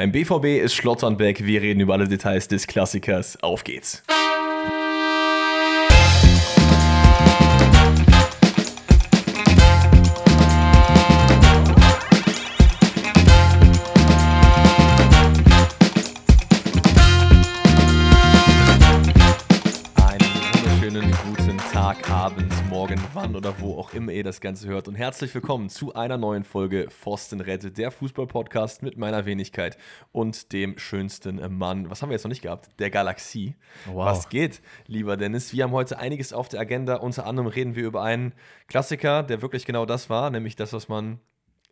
[0.00, 1.44] Beim BVB ist Schlotternbeck.
[1.44, 3.36] Wir reden über alle Details des Klassikers.
[3.42, 4.02] Auf geht's.
[23.40, 24.86] Oder wo auch immer ihr das Ganze hört.
[24.86, 29.78] Und herzlich willkommen zu einer neuen Folge Forsten rettet, der Fußball-Podcast mit meiner Wenigkeit
[30.12, 32.68] und dem schönsten Mann, was haben wir jetzt noch nicht gehabt?
[32.78, 33.54] Der Galaxie.
[33.86, 34.04] Wow.
[34.04, 35.54] Was geht, lieber Dennis?
[35.54, 36.96] Wir haben heute einiges auf der Agenda.
[36.96, 38.34] Unter anderem reden wir über einen
[38.66, 41.18] Klassiker, der wirklich genau das war, nämlich das, was man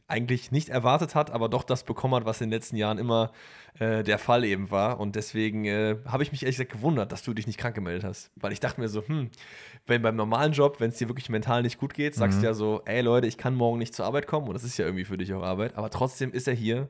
[0.08, 3.30] eigentlich nicht erwartet hat, aber doch das bekommen hat, was in den letzten Jahren immer
[3.78, 4.98] äh, der Fall eben war.
[4.98, 8.04] Und deswegen äh, habe ich mich ehrlich gesagt gewundert, dass du dich nicht krank gemeldet
[8.04, 8.30] hast.
[8.36, 9.30] Weil ich dachte mir so, hm,
[9.86, 12.42] wenn beim normalen Job, wenn es dir wirklich mental nicht gut geht, sagst mhm.
[12.42, 14.48] du ja so, ey Leute, ich kann morgen nicht zur Arbeit kommen.
[14.48, 15.76] Und das ist ja irgendwie für dich auch Arbeit.
[15.76, 16.88] Aber trotzdem ist er hier.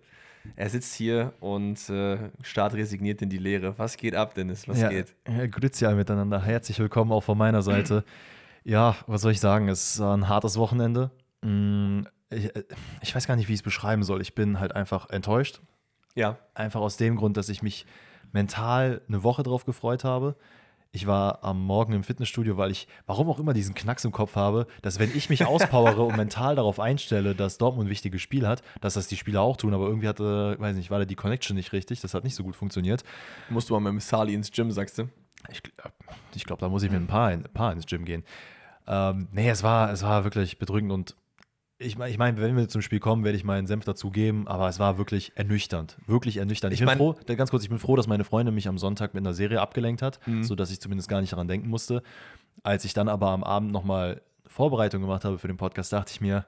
[0.54, 3.76] Er sitzt hier und äh, Start resigniert in die Lehre.
[3.78, 4.68] Was geht ab, Dennis?
[4.68, 5.14] Was ja, geht?
[5.28, 6.40] Ja, grüezi miteinander.
[6.40, 8.04] Herzlich willkommen auch von meiner Seite.
[8.64, 9.68] ja, was soll ich sagen?
[9.68, 11.10] Es war ein hartes Wochenende.
[11.42, 12.64] Mm, ich, äh,
[13.02, 14.20] ich weiß gar nicht, wie ich es beschreiben soll.
[14.20, 15.60] Ich bin halt einfach enttäuscht.
[16.14, 16.38] Ja.
[16.54, 17.86] Einfach aus dem Grund, dass ich mich
[18.32, 20.36] mental eine Woche drauf gefreut habe.
[20.90, 24.36] Ich war am Morgen im Fitnessstudio, weil ich, warum auch immer, diesen Knacks im Kopf
[24.36, 28.46] habe, dass wenn ich mich auspowere und mental darauf einstelle, dass Dortmund ein wichtiges Spiel
[28.46, 31.14] hat, dass das die Spieler auch tun, aber irgendwie hatte, weiß nicht, war da die
[31.14, 33.04] Connection nicht richtig, das hat nicht so gut funktioniert.
[33.50, 35.10] Musst du mal mit Sali ins Gym, sagst du?
[35.50, 35.62] Ich,
[36.34, 38.24] ich glaube, da muss ich mit ein paar, ein paar ins Gym gehen.
[38.86, 41.16] Ähm, nee, es war, es war wirklich bedrückend und
[41.78, 44.48] ich meine, ich mein, wenn wir zum Spiel kommen, werde ich meinen Senf dazu geben,
[44.48, 45.96] aber es war wirklich ernüchternd.
[46.06, 46.74] Wirklich ernüchternd.
[46.74, 49.14] Ich, ich bin froh, ganz kurz, ich bin froh, dass meine Freundin mich am Sonntag
[49.14, 50.42] mit einer Serie abgelenkt hat, mhm.
[50.42, 52.02] sodass ich zumindest gar nicht daran denken musste.
[52.64, 56.20] Als ich dann aber am Abend nochmal Vorbereitung gemacht habe für den Podcast, dachte ich
[56.20, 56.46] mir,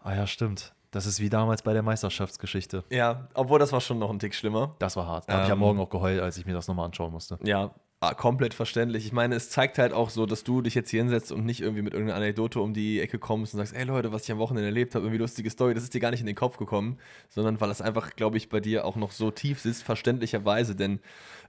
[0.00, 0.74] ah ja, stimmt.
[0.90, 2.84] Das ist wie damals bei der Meisterschaftsgeschichte.
[2.90, 4.74] Ja, obwohl das war schon noch ein Tick schlimmer.
[4.78, 5.28] Das war hart.
[5.28, 7.38] Da ähm, habe ich am Morgen auch geheult, als ich mir das nochmal anschauen musste.
[7.44, 7.70] Ja,
[8.04, 9.06] Ah, komplett verständlich.
[9.06, 11.60] Ich meine, es zeigt halt auch so, dass du dich jetzt hier hinsetzt und nicht
[11.60, 14.38] irgendwie mit irgendeiner Anekdote um die Ecke kommst und sagst, ey Leute, was ich am
[14.38, 16.98] Wochenende erlebt habe, irgendwie lustige Story, das ist dir gar nicht in den Kopf gekommen,
[17.28, 20.74] sondern weil das einfach, glaube ich, bei dir auch noch so tief sitzt, verständlicherweise.
[20.74, 20.98] Denn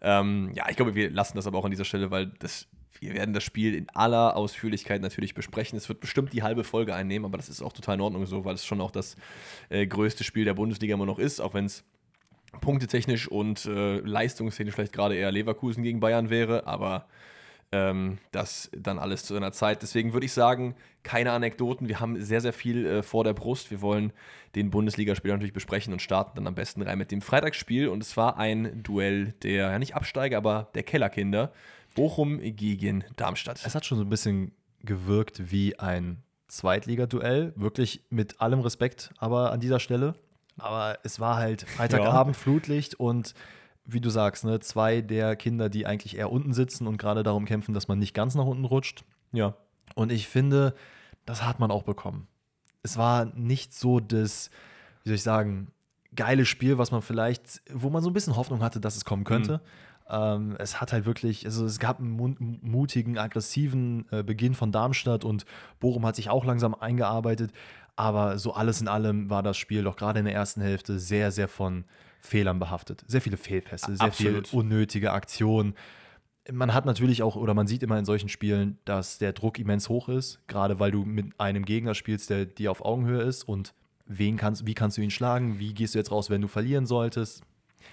[0.03, 2.67] ähm, ja, ich glaube, wir lassen das aber auch an dieser Stelle, weil das,
[2.99, 5.75] wir werden das Spiel in aller Ausführlichkeit natürlich besprechen.
[5.75, 8.45] Es wird bestimmt die halbe Folge einnehmen, aber das ist auch total in Ordnung so,
[8.45, 9.15] weil es schon auch das
[9.69, 11.83] äh, größte Spiel der Bundesliga immer noch ist, auch wenn es
[12.61, 17.07] punktetechnisch und äh, leistungstechnisch vielleicht gerade eher Leverkusen gegen Bayern wäre, aber
[17.73, 19.81] ähm, das dann alles zu einer Zeit.
[19.81, 21.87] Deswegen würde ich sagen, keine Anekdoten.
[21.87, 23.71] Wir haben sehr, sehr viel äh, vor der Brust.
[23.71, 24.13] Wir wollen
[24.55, 27.87] den Bundesligaspieler natürlich besprechen und starten dann am besten rein mit dem Freitagsspiel.
[27.87, 31.51] Und es war ein Duell der, ja nicht Absteiger, aber der Kellerkinder.
[31.95, 33.63] Bochum gegen Darmstadt.
[33.65, 34.51] Es hat schon so ein bisschen
[34.83, 37.53] gewirkt wie ein Zweitligaduell.
[37.55, 40.15] Wirklich mit allem Respekt, aber an dieser Stelle.
[40.57, 42.41] Aber es war halt Freitagabend, ja.
[42.41, 43.33] Flutlicht und
[43.85, 47.45] wie du sagst, ne, zwei der Kinder, die eigentlich eher unten sitzen und gerade darum
[47.45, 49.03] kämpfen, dass man nicht ganz nach unten rutscht.
[49.31, 49.55] Ja.
[49.95, 50.73] Und ich finde,
[51.25, 52.27] das hat man auch bekommen.
[52.81, 54.49] Es war nicht so das,
[55.03, 55.71] wie soll ich sagen,
[56.15, 59.23] geile Spiel, was man vielleicht, wo man so ein bisschen Hoffnung hatte, dass es kommen
[59.23, 59.57] könnte.
[59.57, 59.61] Mhm.
[60.09, 65.23] Ähm, es hat halt wirklich, also es gab einen mutigen, aggressiven äh, Beginn von Darmstadt
[65.23, 65.45] und
[65.79, 67.51] Bochum hat sich auch langsam eingearbeitet.
[67.95, 71.31] Aber so alles in allem war das Spiel doch gerade in der ersten Hälfte sehr,
[71.31, 71.85] sehr von
[72.21, 73.03] Fehlern behaftet.
[73.07, 74.47] Sehr viele Fehlpässe, sehr Absolut.
[74.47, 75.75] viel unnötige Aktionen.
[76.51, 79.89] Man hat natürlich auch, oder man sieht immer in solchen Spielen, dass der Druck immens
[79.89, 83.73] hoch ist, gerade weil du mit einem Gegner spielst, der dir auf Augenhöhe ist und
[84.05, 86.85] wen kannst, wie kannst du ihn schlagen, wie gehst du jetzt raus, wenn du verlieren
[86.85, 87.43] solltest.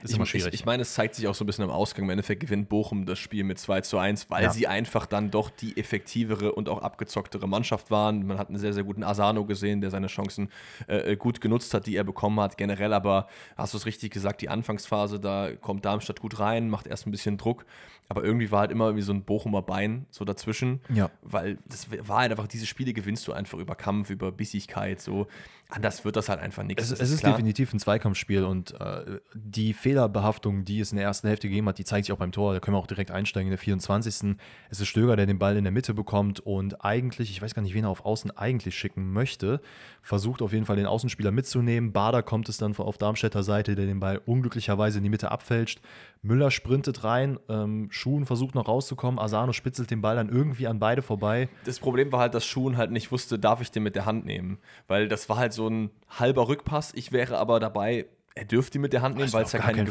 [0.03, 0.49] Ist ich, immer schwierig.
[0.49, 2.05] Ich, ich, meine, es zeigt sich auch so ein bisschen im Ausgang.
[2.05, 4.51] Im Endeffekt gewinnt Bochum das Spiel mit 2 zu 1, weil ja.
[4.51, 8.27] sie einfach dann doch die effektivere und auch abgezocktere Mannschaft waren.
[8.27, 10.50] Man hat einen sehr, sehr guten Asano gesehen, der seine Chancen
[10.87, 12.56] äh, gut genutzt hat, die er bekommen hat.
[12.56, 16.87] Generell aber, hast du es richtig gesagt, die Anfangsphase, da kommt Darmstadt gut rein, macht
[16.87, 17.65] erst ein bisschen Druck.
[18.11, 20.81] Aber irgendwie war halt immer wie so ein Bochumer Bein so dazwischen.
[20.93, 21.11] Ja.
[21.23, 25.00] Weil das war halt einfach, diese Spiele gewinnst du einfach über Kampf, über Bissigkeit.
[25.00, 25.29] So.
[25.69, 26.91] Anders wird das halt einfach nichts.
[26.91, 27.34] Es, es ist, klar.
[27.34, 31.79] definitiv ein Zweikampfspiel und äh, die Fehlerbehaftung, die es in der ersten Hälfte gegeben hat,
[31.79, 32.53] die zeigt sich auch beim Tor.
[32.53, 34.37] Da können wir auch direkt einsteigen in der 24.
[34.69, 37.62] Es ist Stöger, der den Ball in der Mitte bekommt und eigentlich, ich weiß gar
[37.62, 39.61] nicht, wen er auf Außen eigentlich schicken möchte,
[40.03, 41.93] versucht auf jeden Fall den Außenspieler mitzunehmen.
[41.93, 45.81] Bader kommt es dann auf Darmstädter Seite, der den Ball unglücklicherweise in die Mitte abfälscht.
[46.23, 50.79] Müller sprintet rein, ähm, Schuhen versucht noch rauszukommen, Asano spitzelt den Ball dann irgendwie an
[50.79, 51.49] beide vorbei.
[51.65, 54.26] Das Problem war halt, dass Schuhen halt nicht wusste, darf ich den mit der Hand
[54.26, 56.93] nehmen, weil das war halt so ein halber Rückpass.
[56.94, 59.75] Ich wäre aber dabei, er dürfte ihn mit der Hand nehmen, weil es ja kein,
[59.75, 59.87] kein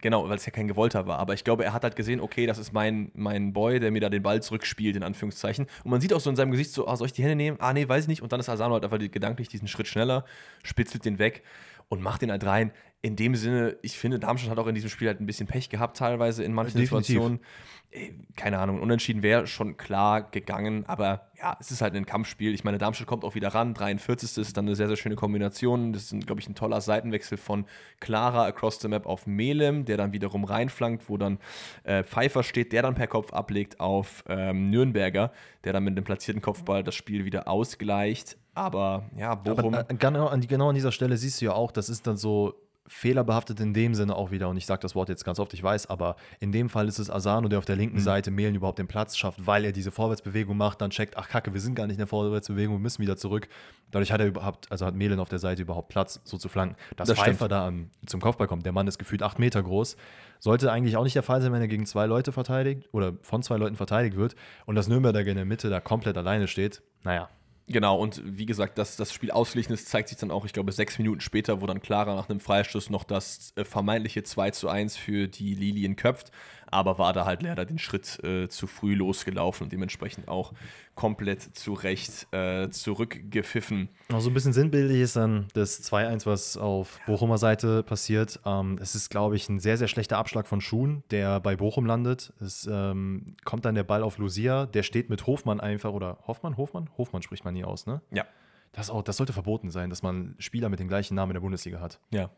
[0.00, 1.18] genau, weil es ja kein gewollter war.
[1.18, 4.00] Aber ich glaube, er hat halt gesehen, okay, das ist mein, mein Boy, der mir
[4.00, 5.66] da den Ball zurückspielt, in Anführungszeichen.
[5.82, 7.56] Und man sieht auch so in seinem Gesicht so, ah, soll ich die Hände nehmen?
[7.60, 8.22] Ah, nee, weiß ich nicht.
[8.22, 10.24] Und dann ist Asano halt einfach gedanklich diesen Schritt schneller,
[10.62, 11.42] spitzelt den weg
[11.88, 12.70] und macht den halt rein.
[13.00, 15.68] In dem Sinne, ich finde, Darmstadt hat auch in diesem Spiel halt ein bisschen Pech
[15.68, 17.06] gehabt, teilweise in manchen Definitiv.
[17.06, 17.40] Situationen.
[17.90, 22.52] Äh, keine Ahnung, unentschieden wäre schon klar gegangen, aber ja, es ist halt ein Kampfspiel.
[22.52, 23.72] Ich meine, Darmstadt kommt auch wieder ran.
[23.72, 24.38] 43.
[24.38, 25.92] ist dann eine sehr, sehr schöne Kombination.
[25.92, 27.66] Das ist, glaube ich, ein toller Seitenwechsel von
[28.00, 31.38] Clara across the map auf Melem, der dann wiederum reinflankt, wo dann
[31.84, 36.04] äh, Pfeiffer steht, der dann per Kopf ablegt auf ähm, Nürnberger, der dann mit dem
[36.04, 38.36] platzierten Kopfball das Spiel wieder ausgleicht.
[38.54, 39.74] Aber ja, Bochum.
[39.74, 42.67] Aber, äh, genau, genau an dieser Stelle siehst du ja auch, das ist dann so
[42.88, 45.62] fehlerbehaftet in dem Sinne auch wieder, und ich sage das Wort jetzt ganz oft, ich
[45.62, 48.02] weiß, aber in dem Fall ist es Asano, der auf der linken mhm.
[48.02, 51.52] Seite Mehlen überhaupt den Platz schafft, weil er diese Vorwärtsbewegung macht, dann checkt, ach kacke,
[51.52, 53.48] wir sind gar nicht in der Vorwärtsbewegung, wir müssen wieder zurück.
[53.90, 56.76] Dadurch hat er überhaupt, also hat Mehlen auf der Seite überhaupt Platz, so zu flanken.
[56.96, 57.72] Dass das Pfeiffer da
[58.06, 59.96] zum Kopfball kommt, der Mann ist gefühlt acht Meter groß,
[60.40, 63.42] sollte eigentlich auch nicht der Fall sein, wenn er gegen zwei Leute verteidigt oder von
[63.42, 64.36] zwei Leuten verteidigt wird
[64.66, 66.82] und das Nürnberger in der Mitte da komplett alleine steht.
[67.02, 67.28] Naja,
[67.70, 70.72] Genau, und wie gesagt, dass das Spiel ausgeglichen ist, zeigt sich dann auch, ich glaube,
[70.72, 74.68] sechs Minuten später, wo dann Clara nach einem Freistoß noch das äh, vermeintliche 2 zu
[74.70, 76.32] 1 für die Lilien köpft
[76.70, 80.52] aber war da halt leider den Schritt äh, zu früh losgelaufen und dementsprechend auch
[80.94, 83.88] komplett zu Recht äh, zurückgepfiffen.
[84.12, 88.40] Auch so ein bisschen sinnbildlich ist dann das 2-1, was auf Bochumer Seite passiert.
[88.44, 91.86] Ähm, es ist, glaube ich, ein sehr, sehr schlechter Abschlag von Schuhen, der bei Bochum
[91.86, 92.32] landet.
[92.40, 96.56] Es ähm, kommt dann der Ball auf Lucia, der steht mit Hofmann einfach, oder Hoffmann,
[96.56, 96.90] Hofmann?
[96.98, 98.02] Hofmann spricht man nie aus, ne?
[98.10, 98.24] Ja.
[98.72, 101.40] Das, auch, das sollte verboten sein, dass man Spieler mit dem gleichen Namen in der
[101.40, 102.00] Bundesliga hat.
[102.10, 102.30] Ja,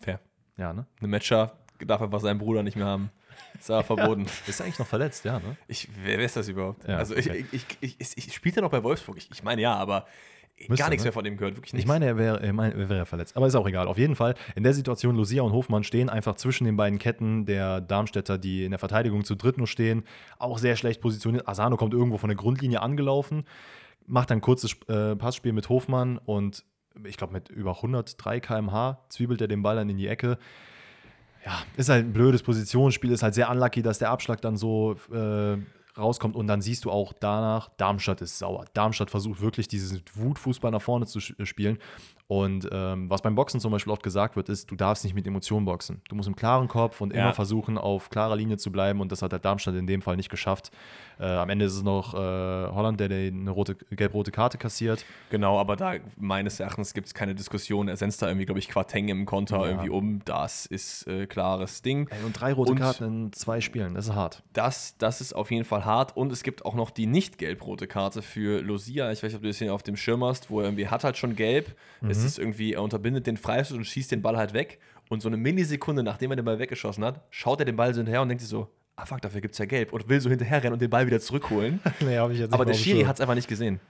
[0.00, 0.20] fair.
[0.56, 0.86] Ja, ne?
[1.00, 3.10] Eine Matcher darf einfach seinen Bruder nicht mehr haben.
[3.58, 4.26] Ist aber verboten.
[4.46, 5.56] Ist er eigentlich noch verletzt, ja, ne?
[5.68, 6.86] Ich, wer, ist das überhaupt?
[6.86, 7.46] Ja, also okay.
[7.52, 9.16] ich, ich, ich, ich, spielt er noch bei Wolfsburg?
[9.18, 10.06] Ich, ich meine ja, aber
[10.68, 11.08] Müsste, gar nichts ne?
[11.08, 11.84] mehr von dem gehört, wirklich nichts.
[11.84, 13.36] Ich meine, er wäre er wär verletzt.
[13.36, 13.88] Aber ist auch egal.
[13.88, 17.46] Auf jeden Fall, in der Situation, Lucia und Hofmann stehen einfach zwischen den beiden Ketten
[17.46, 20.04] der Darmstädter, die in der Verteidigung zu dritt nur stehen.
[20.38, 21.48] Auch sehr schlecht positioniert.
[21.48, 23.44] Asano kommt irgendwo von der Grundlinie angelaufen,
[24.06, 26.64] macht ein kurzes äh, Passspiel mit Hofmann und
[27.04, 30.38] ich glaube mit über 103 km/h zwiebelt er den Ball dann in die Ecke
[31.44, 34.96] ja, ist halt ein blödes Positionsspiel, ist halt sehr unlucky, dass der Abschlag dann so
[35.12, 35.56] äh,
[35.98, 38.64] rauskommt und dann siehst du auch danach, Darmstadt ist sauer.
[38.72, 41.78] Darmstadt versucht wirklich diesen Wutfußball nach vorne zu spielen
[42.32, 45.26] und ähm, was beim Boxen zum Beispiel oft gesagt wird, ist, du darfst nicht mit
[45.26, 46.00] Emotionen boxen.
[46.08, 47.24] Du musst im klaren Kopf und ja.
[47.24, 49.02] immer versuchen, auf klarer Linie zu bleiben.
[49.02, 50.70] Und das hat der Darmstadt in dem Fall nicht geschafft.
[51.20, 55.04] Äh, am Ende ist es noch äh, Holland, der eine rote, gelb-rote Karte kassiert.
[55.28, 57.88] Genau, aber da meines Erachtens gibt es keine Diskussion.
[57.88, 59.66] Er setzt da irgendwie, glaube ich, Quarteng im Konter ja.
[59.66, 60.22] irgendwie um.
[60.24, 62.08] Das ist äh, klares Ding.
[62.08, 64.42] Ey, und drei rote und Karten in zwei Spielen, das ist hart.
[64.54, 66.16] Das, das ist auf jeden Fall hart.
[66.16, 69.12] Und es gibt auch noch die nicht gelb-rote Karte für Lucia.
[69.12, 71.04] Ich weiß nicht, ob du das hier auf dem Schirm hast, wo er irgendwie hat
[71.04, 71.76] halt schon gelb.
[72.00, 72.21] Mhm.
[72.24, 74.78] Es ist irgendwie, er unterbindet den Freistoß und schießt den Ball halt weg.
[75.08, 77.98] Und so eine Millisekunde, nachdem er den Ball weggeschossen hat, schaut er den Ball so
[77.98, 79.92] hinterher und denkt sich so, ah fuck, dafür gibt es ja gelb.
[79.92, 81.80] Und will so hinterher rennen und den Ball wieder zurückholen.
[82.00, 83.80] nee, Aber der Schiri hat es einfach nicht gesehen.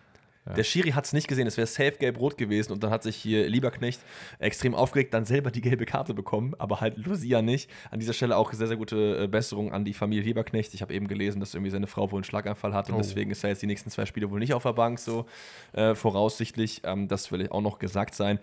[0.46, 0.54] Ja.
[0.54, 3.16] Der Schiri hat es nicht gesehen, es wäre safe gelb-rot gewesen und dann hat sich
[3.16, 4.00] hier Lieberknecht
[4.40, 7.70] extrem aufgeregt, dann selber die gelbe Karte bekommen, aber halt Lucia nicht.
[7.90, 10.74] An dieser Stelle auch sehr, sehr gute äh, Besserung an die Familie Lieberknecht.
[10.74, 12.98] Ich habe eben gelesen, dass irgendwie seine Frau wohl einen Schlaganfall hat und oh.
[12.98, 15.26] deswegen ist er jetzt die nächsten zwei Spiele wohl nicht auf der Bank, so
[15.74, 16.82] äh, voraussichtlich.
[16.84, 18.40] Ähm, das will auch noch gesagt sein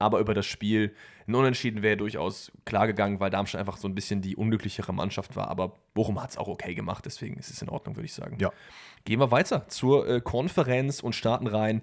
[0.00, 0.94] aber über das Spiel.
[1.28, 5.36] Ein Unentschieden wäre durchaus klar gegangen, weil Darmstadt einfach so ein bisschen die unglücklichere Mannschaft
[5.36, 5.48] war.
[5.48, 8.38] Aber Bochum hat es auch okay gemacht, deswegen ist es in Ordnung, würde ich sagen.
[8.40, 8.50] Ja.
[9.04, 11.82] Gehen wir weiter zur äh, Konferenz und starten rein.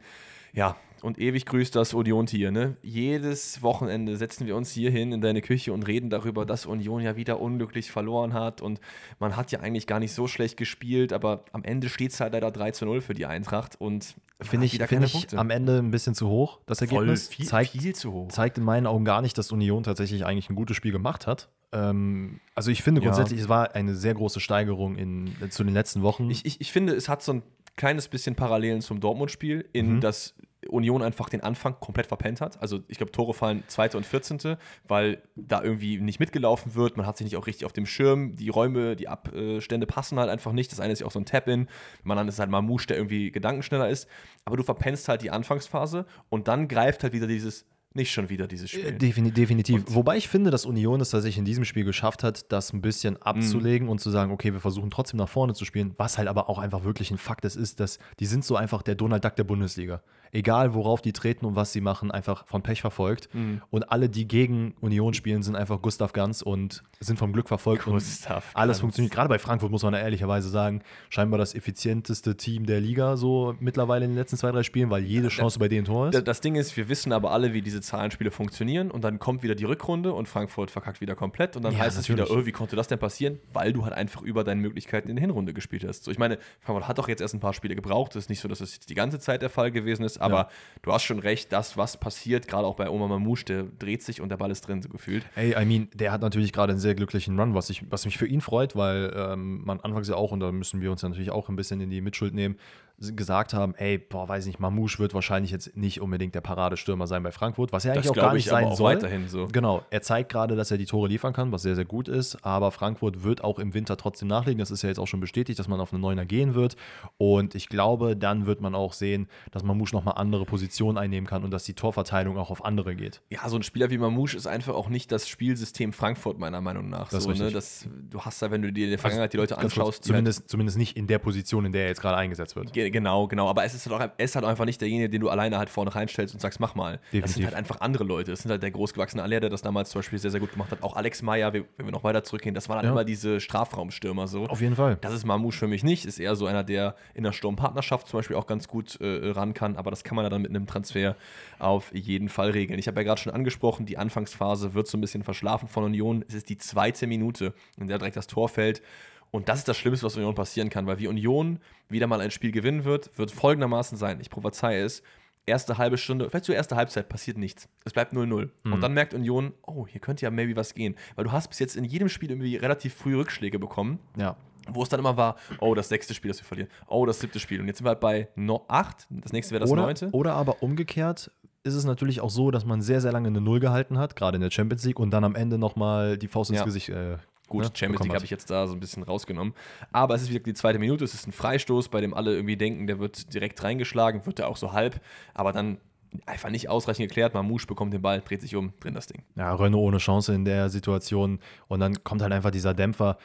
[0.54, 2.52] Ja, und ewig grüßt das Union-Tier.
[2.52, 2.78] Ne?
[2.82, 7.02] Jedes Wochenende setzen wir uns hier hin in deine Küche und reden darüber, dass Union
[7.02, 8.62] ja wieder unglücklich verloren hat.
[8.62, 8.80] Und
[9.20, 12.34] man hat ja eigentlich gar nicht so schlecht gespielt, aber am Ende steht es halt
[12.34, 13.80] leider 3 zu 0 für die Eintracht.
[13.80, 17.28] Und finde ich, find ich am Ende ein bisschen zu hoch, das Ergebnis.
[17.28, 18.30] Voll, viel, zeigt, viel zu hoch.
[18.30, 21.50] Zeigt in meinen Augen gar nicht, dass Union tatsächlich eigentlich ein gutes Spiel gemacht hat.
[21.72, 23.44] Ähm, also ich finde grundsätzlich, ja.
[23.44, 26.30] es war eine sehr große Steigerung in, zu den letzten Wochen.
[26.30, 27.44] Ich, ich, ich finde, es hat so ein
[27.76, 30.02] kleines bisschen Parallelen zum Dortmund-Spiel, in mhm.
[30.02, 30.36] das
[30.68, 32.62] Union einfach den Anfang komplett verpennt hat.
[32.62, 34.58] Also ich glaube, Tore fallen zweite und 14.,
[34.88, 36.98] weil da irgendwie nicht mitgelaufen wird.
[36.98, 38.36] Man hat sich nicht auch richtig auf dem Schirm.
[38.36, 40.72] Die Räume, die Abstände passen halt einfach nicht.
[40.72, 41.68] Das eine ist ja auch so ein Tap-In.
[42.04, 44.08] Man dann ist halt Mamouche, der irgendwie gedankenschneller ist.
[44.46, 48.48] Aber du verpennst halt die Anfangsphase und dann greift halt wieder dieses nicht schon wieder
[48.48, 48.86] dieses Spiel.
[48.86, 49.88] Äh, definitiv.
[49.88, 52.82] Und Wobei ich finde, dass Union es tatsächlich in diesem Spiel geschafft hat, das ein
[52.82, 53.90] bisschen abzulegen mm.
[53.90, 56.60] und zu sagen, okay, wir versuchen trotzdem nach vorne zu spielen, was halt aber auch
[56.60, 59.46] einfach wirklich ein Fakt ist, ist, dass die sind so einfach der Donald Duck der
[59.46, 60.02] Bundesliga.
[60.32, 63.30] Egal, worauf die treten und was sie machen, einfach von Pech verfolgt.
[63.34, 63.56] Mm.
[63.72, 67.86] Und alle, die gegen Union spielen, sind einfach Gustav Ganz und sind vom Glück verfolgt.
[67.86, 68.82] Gustav und alles Ganz.
[68.82, 69.14] funktioniert.
[69.14, 73.56] Gerade bei Frankfurt muss man da ehrlicherweise sagen, scheinbar das effizienteste Team der Liga so
[73.60, 76.28] mittlerweile in den letzten zwei, drei Spielen, weil jede Chance bei denen Tor ist.
[76.28, 79.56] Das Ding ist, wir wissen aber alle, wie diese Zahlenspiele funktionieren und dann kommt wieder
[79.56, 82.30] die Rückrunde und Frankfurt verkackt wieder komplett und dann Ja, heißt es natürlich.
[82.30, 83.40] wieder, oh, wie konnte das denn passieren?
[83.54, 86.04] Weil du halt einfach über deine Möglichkeiten in der Hinrunde gespielt hast.
[86.04, 88.12] So, ich meine, Frankfurt hat doch jetzt erst ein paar Spiele gebraucht.
[88.16, 90.38] Es ist nicht so, dass es jetzt die ganze Zeit der Fall gewesen ist, aber
[90.38, 90.50] Ja.
[90.84, 94.22] du hast schon recht, das, was passiert, gerade auch bei Oma Mamouche, der dreht sich
[94.22, 95.26] und der Ball ist drin, so gefühlt.
[95.36, 98.18] Ey, I mean, der hat natürlich gerade einen sehr glücklichen Run, was, ich, was mich
[98.18, 101.10] für ihn freut, weil ähm, man anfangs ja auch, und da müssen wir uns ja
[101.10, 102.58] natürlich auch ein bisschen in die Mitschuld nehmen,
[103.00, 107.22] gesagt haben, ey, boah, weiß nicht, Mamouche wird wahrscheinlich jetzt nicht unbedingt der Paradestürmer sein
[107.22, 108.96] bei Frankfurt, was er eigentlich auch glaube gar nicht ich aber sein auch soll.
[108.96, 109.48] weiterhin so.
[109.52, 112.44] Genau, er zeigt gerade, dass er die Tore liefern kann, was sehr, sehr gut ist,
[112.44, 114.58] aber Frankfurt wird auch im Winter trotzdem nachlegen.
[114.58, 116.76] Das ist ja jetzt auch schon bestätigt, dass man auf eine Neuner gehen wird
[117.18, 121.44] und ich glaube, dann wird man auch sehen, dass Mamouche nochmal andere Positionen einnehmen kann
[121.44, 123.22] und dass die Torverteilung auch auf andere geht.
[123.30, 126.90] Ja, so ein Spieler wie Mamouche ist einfach auch nicht das Spielsystem Frankfurt, meiner Meinung
[126.90, 127.10] nach.
[127.10, 127.52] Das so, ne?
[127.52, 130.18] das, du hast da, wenn du dir in der Vergangenheit die Leute anschaust, die halt
[130.18, 132.74] zumindest, zumindest nicht in der Position, in der er jetzt gerade eingesetzt wird.
[132.74, 133.48] Ge- Genau, genau.
[133.48, 135.70] Aber es ist, halt auch, er ist halt einfach nicht derjenige, den du alleine halt
[135.70, 136.94] vorne reinstellst und sagst, mach mal.
[136.94, 137.46] Das sind Definitiv.
[137.46, 138.32] halt einfach andere Leute.
[138.32, 140.72] Das sind halt der großgewachsene Aller, der das damals zum Beispiel sehr, sehr gut gemacht
[140.72, 140.84] hat.
[140.84, 142.92] Auch Alex Meyer, wenn wir noch weiter zurückgehen, das waren dann Ja.
[142.92, 144.46] immer diese Strafraumstürmer so.
[144.48, 144.98] Auf jeden Fall.
[145.02, 146.06] Das ist Mamouche für mich nicht.
[146.06, 149.54] Ist eher so einer, der in der Sturmpartnerschaft zum Beispiel auch ganz gut äh, ran
[149.54, 149.76] kann.
[149.78, 151.16] Aber das kann man ja dann mit einem Transfer
[151.60, 152.80] auf jeden Fall regeln.
[152.80, 156.24] Ich habe ja gerade schon angesprochen, die Anfangsphase wird so ein bisschen verschlafen von Union.
[156.28, 158.82] Es ist die zweite Minute, in der direkt das Tor fällt.
[159.32, 162.32] Und das ist das Schlimmste, was Union passieren kann, weil wie Union wieder mal ein
[162.32, 164.20] Spiel gewinnen wird, wird folgendermaßen sein.
[164.22, 165.04] Ich prophezeie es.
[165.46, 167.70] Erste halbe Stunde, vielleicht zur erste Halbzeit passiert nichts.
[167.86, 168.50] Es bleibt 0-0.
[168.66, 170.96] Und dann merkt Union, oh, hier könnte ja maybe was gehen.
[171.16, 174.36] Weil du hast bis jetzt in jedem Spiel irgendwie relativ früh Rückschläge bekommen Ja.
[174.70, 177.40] wo es dann immer war, oh, das sechste Spiel, das wir verlieren, oh, das siebte
[177.40, 177.62] Spiel.
[177.62, 180.10] Und jetzt sind wir halt bei no acht, das nächste wäre das Oder, neunte.
[180.12, 181.32] oder aber umgekehrt
[181.64, 184.36] ist es natürlich auch so, dass man sehr, sehr lange eine Null gehalten hat, gerade
[184.36, 186.66] in der Champions League, und dann am Ende nochmal die Faust ins Ja.
[186.66, 186.90] Gesicht.
[186.90, 187.18] Äh,
[187.48, 189.54] Gut, ne, Champions League habe ich jetzt da so ein bisschen rausgenommen.
[189.92, 192.58] Aber es ist wieder die zweite Minute, es ist ein Freistoß, bei dem alle irgendwie
[192.58, 195.00] denken, der wird direkt reingeschlagen, wird er auch so halb,
[195.34, 195.78] aber dann
[196.26, 197.34] einfach nicht ausreichend geklärt.
[197.34, 199.24] Mamouche bekommt den Ball, dreht sich um, drin das Ding.
[199.36, 201.40] Ja, Renault ohne Chance in der Situation.
[201.68, 203.18] Und dann kommt halt einfach dieser Dämpfer.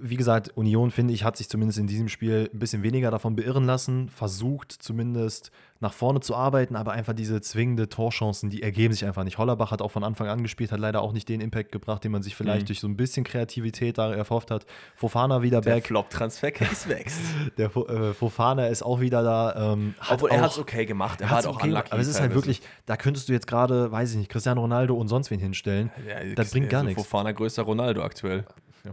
[0.00, 3.36] Wie gesagt, Union, finde ich, hat sich zumindest in diesem Spiel ein bisschen weniger davon
[3.36, 8.94] beirren lassen, versucht zumindest nach vorne zu arbeiten, aber einfach diese zwingende Torchancen, die ergeben
[8.94, 9.38] sich einfach nicht.
[9.38, 12.12] Hollerbach hat auch von Anfang an gespielt, hat leider auch nicht den Impact gebracht, den
[12.12, 12.66] man sich vielleicht Mhm.
[12.66, 14.64] durch so ein bisschen Kreativität da erhofft hat.
[14.94, 15.86] Fofana wieder Der back.
[15.86, 17.20] Flop-Transfer-Case wächst.
[17.58, 19.72] Der äh, Fofana ist auch wieder da.
[19.72, 21.92] Ähm, hat Obwohl, er hat es okay gemacht, er, er halt auch okay gemacht, unlucky.
[21.92, 24.94] aber es ist halt wirklich, da könntest du jetzt gerade, weiß ich nicht, Cristiano Ronaldo
[24.94, 25.90] und sonst wen hinstellen.
[26.08, 27.02] Ja, das bringt gar nichts.
[27.02, 28.44] Fofana größer Ronaldo aktuell.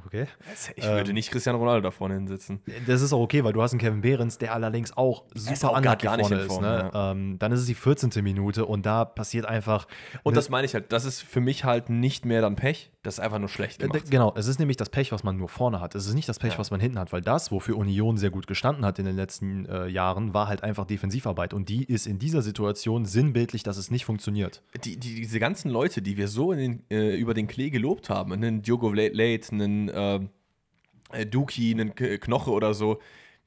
[0.05, 0.27] Okay.
[0.75, 2.62] Ich würde nicht Cristiano Ronaldo da vorne hinsetzen.
[2.86, 6.05] Das ist auch okay, weil du hast einen Kevin Behrens, der allerdings auch super unlucky
[6.05, 6.53] gar nicht vorne in ist.
[6.53, 6.91] Form, Ne?
[6.93, 8.12] Ähm, dann ist es die 14.
[8.24, 9.88] Minute und da passiert einfach.
[10.24, 12.91] Und ne- das meine ich halt, das ist für mich halt nicht mehr dann Pech,
[13.01, 14.12] das ist einfach nur schlecht Äh, gemacht.
[14.12, 15.96] Genau, es ist nämlich das Pech, was man nur vorne hat.
[15.96, 16.60] Es ist nicht das Pech, Ja.
[16.60, 19.65] was man hinten hat, weil das, wofür Union sehr gut gestanden hat in den letzten
[19.68, 21.53] äh, Jahren, war halt einfach Defensivarbeit.
[21.53, 24.62] Und die ist in dieser Situation sinnbildlich, dass es nicht funktioniert.
[24.84, 28.34] Die, die, diese ganzen Leute, die wir so den, äh, über den Klee gelobt haben,
[28.34, 30.20] einen Diogo Late, einen äh,
[31.13, 33.00] äh, Duki, einen Knoche oder so,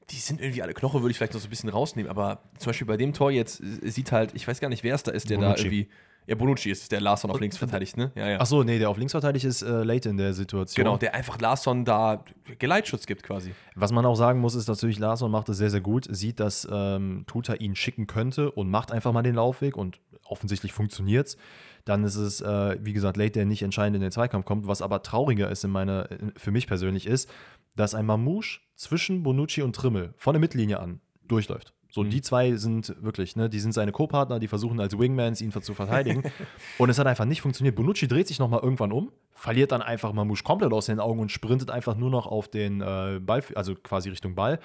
[0.09, 2.71] die sind irgendwie alle, Knoche würde ich vielleicht noch so ein bisschen rausnehmen, aber zum
[2.71, 5.11] Beispiel bei dem Tor jetzt äh, sieht halt, ich weiß gar nicht, wer es da
[5.11, 5.55] ist, der Bonucci.
[5.55, 5.87] da irgendwie,
[6.25, 8.11] ja, Bonucci ist der Larsson auf links verteidigt, ne?
[8.15, 8.37] Ja, ja.
[8.39, 10.83] Ach so, nee, der auf links verteidigt ist äh, late in der Situation.
[10.83, 12.23] Genau, der einfach Larsson da
[12.59, 13.53] Geleitschutz gibt quasi.
[13.75, 16.67] Was man auch sagen muss, ist natürlich, Larsson macht es sehr, sehr gut, sieht, dass
[16.71, 21.37] ähm, Tuta ihn schicken könnte und macht einfach mal den Laufweg und offensichtlich funktioniert es.
[21.85, 24.67] Dann ist es, äh, wie gesagt, Late, der nicht entscheidend in den Zweikampf kommt.
[24.67, 27.29] Was aber trauriger ist in meine, für mich persönlich ist,
[27.75, 31.73] dass ein Mamouche zwischen Bonucci und Trimmel von der Mittellinie an durchläuft.
[31.93, 32.09] So, Mhm.
[32.09, 35.75] die zwei sind wirklich, ne, die sind seine Co-Partner, die versuchen als Wingmans ihn zu
[35.75, 36.23] verteidigen.
[36.79, 37.75] und es hat einfach nicht funktioniert.
[37.75, 41.31] Bonucci dreht sich nochmal irgendwann um, verliert dann einfach Mamouche komplett aus den Augen und
[41.31, 44.59] sprintet einfach nur noch auf den äh, Ball, also quasi Richtung Ball.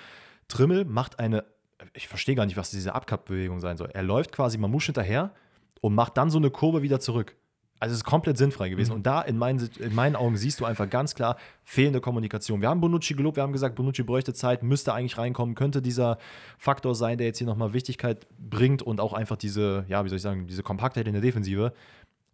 [0.49, 1.45] Trimmel macht eine,
[1.93, 3.91] ich verstehe gar nicht, was diese Abkappbewegung sein soll.
[3.93, 5.35] Er läuft quasi Mamouche hinterher
[5.83, 7.37] und macht dann so eine Kurve wieder zurück.
[7.81, 8.93] Also es ist komplett sinnfrei gewesen.
[8.93, 12.61] Und da in meinen, in meinen Augen siehst du einfach ganz klar fehlende Kommunikation.
[12.61, 16.19] Wir haben Bonucci gelobt, wir haben gesagt, Bonucci bräuchte Zeit, müsste eigentlich reinkommen, könnte dieser
[16.57, 20.17] Faktor sein, der jetzt hier nochmal Wichtigkeit bringt und auch einfach diese, ja, wie soll
[20.17, 21.73] ich sagen, diese Kompaktheit in der Defensive.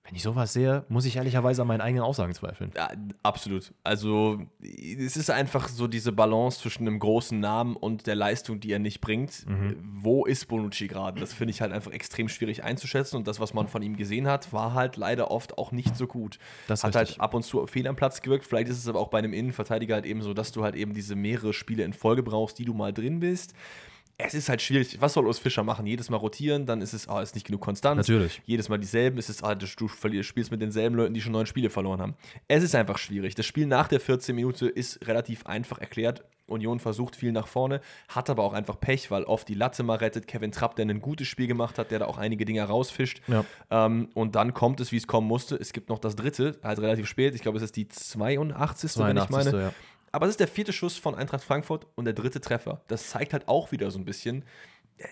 [0.07, 2.73] Wenn ich sowas sehe, muss ich ehrlicherweise an meinen eigenen Aussagen zweifeln.
[2.77, 2.91] Ja,
[3.23, 3.73] absolut.
[3.85, 8.71] Also es ist einfach so diese Balance zwischen einem großen Namen und der Leistung, die
[8.71, 9.49] er nicht bringt.
[9.49, 9.77] Mhm.
[9.83, 11.19] Wo ist Bonucci gerade?
[11.21, 14.27] Das finde ich halt einfach extrem schwierig einzuschätzen und das, was man von ihm gesehen
[14.27, 16.39] hat, war halt leider oft auch nicht so gut.
[16.69, 17.17] Das hat richtig.
[17.17, 18.45] halt ab und zu fehl am Platz gewirkt.
[18.45, 20.93] Vielleicht ist es aber auch bei einem Innenverteidiger halt eben so, dass du halt eben
[20.93, 23.55] diese mehrere Spiele in Folge brauchst, die du mal drin bist.
[24.17, 25.01] Es ist halt schwierig.
[25.01, 25.87] Was soll Urs Fischer machen?
[25.87, 28.09] Jedes Mal rotieren, dann ist es, ah, ist nicht genug Konstanz.
[28.09, 28.41] Natürlich.
[28.47, 29.19] Jedes Mal dieselben.
[29.19, 32.15] Es ist, ah, du verli- spielst mit denselben Leuten, die schon neun Spiele verloren haben.
[32.47, 33.35] Es ist einfach schwierig.
[33.35, 36.23] Das Spiel nach der 14 Minute ist relativ einfach erklärt.
[36.47, 39.97] Union versucht viel nach vorne, hat aber auch einfach Pech, weil oft die Latte mal
[39.97, 40.27] rettet.
[40.27, 43.23] Kevin Trapp, der ein gutes Spiel gemacht hat, der da auch einige Dinge rausfischt.
[43.29, 43.45] Ja.
[43.71, 45.57] Ähm, und dann kommt es, wie es kommen musste.
[45.57, 47.35] Es gibt noch das dritte, halt relativ spät.
[47.35, 48.93] Ich glaube, es ist die 82.
[48.93, 48.99] 82.
[49.09, 49.63] wenn ich meine.
[49.65, 49.73] Ja.
[50.15, 52.83] Aber es ist der vierte Schuss von Eintracht Frankfurt und der dritte Treffer.
[52.87, 54.45] Das zeigt halt auch wieder so ein bisschen,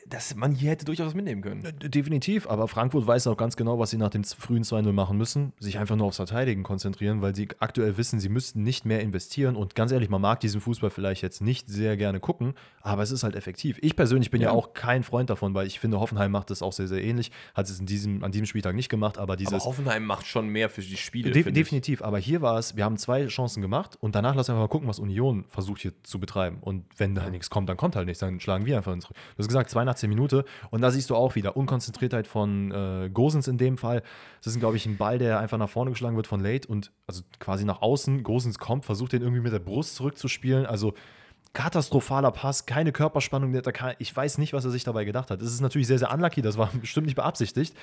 [0.06, 1.62] dass man hier hätte durchaus mitnehmen können.
[1.80, 5.52] Definitiv, aber Frankfurt weiß auch ganz genau, was sie nach dem frühen 2-0 machen müssen.
[5.58, 9.56] Sich einfach nur aufs Verteidigen konzentrieren, weil sie aktuell wissen, sie müssten nicht mehr investieren.
[9.56, 13.10] Und ganz ehrlich, man mag diesen Fußball vielleicht jetzt nicht sehr gerne gucken, aber es
[13.10, 13.78] ist halt effektiv.
[13.82, 14.54] Ich persönlich bin ja, Ja.
[14.54, 17.32] auch kein Freund davon, weil ich finde, Hoffenheim macht das auch sehr, sehr ähnlich.
[17.54, 19.54] Hat es in diesem, an diesem Spieltag nicht gemacht, aber dieses.
[19.54, 21.32] Aber Hoffenheim macht schon mehr für die Spiele.
[21.32, 24.62] De definitiv, aber hier war es, wir haben zwei Chancen gemacht und danach lass einfach
[24.62, 26.58] mal gucken, was Union versucht hier zu betreiben.
[26.60, 29.16] Und wenn da nichts kommt, dann kommt halt nichts, dann schlagen wir einfach zurück.
[29.36, 33.48] Du hast gesagt, 82 Minute und da siehst du auch wieder Unkonzentriertheit von äh, Gosens
[33.48, 34.02] in dem Fall.
[34.38, 36.92] Das ist, glaube ich, ein Ball, der einfach nach vorne geschlagen wird von Late und
[37.06, 38.22] also quasi nach außen.
[38.22, 40.66] Gosens kommt, versucht den irgendwie mit der Brust zurückzuspielen.
[40.66, 40.94] Also
[41.52, 43.54] katastrophaler Pass, keine Körperspannung.
[43.98, 45.40] Ich weiß nicht, was er sich dabei gedacht hat.
[45.40, 47.76] Das ist natürlich sehr, sehr unlucky, das war bestimmt nicht beabsichtigt.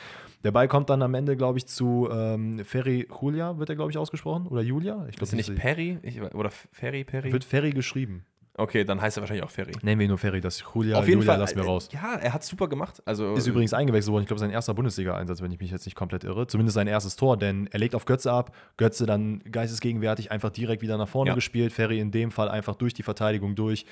[0.43, 3.91] Der Ball kommt dann am Ende, glaube ich, zu ähm, Ferry Julia, wird er, glaube
[3.91, 4.47] ich, ausgesprochen?
[4.47, 5.05] Oder Julia?
[5.07, 5.99] Ich Ist glaube nicht Perry?
[6.01, 7.31] Ich, oder Ferry, Perry?
[7.31, 8.25] Wird Ferry geschrieben.
[8.59, 9.71] Okay, dann heißt er wahrscheinlich auch Ferry.
[9.81, 11.39] Nennen wir ihn nur Ferry, das Julia, Auf jeden Julia Fall.
[11.39, 11.89] lassen wir äh, raus.
[11.91, 13.01] Ja, er hat super gemacht.
[13.05, 15.95] Also, Ist übrigens eingewechselt worden, ich glaube, sein erster Bundesliga-Einsatz, wenn ich mich jetzt nicht
[15.95, 16.45] komplett irre.
[16.47, 18.55] Zumindest sein erstes Tor, denn er legt auf Götze ab.
[18.77, 21.35] Götze dann geistesgegenwärtig einfach direkt wieder nach vorne Ja.
[21.35, 21.71] gespielt.
[21.73, 23.85] Ferry in dem Fall einfach durch die Verteidigung durch.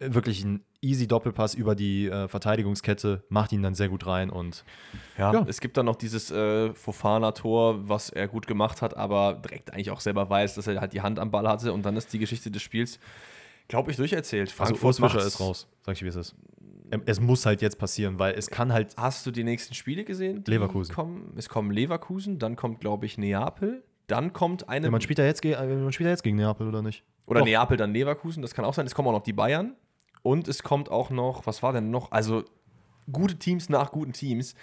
[0.00, 4.28] Äh, Wirklich ein easy Doppelpass über die äh, Verteidigungskette, macht ihn dann sehr gut rein
[4.30, 4.64] und
[5.16, 5.44] Ja, Ja.
[5.48, 9.90] es gibt dann noch dieses äh, Fofana-Tor, was er gut gemacht hat, aber direkt eigentlich
[9.90, 12.18] auch selber weiß, dass er halt die Hand am Ball hatte und dann ist die
[12.18, 12.98] Geschichte des Spiels,
[13.68, 14.54] glaube ich, durcherzählt.
[14.58, 16.34] also Urs Fischer ist raus, sag ich wie es ist.
[16.90, 20.04] Ähm, Es muss halt jetzt passieren, weil es kann halt Hast du die nächsten Spiele
[20.04, 20.44] gesehen?
[20.46, 20.94] Leverkusen.
[20.94, 21.32] Kommen?
[21.36, 24.86] Es kommen Leverkusen, dann kommt, glaube ich, Neapel, dann kommt eine.
[24.86, 27.04] Ja, man, spielt ja jetzt, äh, man spielt ja jetzt gegen Neapel, oder nicht?
[27.26, 27.46] oder Doch.
[27.46, 28.86] Neapel, dann Leverkusen, das kann auch sein.
[28.86, 29.74] Es kommen auch noch die Bayern
[30.22, 32.12] und es kommt auch noch, was war denn noch?
[32.12, 32.44] Also
[33.10, 34.54] gute Teams nach guten Teams.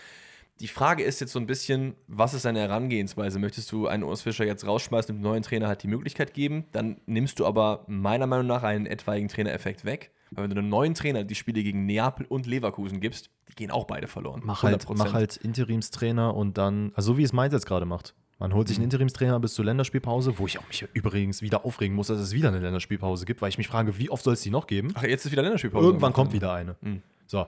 [0.62, 3.40] Die Frage ist jetzt so ein bisschen, was ist deine Herangehensweise?
[3.40, 6.66] Möchtest du einen Urs Fischer jetzt rausschmeißen und dem neuen Trainer halt die Möglichkeit geben?
[6.72, 10.12] Dann nimmst du aber meiner Meinung nach einen etwaigen Trainereffekt weg.
[10.30, 13.70] Weil wenn du einem neuen Trainer die Spiele gegen Neapel und Leverkusen gibst, die gehen
[13.72, 14.42] auch beide verloren.
[14.46, 14.96] Mach halt, 100%.
[14.98, 18.14] mach halt Interimstrainer und dann, also so wie es Mainz jetzt gerade macht.
[18.40, 18.84] Man holt sich Mhm.
[18.84, 22.34] einen Interimstrainer bis zur Länderspielpause, wo ich auch mich übrigens wieder aufregen muss, dass es
[22.34, 24.90] wieder eine Länderspielpause gibt, weil ich mich frage, wie oft soll es die noch geben?
[24.96, 25.86] Ach, jetzt ist wieder Länderspielpause.
[25.86, 26.76] Irgendwann kommt wieder eine.
[26.82, 27.02] Mhm.
[27.28, 27.48] So.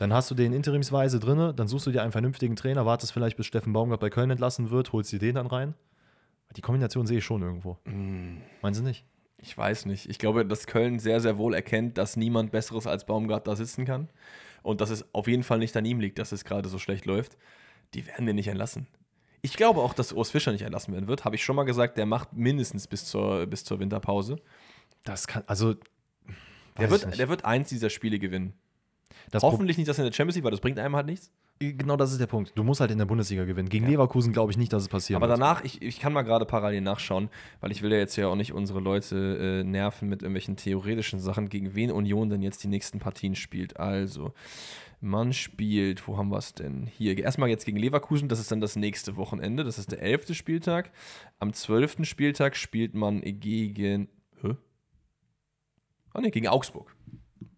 [0.00, 3.36] Dann hast du den interimsweise drinne, dann suchst du dir einen vernünftigen Trainer, wartest vielleicht,
[3.36, 5.74] bis Steffen Baumgart bei Köln entlassen wird, holst dir den dann rein.
[6.56, 7.76] Die Kombination sehe ich schon irgendwo.
[7.84, 8.40] Mhm.
[8.62, 9.04] Meinen Sie nicht?
[9.42, 10.08] Ich weiß nicht.
[10.08, 13.84] Ich glaube, dass Köln sehr, sehr wohl erkennt, dass niemand Besseres als Baumgart da sitzen
[13.84, 14.08] kann.
[14.62, 17.04] Und dass es auf jeden Fall nicht an ihm liegt, dass es gerade so schlecht
[17.04, 17.36] läuft.
[17.92, 18.86] Die werden den nicht entlassen.
[19.42, 21.26] Ich glaube auch, dass Urs Fischer nicht entlassen werden wird.
[21.26, 24.36] Habe ich schon mal gesagt, der macht mindestens bis zur, bis zur Winterpause.
[25.04, 25.74] Das kann, also.
[26.78, 28.54] Der wird, der wird eins dieser Spiele gewinnen.
[29.30, 31.30] Das Pro- Hoffentlich nicht das in der Champions League, weil das bringt einem halt nichts.
[31.58, 32.52] Genau das ist der Punkt.
[32.54, 33.68] Du musst halt in der Bundesliga gewinnen.
[33.68, 36.46] Gegen Leverkusen glaube ich nicht, dass es passieren Aber danach, ich, ich kann mal gerade
[36.46, 37.28] parallel nachschauen,
[37.60, 41.20] weil ich will ja jetzt ja auch nicht unsere Leute äh, nerven mit irgendwelchen theoretischen
[41.20, 43.78] Sachen, gegen wen Union denn jetzt die nächsten Partien spielt.
[43.78, 44.32] Also,
[45.02, 46.86] man spielt, wo haben wir es denn?
[46.86, 50.34] Hier, erstmal jetzt gegen Leverkusen, das ist dann das nächste Wochenende, das ist der elfte
[50.34, 50.90] Spieltag.
[51.40, 54.08] Am zwölften Spieltag spielt man gegen.
[54.40, 54.56] Hä?
[56.14, 56.96] Ah, ne, gegen Augsburg.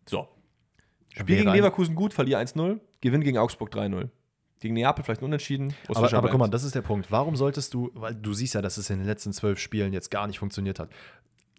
[0.08, 0.26] So.
[1.14, 4.08] Spiel gegen Leverkusen gut, verlier 1-0, gewinn gegen Augsburg 3-0.
[4.60, 5.74] Gegen Neapel vielleicht ein unentschieden.
[5.88, 7.10] Aber, aber guck mal, das ist der Punkt.
[7.10, 10.10] Warum solltest du, weil du siehst ja, dass es in den letzten zwölf Spielen jetzt
[10.10, 10.88] gar nicht funktioniert hat.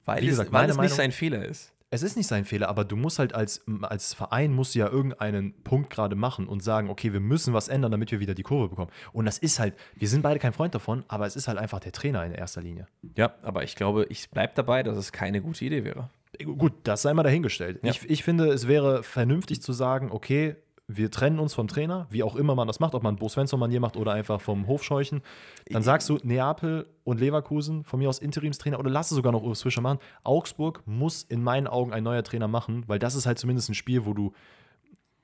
[0.05, 1.73] Weil, Wie es, gesagt, weil meine es nicht Meinung- sein Fehler ist.
[1.89, 4.87] Es ist nicht sein Fehler, aber du musst halt als, als Verein musst du ja
[4.89, 8.41] irgendeinen Punkt gerade machen und sagen, okay, wir müssen was ändern, damit wir wieder die
[8.41, 8.89] Kurve bekommen.
[9.11, 11.79] Und das ist halt, wir sind beide kein Freund davon, aber es ist halt einfach
[11.81, 12.87] der Trainer in erster Linie.
[13.15, 16.09] Ja, aber ich glaube, ich bleibe dabei, dass es keine gute Idee wäre.
[16.43, 17.79] Gut, das sei mal dahingestellt.
[17.83, 17.91] Ja.
[17.91, 20.55] Ich, ich finde, es wäre vernünftig zu sagen, okay,
[20.87, 23.79] wir trennen uns vom Trainer, wie auch immer man das macht, ob man Bo Svensson-Manier
[23.79, 25.21] macht oder einfach vom Hofscheuchen.
[25.69, 29.43] Dann sagst du, Neapel und Leverkusen, von mir aus Interimstrainer oder lass es sogar noch
[29.43, 29.99] Urs Fischer machen.
[30.23, 33.75] Augsburg muss in meinen Augen ein neuer Trainer machen, weil das ist halt zumindest ein
[33.75, 34.33] Spiel, wo du,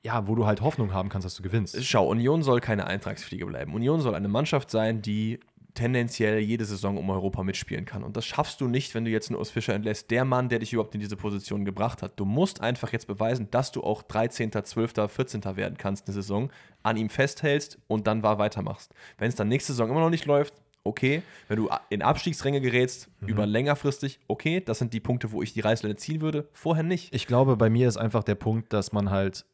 [0.02, 1.84] ja, wo du halt Hoffnung haben kannst, dass du gewinnst.
[1.84, 3.74] Schau, Union soll keine Eintragsfliege bleiben.
[3.74, 5.42] Union soll eine Mannschaft sein, die
[5.80, 8.04] tendenziell jede Saison um Europa mitspielen kann.
[8.04, 10.12] Und das schaffst du nicht, wenn du jetzt einen Urs Fischer entlässt.
[10.12, 12.20] Der Mann, der dich überhaupt in diese Position gebracht hat.
[12.20, 15.44] Du musst einfach jetzt beweisen, dass du auch 13., 12., 14.
[15.56, 16.52] werden kannst eine Saison,
[16.84, 18.94] an ihm festhältst und dann war weitermachst.
[19.18, 21.22] Wenn es dann nächste Saison immer noch nicht läuft, okay.
[21.48, 24.60] Wenn du in Abstiegsränge gerätst, über längerfristig, okay.
[24.60, 26.50] Das sind die Punkte, wo ich die Reißleine ziehen würde.
[26.52, 27.16] Vorher nicht.
[27.16, 29.46] Ich glaube, bei mir ist einfach der Punkt, dass man halt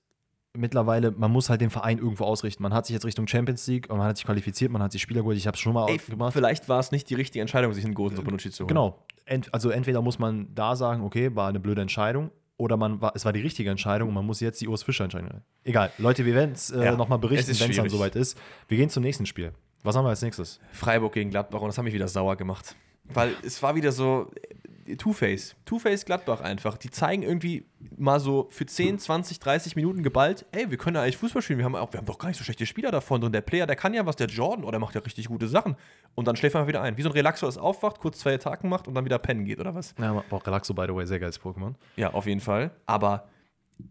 [0.55, 2.63] mittlerweile, man muss halt den Verein irgendwo ausrichten.
[2.63, 5.01] Man hat sich jetzt Richtung Champions League und man hat sich qualifiziert, man hat sich
[5.01, 5.37] Spieler geholt.
[5.37, 6.33] Ich habe es schon mal Ey, gemacht.
[6.33, 8.67] vielleicht war es nicht die richtige Entscheidung, sich einen Gosens und Bonucci zu holen.
[8.69, 9.05] Genau.
[9.25, 13.11] ent, also entweder muss man da sagen, okay, war eine blöde Entscheidung, oder man war,
[13.15, 15.41] es war die richtige Entscheidung und man muss jetzt die Urs Fischer entscheiden.
[15.63, 18.37] Egal, Leute, wir werden es äh, Ja, nochmal berichten, wenn es dann soweit ist.
[18.67, 19.51] Wir gehen zum nächsten Spiel.
[19.83, 20.59] Was haben wir als nächstes?
[20.71, 22.75] Freiburg gegen Gladbach und das hat mich wieder sauer gemacht.
[23.03, 24.55] Weil es war wieder so äh,
[24.97, 25.55] Two-Face.
[25.65, 26.77] Two-Face Gladbach einfach.
[26.77, 27.65] Die zeigen irgendwie
[27.97, 31.59] mal so für 10, 20, 30 Minuten geballt, ey, wir können ja eigentlich Fußball spielen.
[31.59, 33.23] Wir haben, auch, wir haben doch gar nicht so schlechte Spieler davon.
[33.23, 35.75] Und der Player, der kann ja was, der Jordan, oder macht ja richtig gute Sachen.
[36.13, 36.97] Und dann schläft man wieder ein.
[36.97, 39.59] Wie so ein Relaxo, das aufwacht, kurz zwei Attacken macht und dann wieder pennen geht,
[39.59, 39.95] oder was?
[39.99, 41.73] Ja, auch Relaxo, by the way, sehr geiles Pokémon.
[41.95, 42.71] Ja, auf jeden Fall.
[42.85, 43.27] Aber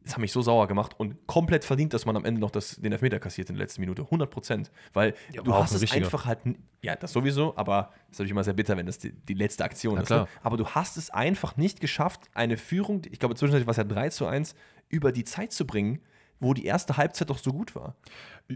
[0.05, 2.77] es hat mich so sauer gemacht und komplett verdient, dass man am Ende noch das,
[2.77, 4.03] den Elfmeter kassiert in der letzten Minute.
[4.03, 4.71] 100 Prozent.
[4.93, 6.05] Weil Ja, du hast ein es richtiger.
[6.05, 6.39] einfach halt.
[6.83, 9.65] Ja, das sowieso, aber das ist natürlich immer sehr bitter, wenn das die, die letzte
[9.65, 10.11] Aktion Na ist.
[10.11, 10.27] Ne?
[10.43, 13.85] Aber du hast es einfach nicht geschafft, eine Führung, ich glaube zwischenzeitlich war es ja
[13.85, 14.55] 3 zu 1,
[14.89, 16.01] über die Zeit zu bringen,
[16.41, 17.95] wo die erste Halbzeit doch so gut war.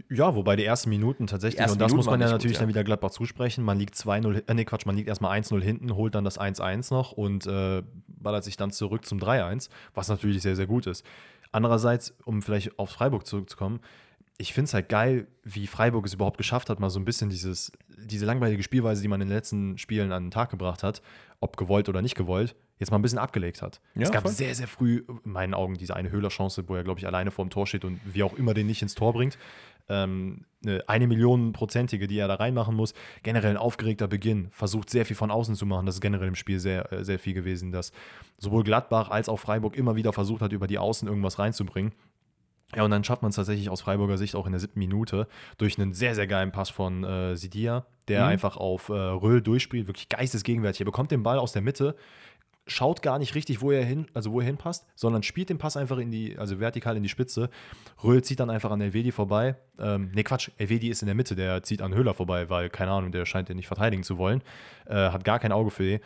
[0.09, 2.61] Ja, wobei die ersten Minuten tatsächlich, ersten und das Minuten muss man ja natürlich gut,
[2.61, 2.75] dann ja.
[2.75, 3.63] wieder Gladbach zusprechen.
[3.63, 6.93] Man liegt 2-0, äh, nee, Quatsch, man liegt erstmal 1-0 hinten, holt dann das 1-1
[6.93, 11.05] noch und äh, ballert sich dann zurück zum 3-1, was natürlich sehr, sehr gut ist.
[11.51, 13.79] Andererseits, um vielleicht auf Freiburg zurückzukommen,
[14.41, 17.29] ich finde es halt geil, wie Freiburg es überhaupt geschafft hat, mal so ein bisschen
[17.29, 21.01] dieses, diese langweilige Spielweise, die man in den letzten Spielen an den Tag gebracht hat,
[21.41, 23.81] ob gewollt oder nicht gewollt, jetzt mal ein bisschen abgelegt hat.
[23.95, 24.31] Ja, es gab voll.
[24.31, 27.49] sehr, sehr früh, in meinen Augen, diese eine Höhler-Chance, wo er, glaube ich, alleine vorm
[27.49, 29.37] Tor steht und wie auch immer den nicht ins Tor bringt.
[29.89, 32.93] Ähm, eine, eine Million prozentige, die er da reinmachen muss.
[33.23, 35.85] Generell ein aufgeregter Beginn, versucht sehr viel von außen zu machen.
[35.85, 37.91] Das ist generell im Spiel sehr, äh, sehr viel gewesen, dass
[38.37, 41.91] sowohl Gladbach als auch Freiburg immer wieder versucht hat, über die Außen irgendwas reinzubringen.
[42.75, 45.27] Ja, und dann schafft man es tatsächlich aus Freiburger Sicht auch in der siebten Minute
[45.57, 48.29] durch einen sehr, sehr geilen Pass von äh, Sidia, der Mhm.
[48.29, 50.81] einfach auf äh, Röhl durchspielt, wirklich geistesgegenwärtig.
[50.81, 51.95] Er bekommt den Ball aus der Mitte,
[52.67, 55.75] schaut gar nicht richtig, wo er hin, also wo er hinpasst, sondern spielt den Pass
[55.77, 57.49] einfach in die, also vertikal in die Spitze.
[58.03, 59.55] Röhl zieht dann einfach an Elvedi vorbei.
[59.79, 62.91] Ähm, ne, Quatsch, Elvedi ist in der Mitte, der zieht an Höhler vorbei, weil, keine
[62.91, 64.43] Ahnung, der scheint den nicht verteidigen zu wollen.
[64.85, 65.99] Äh, hat gar kein Auge für ihn.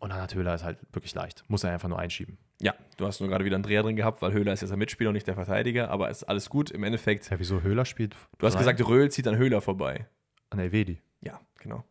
[0.00, 1.44] Und dann hat Höhler es halt wirklich leicht.
[1.48, 2.36] Muss er einfach nur einschieben.
[2.60, 4.76] Ja, du hast nur gerade wieder einen Dreher drin gehabt, weil Höhler ist jetzt der
[4.76, 6.70] Mitspieler und nicht der Verteidiger, aber ist alles gut.
[6.70, 8.14] Im Endeffekt, Ja, wieso Höhler spielt?
[8.38, 8.60] du hast rein?
[8.60, 10.06] gesagt, Röhl zieht an Höhler vorbei.
[10.50, 11.00] An Elvedi.
[11.20, 11.84] Ja, genau.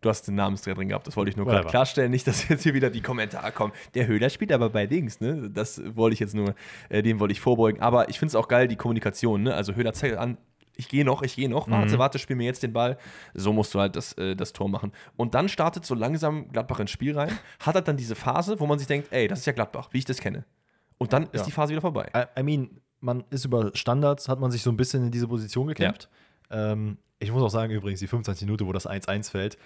[0.00, 2.10] Du hast den Namensdreher drin gehabt, das wollte ich nur gerade klarstellen.
[2.12, 3.72] Nicht, dass jetzt hier wieder die Kommentare kommen.
[3.94, 5.50] Der Höhler spielt aber bei Dings, ne?
[5.50, 6.54] Das wollte ich jetzt nur,
[6.88, 7.80] äh, dem wollte ich vorbeugen.
[7.80, 9.54] Aber ich finde es auch geil, die Kommunikation, ne?
[9.54, 10.36] Also Höhler zeigt an,
[10.78, 11.98] ich gehe noch, ich gehe noch, warte, Mhm.
[11.98, 12.96] warte, spiel mir jetzt den Ball.
[13.34, 14.92] So musst du halt das, äh, das Tor machen.
[15.16, 18.66] Und dann startet so langsam Gladbach ins Spiel rein, hat halt dann diese Phase, wo
[18.66, 20.44] man sich denkt, ey, das ist ja Gladbach, wie ich das kenne.
[20.96, 21.42] Und dann ist Ja.
[21.44, 22.10] die Phase wieder vorbei.
[22.16, 25.28] I, I mean, man ist über Standards, hat man sich so ein bisschen in diese
[25.28, 26.08] Position gekämpft.
[26.50, 29.58] Ähm, ich muss auch sagen, übrigens, die 25 Minute, wo das 1-1 fällt,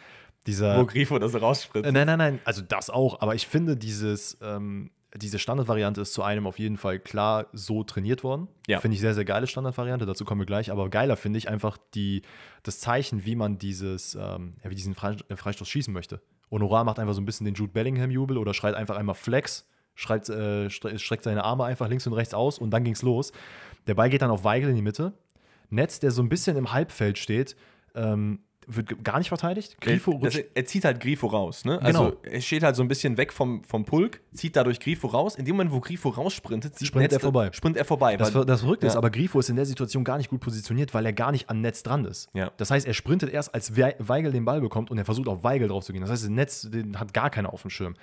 [0.47, 0.79] dieser.
[0.79, 1.87] Wo Grifo das rausspritzt.
[1.87, 6.15] Äh, nein, nein, nein, also das auch, aber ich finde, dieses, ähm, diese Standardvariante ist
[6.15, 8.49] zu einem auf jeden Fall klar so trainiert worden.
[8.67, 8.81] Ja.
[8.81, 11.77] Finde ich sehr, sehr geile Standardvariante, dazu kommen wir gleich, aber geiler finde ich einfach
[11.95, 12.23] die,
[12.63, 16.21] das Zeichen, wie man dieses, ähm, ja, wie diesen Fre äh, Freistoß schießen möchte.
[16.51, 20.29] Honorar macht einfach so ein bisschen den Jude Bellingham-Jubel oder schreit einfach einmal Flex, schreit,
[20.29, 23.33] äh, stre- streckt seine Arme einfach links und rechts aus und dann ging's los.
[23.87, 25.13] Der Ball geht dann auf Weigel in die Mitte.
[25.71, 27.57] Netz, der so ein bisschen im Halbfeld steht,
[27.95, 29.81] ähm, wird gar nicht verteidigt.
[29.81, 31.81] Grifo rutscht er zieht halt Grifo raus, ne?
[31.83, 32.17] Also Genau.
[32.23, 35.35] er steht halt so ein bisschen weg vom, vom Pulk, zieht dadurch Grifo raus.
[35.35, 37.51] In dem Moment, wo Grifo raussprintet, Sprintet Netz- er vorbei.
[37.53, 38.17] Sprintet er vorbei.
[38.17, 38.99] Das, weil- das Verrückte ist, Ja.
[38.99, 41.61] aber Grifo ist in der Situation gar nicht gut positioniert, weil er gar nicht an
[41.61, 42.29] Netz dran ist.
[42.35, 42.53] Ja.
[42.57, 45.43] Das heißt, er sprintet erst, als We- Weigel den Ball bekommt und er versucht auf
[45.45, 46.03] Weigel drauf zu gehen.
[46.03, 47.95] Das heißt, das Netz hat gar keiner auf dem Schirm.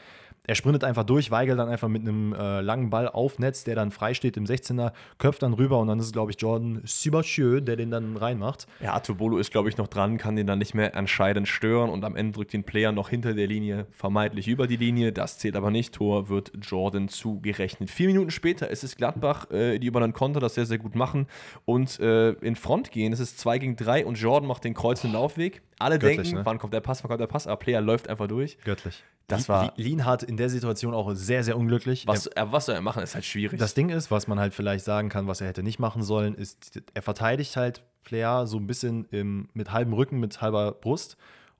[0.47, 3.75] Er sprintet einfach durch, Weigel dann einfach mit einem äh, langen Ball auf Netz, der
[3.75, 6.81] dann frei steht im 16er, köpft dann rüber und dann ist es, glaube ich, Jordan
[6.85, 8.65] Sibacheux, der den dann reinmacht.
[8.81, 12.03] ja, Atobolo ist, glaube ich, noch dran, kann den dann nicht mehr entscheidend stören und
[12.03, 15.11] am Ende drückt den Player noch hinter der Linie, vermeintlich über die Linie.
[15.11, 15.93] Das zählt aber nicht.
[15.93, 17.89] Tor wird Jordan zugerechnet.
[17.89, 20.95] Vier Minuten später ist es Gladbach, äh, die über einen Konter das sehr, sehr gut
[20.95, 21.27] machen
[21.65, 23.13] und äh, in Front gehen.
[23.13, 25.61] Es ist 2 gegen 3 und Jordan macht den kreuzenden Laufweg.
[25.77, 26.45] Alle Göttlich, denken, ne?
[26.45, 28.57] wann kommt der Pass, wann kommt der Pass, aber Player läuft einfach durch.
[28.63, 29.03] Göttlich.
[29.31, 32.05] Das war- Li- Lienhardt in der Situation auch sehr, sehr unglücklich.
[32.07, 33.59] Was, äh, was soll er machen, ist halt schwierig.
[33.59, 36.35] Das Ding ist, was man halt vielleicht sagen kann, was er hätte nicht machen sollen,
[36.35, 41.15] ist, er verteidigt halt Player so ein bisschen im, mit halbem Rücken, mit halber Brust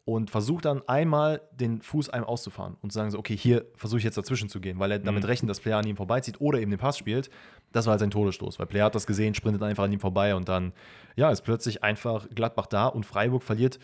[0.05, 3.99] und versucht dann einmal den Fuß einem auszufahren und zu sagen so, okay, hier versuche
[3.99, 6.59] ich jetzt dazwischen zu gehen, weil er damit rechnet, dass Player an ihm vorbeizieht oder
[6.59, 7.29] eben den Pass spielt.
[7.71, 10.33] Das war halt sein Todesstoß, weil Player hat das gesehen, sprintet einfach an ihm vorbei
[10.33, 10.73] und dann,
[11.15, 13.77] ja, ist plötzlich einfach Gladbach da und Freiburg verliert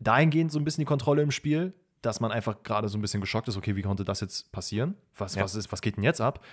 [0.00, 3.20] dahingehend so ein bisschen die Kontrolle im Spiel, dass man einfach gerade so ein bisschen
[3.20, 4.94] geschockt ist, okay, wie konnte das jetzt passieren?
[5.16, 5.42] Was, Ja.
[5.42, 6.44] was, ist, was geht denn jetzt ab?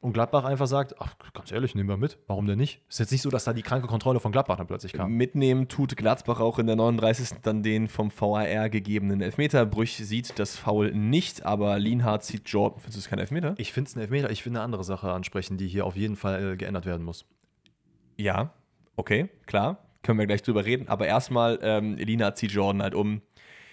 [0.00, 2.18] Und Gladbach einfach sagt, ach, ganz ehrlich, nehmen wir mit.
[2.28, 2.82] Warum denn nicht?
[2.88, 5.10] Ist jetzt nicht so, dass da die kranke Kontrolle von Gladbach dann plötzlich kam.
[5.14, 7.40] Mitnehmen tut Gladbach auch in der 39.
[7.42, 9.66] dann den vom VAR gegebenen Elfmeter.
[9.66, 12.78] Brüch sieht das Foul nicht, aber Lienhardt sieht Jordan.
[12.78, 13.54] Findest du es kein Elfmeter?
[13.58, 16.14] Ich finde es ein Elfmeter, ich will eine andere Sache ansprechen, die hier auf jeden
[16.14, 17.24] Fall äh, geändert werden muss.
[18.16, 18.52] Ja,
[18.94, 19.84] okay, klar.
[20.04, 20.86] Können wir gleich drüber reden.
[20.86, 23.20] Aber erstmal, ähm, Lienhardt zieht Jordan halt um.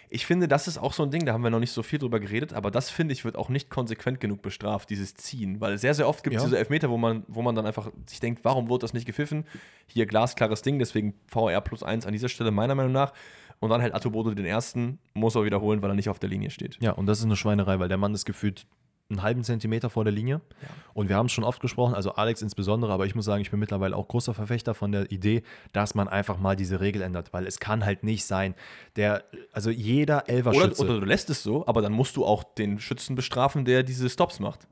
[0.10, 2.00] Ich finde, das ist auch so ein Ding, da haben wir noch nicht so viel
[2.00, 5.60] drüber geredet, aber das finde ich wird auch nicht konsequent genug bestraft, dieses Ziehen.
[5.62, 6.48] Weil sehr, sehr oft gibt es Ja.
[6.48, 9.46] diese Elfmeter, wo man, wo man dann einfach sich denkt, warum wurde das nicht gepfiffen?
[9.88, 13.14] Hier glasklares Ding, deswegen VR plus 1 an dieser Stelle meiner Meinung nach.
[13.62, 16.50] Und dann halt Atobodo den ersten, muss er wiederholen, weil er nicht auf der Linie
[16.50, 16.78] steht.
[16.82, 18.66] Ja, und das ist eine Schweinerei, weil der Mann ist gefühlt
[19.10, 20.42] einen halben Zentimeter vor der Linie.
[20.62, 20.68] Ja.
[20.94, 23.52] Und wir haben es schon oft gesprochen, also Alex insbesondere, aber ich muss sagen, ich
[23.52, 27.32] bin mittlerweile auch großer Verfechter von der Idee, dass man einfach mal diese Regel ändert,
[27.32, 28.56] weil es kann halt nicht sein,
[28.96, 32.44] der, also jeder Oder, Elverschütze, oder du lässt es so, aber dann musst du auch
[32.44, 34.68] den Schützen bestrafen, der diese Stops macht.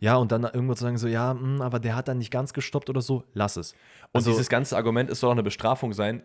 [0.00, 2.52] ja, und dann irgendwo zu sagen so, ja, mh, aber der hat dann nicht ganz
[2.54, 3.72] gestoppt oder so, lass es.
[3.72, 3.78] Und
[4.20, 6.22] Also- dieses ganze Argument, es soll auch eine Bestrafung sein,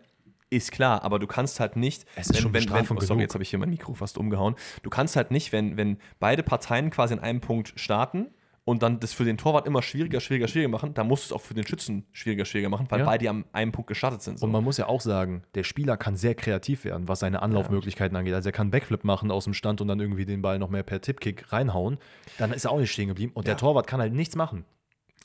[0.52, 3.42] ist klar, aber du kannst halt nicht, Es ist schon Bestrafung oh, sorry, jetzt habe
[3.42, 4.54] ich hier mein Mikro fast umgehauen.
[4.82, 8.28] Du kannst halt nicht, wenn, wenn beide Parteien quasi in einem Punkt starten
[8.64, 11.40] und dann das für den Torwart immer schwieriger, schwieriger, schwieriger machen, dann musst du es
[11.40, 13.06] auch für den Schützen schwieriger, schwieriger machen, weil Ja.
[13.06, 14.38] beide am einem Punkt gestartet sind.
[14.38, 14.46] So.
[14.46, 18.16] Und man muss ja auch sagen, der Spieler kann sehr kreativ werden, was seine Anlaufmöglichkeiten
[18.16, 18.34] angeht.
[18.34, 20.84] Also er kann Backflip machen aus dem Stand und dann irgendwie den Ball noch mehr
[20.84, 21.98] per Tippkick reinhauen.
[22.38, 23.32] Dann ist er auch nicht stehen geblieben.
[23.34, 24.64] Und der Torwart kann halt nichts machen.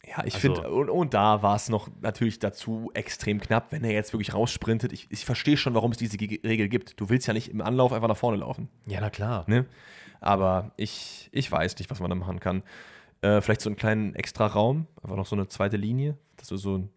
[0.10, 3.84] Ja, ich Also- finde, und, und da war es noch natürlich dazu extrem knapp, wenn
[3.84, 4.94] er jetzt wirklich raussprintet.
[4.94, 7.00] Ich, ich verstehe schon, warum es diese Ge- Regel gibt.
[7.00, 8.70] Du willst ja nicht im Anlauf einfach nach vorne laufen.
[8.86, 9.44] Ja, na klar.
[9.48, 9.66] Ne?
[10.22, 12.64] Aber ich, ich weiß nicht, was man da machen kann.
[13.22, 16.58] Äh, vielleicht so einen kleinen extra Raum, einfach noch so eine zweite Linie, dass du
[16.58, 16.88] so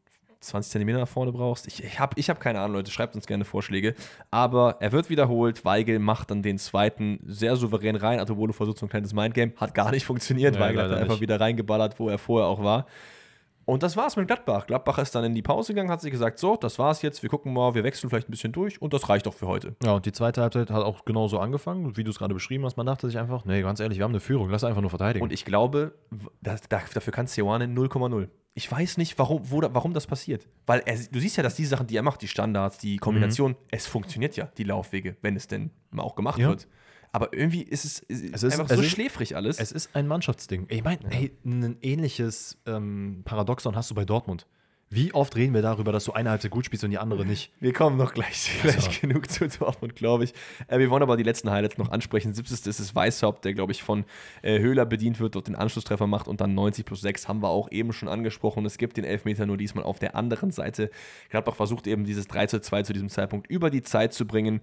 [0.41, 1.67] 20 Zentimeter nach vorne brauchst.
[1.67, 3.95] Ich, ich habe ich hab keine Ahnung, Leute, schreibt uns gerne Vorschläge.
[4.31, 5.65] Aber er wird wiederholt.
[5.65, 8.21] Weigel macht dann den zweiten sehr souverän rein.
[8.21, 10.55] Atobolo versucht so ein kleines Mindgame, hat gar nicht funktioniert.
[10.55, 11.21] Nee, Weigel hat dann einfach nicht.
[11.21, 12.87] wieder reingeballert, wo er vorher auch war.
[13.67, 14.67] Und das war's mit Gladbach.
[14.67, 17.31] Gladbach ist dann in die Pause gegangen, hat sich gesagt, so, das war's jetzt, wir
[17.31, 19.77] gucken mal, wir wechseln vielleicht ein bisschen durch und das reicht auch für heute.
[19.85, 22.77] Ja, und die zweite Halbzeit hat auch genauso angefangen, wie du es gerade beschrieben hast.
[22.77, 25.23] Man dachte sich einfach, nee, ganz ehrlich, wir haben eine Führung, lass einfach nur verteidigen.
[25.23, 25.95] Und ich glaube,
[26.41, 28.29] das, da, dafür kann Seoane 0,0.
[28.55, 30.49] Ich weiß nicht, warum, wo, warum das passiert.
[30.67, 33.55] Weil er, du siehst ja, dass die Sachen, die er macht, die Standards, die Kombination,
[33.71, 36.49] es funktioniert ja, die Laufwege, wenn es denn mal auch gemacht Ja.
[36.49, 36.67] wird.
[37.13, 39.59] Aber irgendwie ist es, es ist- einfach so ist- schläfrig alles.
[39.59, 40.67] es ist ein Mannschaftsding.
[40.69, 44.47] Ich meine, hey, ein ähnliches ähm, Paradoxon hast du bei Dortmund.
[44.93, 47.53] Wie oft reden wir darüber, dass du eine Halbzeit gut spielst und die andere nicht?
[47.61, 50.35] Wir kommen noch gleich, gleich genug zu Dortmund, glaube ich.
[50.67, 52.35] Äh, wir wollen aber die letzten Highlights noch ansprechen.
[52.35, 52.67] 70.
[52.67, 54.05] ist es Weißhaupt, der, glaube ich, von
[54.43, 57.51] äh, Höhler bedient wird, dort den Anschlusstreffer macht und dann 90 plus 6 haben wir
[57.51, 58.67] auch eben schon angesprochen.
[58.67, 60.91] Es gibt den Elfmeter nur diesmal auf der anderen Seite.
[61.29, 64.61] Gladbach versucht eben dieses 3 zu 2 zu diesem Zeitpunkt über die Zeit zu bringen.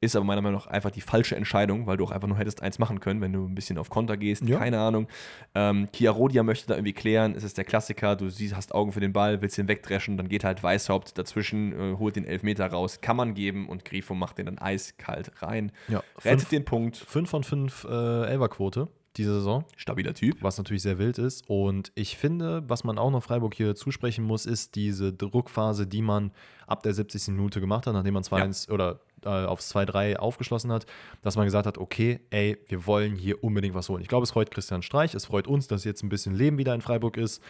[0.00, 2.62] Ist aber meiner Meinung nach einfach die falsche Entscheidung, weil du auch einfach nur hättest
[2.62, 4.44] eins machen können, wenn du ein bisschen auf Konter gehst.
[4.46, 4.58] Ja.
[4.58, 5.08] Keine Ahnung.
[5.54, 7.34] Ähm, Chiarodia möchte da irgendwie klären.
[7.34, 8.14] Es ist der Klassiker.
[8.14, 10.16] Du siehst, hast Augen für den Ball, willst ihn wegdreschen.
[10.18, 13.00] Dann geht halt Weißhaupt dazwischen, äh, holt den Elfmeter raus.
[13.00, 15.72] Kann man geben und Grifo macht den dann eiskalt rein.
[15.88, 16.96] Ja, Rettet fünf- den Punkt.
[16.98, 19.64] 5 von 5 äh, Elferquote diese Saison.
[19.76, 20.36] Stabiler Typ.
[20.42, 21.48] was natürlich sehr wild ist.
[21.48, 26.02] Und ich finde, was man auch noch Freiburg hier zusprechen muss, ist diese Druckphase, die
[26.02, 26.32] man
[26.66, 27.28] ab der 70.
[27.28, 30.86] Minute gemacht hat, nachdem man 2-1 oder äh, aufs 2-3 aufgeschlossen hat,
[31.22, 34.02] dass man gesagt hat, okay, ey, wir wollen hier unbedingt was holen.
[34.02, 36.74] Ich glaube, es freut Christian Streich, es freut uns, dass jetzt ein bisschen Leben wieder
[36.74, 37.42] in Freiburg ist.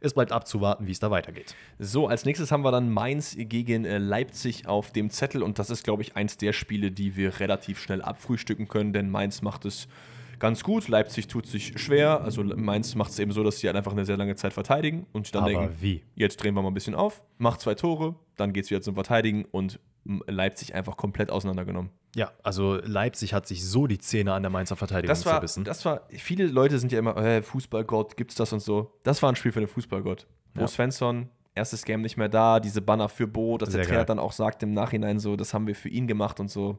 [0.00, 1.56] Es bleibt abzuwarten, wie es da weitergeht.
[1.80, 5.70] So, als nächstes haben wir dann Mainz gegen äh, Leipzig auf dem Zettel und das
[5.70, 9.64] ist, glaube ich, eins der Spiele, die wir relativ schnell abfrühstücken können, denn Mainz macht
[9.64, 9.88] es
[10.38, 13.76] ganz gut, Leipzig tut sich schwer, also Mainz macht es eben so, dass sie halt
[13.76, 16.02] einfach eine sehr lange Zeit verteidigen und dann Aber denken, wie?
[16.14, 18.94] jetzt drehen wir mal ein bisschen auf, macht zwei Tore, dann geht es wieder zum
[18.94, 21.90] Verteidigen und Leipzig einfach komplett auseinandergenommen.
[22.16, 25.64] Ja, also Leipzig hat sich so die Zähne an der Mainzer Verteidigung Das war, zerbissen.
[25.64, 28.92] das war, viele Leute sind ja immer, äh, Fußballgott, gibt's das und so.
[29.04, 30.26] Das war ein Spiel für den Fußballgott.
[30.54, 30.68] Bo Ja.
[30.68, 34.06] Svensson, erstes Game nicht mehr da, diese Banner für Bo, dass der Sehr Trainer geil.
[34.06, 36.78] dann auch sagt im Nachhinein so, das haben wir für ihn gemacht und so.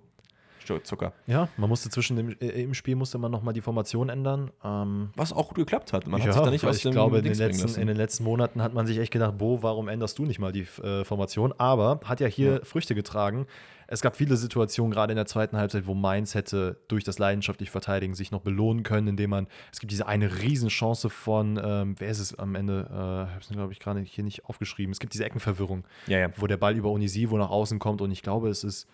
[0.77, 1.13] Zucker.
[1.27, 4.51] ja, man musste zwischen dem äh, im Spiel musste man nochmal die Formation ändern.
[4.63, 6.07] Ähm, Was auch gut geklappt hat.
[6.07, 7.97] Man ja, hat sich da nicht aus ich dem glaube, in den, letzten, in den
[7.97, 11.03] letzten Monaten hat man sich echt gedacht, Bo, warum änderst du nicht mal die äh,
[11.03, 11.53] Formation?
[11.57, 13.47] Aber hat ja hier Früchte getragen.
[13.91, 17.71] Es gab viele Situationen, gerade in der zweiten Halbzeit, wo Mainz hätte durch das leidenschaftlich
[17.71, 22.09] Verteidigen sich noch belohnen können, indem man, es gibt diese eine Riesenchance von, ähm, wer
[22.09, 25.13] ist es am Ende, äh, habe es glaube ich gerade hier nicht aufgeschrieben, es gibt
[25.13, 26.29] diese Eckenverwirrung, ja, ja.
[26.37, 28.87] wo der Ball über Unisivo nach außen kommt und ich glaube, es ist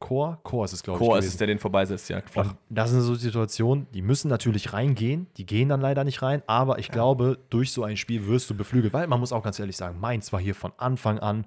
[0.00, 2.20] Chor, Chor ist es glaube ich Chor ist es, der den vorbeisetzt, ja.
[2.24, 2.54] Flach.
[2.70, 6.78] Das sind so Situationen, die müssen natürlich reingehen, die gehen dann leider nicht rein, aber
[6.78, 9.76] ich glaube, durch so ein Spiel wirst du beflügelt, weil man muss auch ganz ehrlich
[9.76, 11.46] sagen, Mainz war hier von Anfang an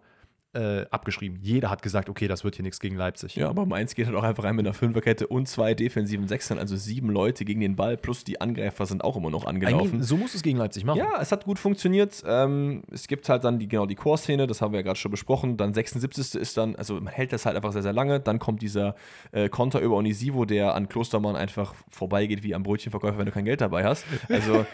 [0.54, 1.40] äh, abgeschrieben.
[1.42, 3.36] Jeder hat gesagt, okay, das wird hier nichts gegen Leipzig.
[3.36, 6.60] Ja, aber Mainz geht halt auch einfach rein mit einer Fünferkette und zwei defensiven Sechsern,
[6.60, 9.94] also sieben Leute gegen den Ball, plus die Angreifer sind auch immer noch angelaufen.
[9.94, 11.00] Eigentlich, so muss es gegen Leipzig machen.
[11.00, 12.24] Ja, es hat gut funktioniert.
[12.28, 15.12] Ähm, es gibt halt dann die, genau die Core-Szene, das haben wir ja gerade schon
[15.12, 15.58] besprochen.
[15.58, 16.36] Dann 76.
[16.40, 18.20] ist dann, also man hält das halt einfach sehr, sehr lange.
[18.20, 18.96] Dann kommt dieser
[19.32, 23.46] äh, Konter über Onisivo, der an Klostermann einfach vorbeigeht wie am Brötchenverkäufer, wenn du kein
[23.46, 24.06] Geld dabei hast.
[24.30, 24.66] Also,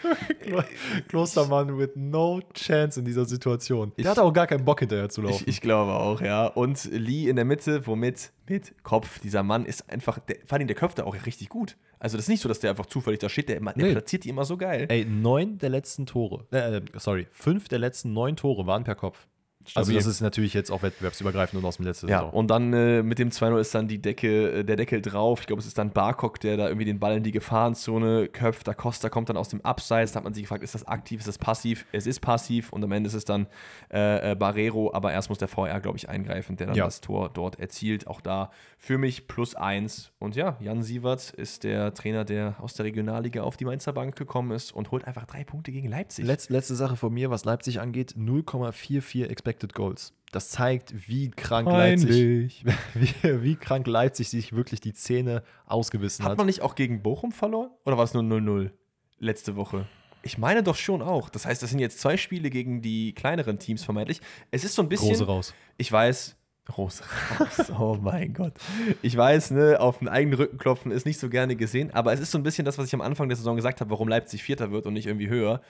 [1.08, 3.94] Klostermann with no chance in dieser Situation.
[3.98, 5.44] Der hatte auch gar keinen Bock hinterher zu laufen.
[5.46, 6.48] ich, ich glaube auch, ja.
[6.48, 8.32] Und Lee in der Mitte, womit?
[8.48, 9.20] Mit Kopf.
[9.20, 11.78] Dieser Mann ist einfach, der, vor allem der köpft da auch richtig gut.
[12.00, 13.92] Also das ist nicht so, dass der einfach zufällig da steht, der, der Nee.
[13.92, 14.86] platziert die immer so geil.
[14.90, 19.28] Ey, neun der letzten Tore, äh, sorry, fünf der letzten neun Tore waren per Kopf.
[19.76, 22.34] Also das ist natürlich jetzt auch wettbewerbsübergreifend und aus dem letzten Ja, Saison.
[22.34, 25.42] und dann äh, mit dem 2-0 ist dann die Decke, äh, der Deckel drauf.
[25.42, 28.68] Ich glaube, es ist dann Barkok, der da irgendwie den Ball in die Gefahrenzone köpft.
[28.68, 30.12] Da Costa kommt dann aus dem Abseits.
[30.14, 31.86] Da hat man sich gefragt, ist das aktiv, ist das passiv?
[31.92, 33.48] Es ist passiv und am Ende ist es dann
[33.94, 36.86] äh, äh, Barrero, aber erst muss der VR, glaube ich, eingreifen, der dann Ja.
[36.86, 38.08] das Tor dort erzielt.
[38.08, 40.12] Auch da für mich plus eins.
[40.20, 44.16] Und ja, Jan Sievert ist der Trainer, der aus der Regionalliga auf die Mainzer Bank
[44.16, 46.26] gekommen ist und holt einfach drei Punkte gegen Leipzig.
[46.26, 50.14] Letz, letzte Sache von mir, was Leipzig angeht, 0,44 Expected Goals.
[50.32, 56.32] Das zeigt, wie krank Leipzig, wie, wie krank Leipzig sich wirklich die Zähne ausgebissen Hat
[56.32, 56.38] hat.
[56.38, 57.72] man nicht auch gegen Bochum verloren?
[57.86, 58.70] Oder war es nur 0-0
[59.18, 59.88] letzte Woche?
[60.22, 61.30] Ich meine doch schon auch.
[61.30, 64.22] Das heißt, das sind jetzt zwei Spiele gegen die kleineren Teams vermeintlich.
[64.52, 65.10] Es ist so ein bisschen.
[65.10, 65.54] Große raus.
[65.78, 66.36] Ich weiß.
[66.78, 67.04] Rose
[67.40, 67.72] raus.
[67.80, 68.54] Oh mein Gott.
[69.02, 72.20] Ich weiß, ne, auf den eigenen Rücken klopfen ist nicht so gerne gesehen, aber es
[72.20, 74.44] ist so ein bisschen das, was ich am Anfang der Saison gesagt habe, warum Leipzig
[74.44, 75.62] Vierter wird und nicht irgendwie höher.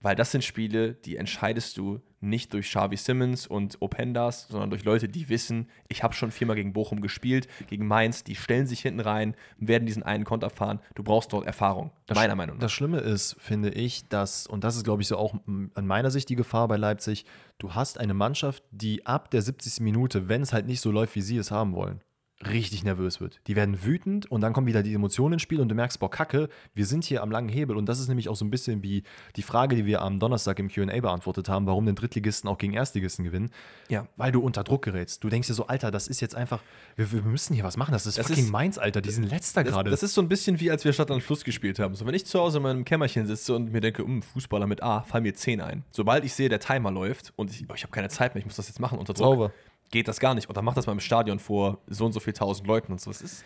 [0.00, 4.84] Weil das sind Spiele, die entscheidest du nicht durch Xavi Simmons und Opendas, sondern durch
[4.84, 8.80] Leute, die wissen, ich habe schon viermal gegen Bochum gespielt, gegen Mainz, die stellen sich
[8.80, 10.80] hinten rein, werden diesen einen Konter fahren.
[10.94, 12.62] Du brauchst dort Erfahrung, meiner Meinung nach.
[12.62, 16.10] Das Schlimme ist, finde ich, dass, und das ist, glaube ich, so auch an meiner
[16.10, 17.24] Sicht die Gefahr bei Leipzig,
[17.58, 19.80] du hast eine Mannschaft, die ab der 70.
[19.80, 22.00] Minute, wenn es halt nicht so läuft, wie sie es haben wollen,
[22.46, 23.40] richtig nervös wird.
[23.48, 26.08] Die werden wütend und dann kommen wieder die Emotionen ins Spiel und du merkst, boah,
[26.10, 27.76] Kacke, wir sind hier am langen Hebel.
[27.76, 29.02] Und das ist nämlich auch so ein bisschen wie
[29.34, 32.74] die Frage, die wir am Donnerstag im QA beantwortet haben, warum denn Drittligisten auch gegen
[32.74, 33.50] Erstligisten gewinnen.
[33.88, 34.06] Ja.
[34.16, 35.24] Weil du unter Druck gerätst.
[35.24, 36.60] Du denkst dir so, Alter, das ist jetzt einfach,
[36.94, 37.90] wir, wir müssen hier was machen.
[37.90, 39.00] Das ist Das fucking ist- Mainz, Alter.
[39.00, 39.90] Die sind letzter gerade.
[39.90, 41.96] das ist so ein bisschen wie, als wir Stadt an Fluss gespielt haben.
[41.96, 44.80] So, wenn ich zu Hause in meinem Kämmerchen sitze und mir denke, "Hm, Fußballer mit
[44.82, 45.82] A, fallen mir 10 ein.
[45.90, 48.46] Sobald ich sehe, der Timer läuft und ich, oh, ich habe keine Zeit mehr, ich
[48.46, 49.52] muss das jetzt machen unter Druck, Sauber.
[49.90, 50.48] Geht das gar nicht.
[50.48, 53.00] Und dann macht das mal im Stadion vor so und so viel tausend Leuten und
[53.00, 53.10] so.
[53.10, 53.44] Das ist,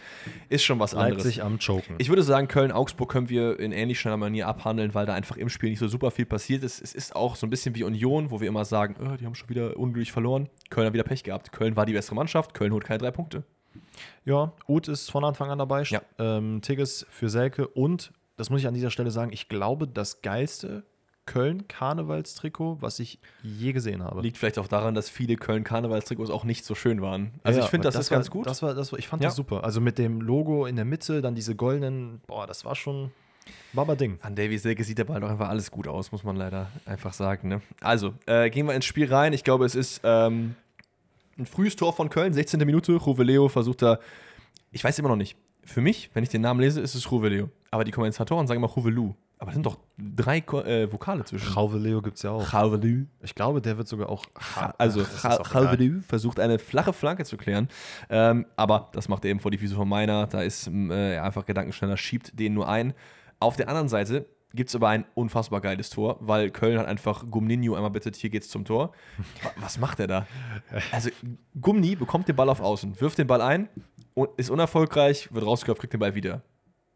[0.49, 1.25] ist schon was anderes.
[1.25, 1.97] Leipzig am Choken.
[1.99, 5.49] Ich würde sagen, Köln-Augsburg können wir in ähnlich schneller Manier abhandeln, weil da einfach im
[5.49, 6.81] Spiel nicht so super viel passiert ist.
[6.81, 9.35] Es ist auch so ein bisschen wie Union, wo wir immer sagen, "Oh, die haben
[9.35, 10.49] schon wieder unglücklich verloren.
[10.71, 11.53] Köln hat wieder Pech gehabt.
[11.53, 13.45] Köln war die bessere Mannschaft, Köln holt keine drei Punkte.
[14.25, 15.83] Ja, Uth ist von Anfang an dabei.
[15.85, 16.03] Ja.
[16.19, 20.23] Ähm, Tigges für Selke und, das muss ich an dieser Stelle sagen, ich glaube, das
[20.23, 20.85] geilste
[21.27, 24.21] Köln-Karnevalstrikot, was ich je gesehen habe.
[24.23, 27.33] Liegt vielleicht auch daran, dass viele Köln-Karnevalstrikots auch nicht so schön waren.
[27.43, 28.47] Also Ja, ich finde, aber das, ist war, ganz gut.
[28.47, 29.29] Das war, das war, ich fand Ja.
[29.29, 29.65] das super.
[29.65, 33.11] Also mit dem Logo in der Mitte, dann diese goldenen, boah, das war schon
[33.73, 34.19] Baba-Ding.
[34.23, 37.13] An Davy Selke sieht der Ball doch einfach alles gut aus, muss man leider einfach
[37.13, 37.49] sagen.
[37.49, 37.63] Ne?
[37.81, 39.33] Also, äh, gehen wir ins Spiel rein.
[39.33, 40.55] Ich glaube, es ist ähm,
[41.39, 42.61] ein frühes Tor von Köln, 16.
[42.61, 42.93] Minute.
[42.95, 43.99] Ruveleo versucht da,
[44.71, 45.37] ich weiß immer noch nicht.
[45.65, 47.49] Für mich, wenn ich den Namen lese, ist es Ruveleo.
[47.71, 49.15] Aber die Kommentatoren sagen immer Ruvelu.
[49.43, 51.53] Aber es sind doch drei Ko äh, Vokale zwischen.
[51.53, 52.53] Rauveleo gibt es ja auch.
[52.55, 53.07] Ruvelu.
[53.23, 54.25] Ich glaube, der wird sogar auch.
[54.79, 55.67] Also, auch egal.
[55.67, 57.67] Ruvelu versucht eine flache Flanke zu klären.
[58.09, 60.29] Ähm, aber das macht er eben vor die Füße von Meiner.
[60.29, 62.95] Da ist äh, er einfach gedankenschneller, schiebt den nur ein.
[63.41, 67.27] Auf der anderen Seite gibt es aber ein unfassbar geiles Tor, weil Köln hat einfach
[67.29, 68.93] Gumninho einmal bittet, hier geht's zum Tor.
[69.43, 70.27] Wa- Was macht er da?
[70.93, 71.11] Also
[71.61, 73.69] Gumni bekommt den Ball auf Außen, wirft den Ball ein,
[74.15, 76.43] und ist unerfolgreich, wird rausgeköpft, kriegt den Ball wieder.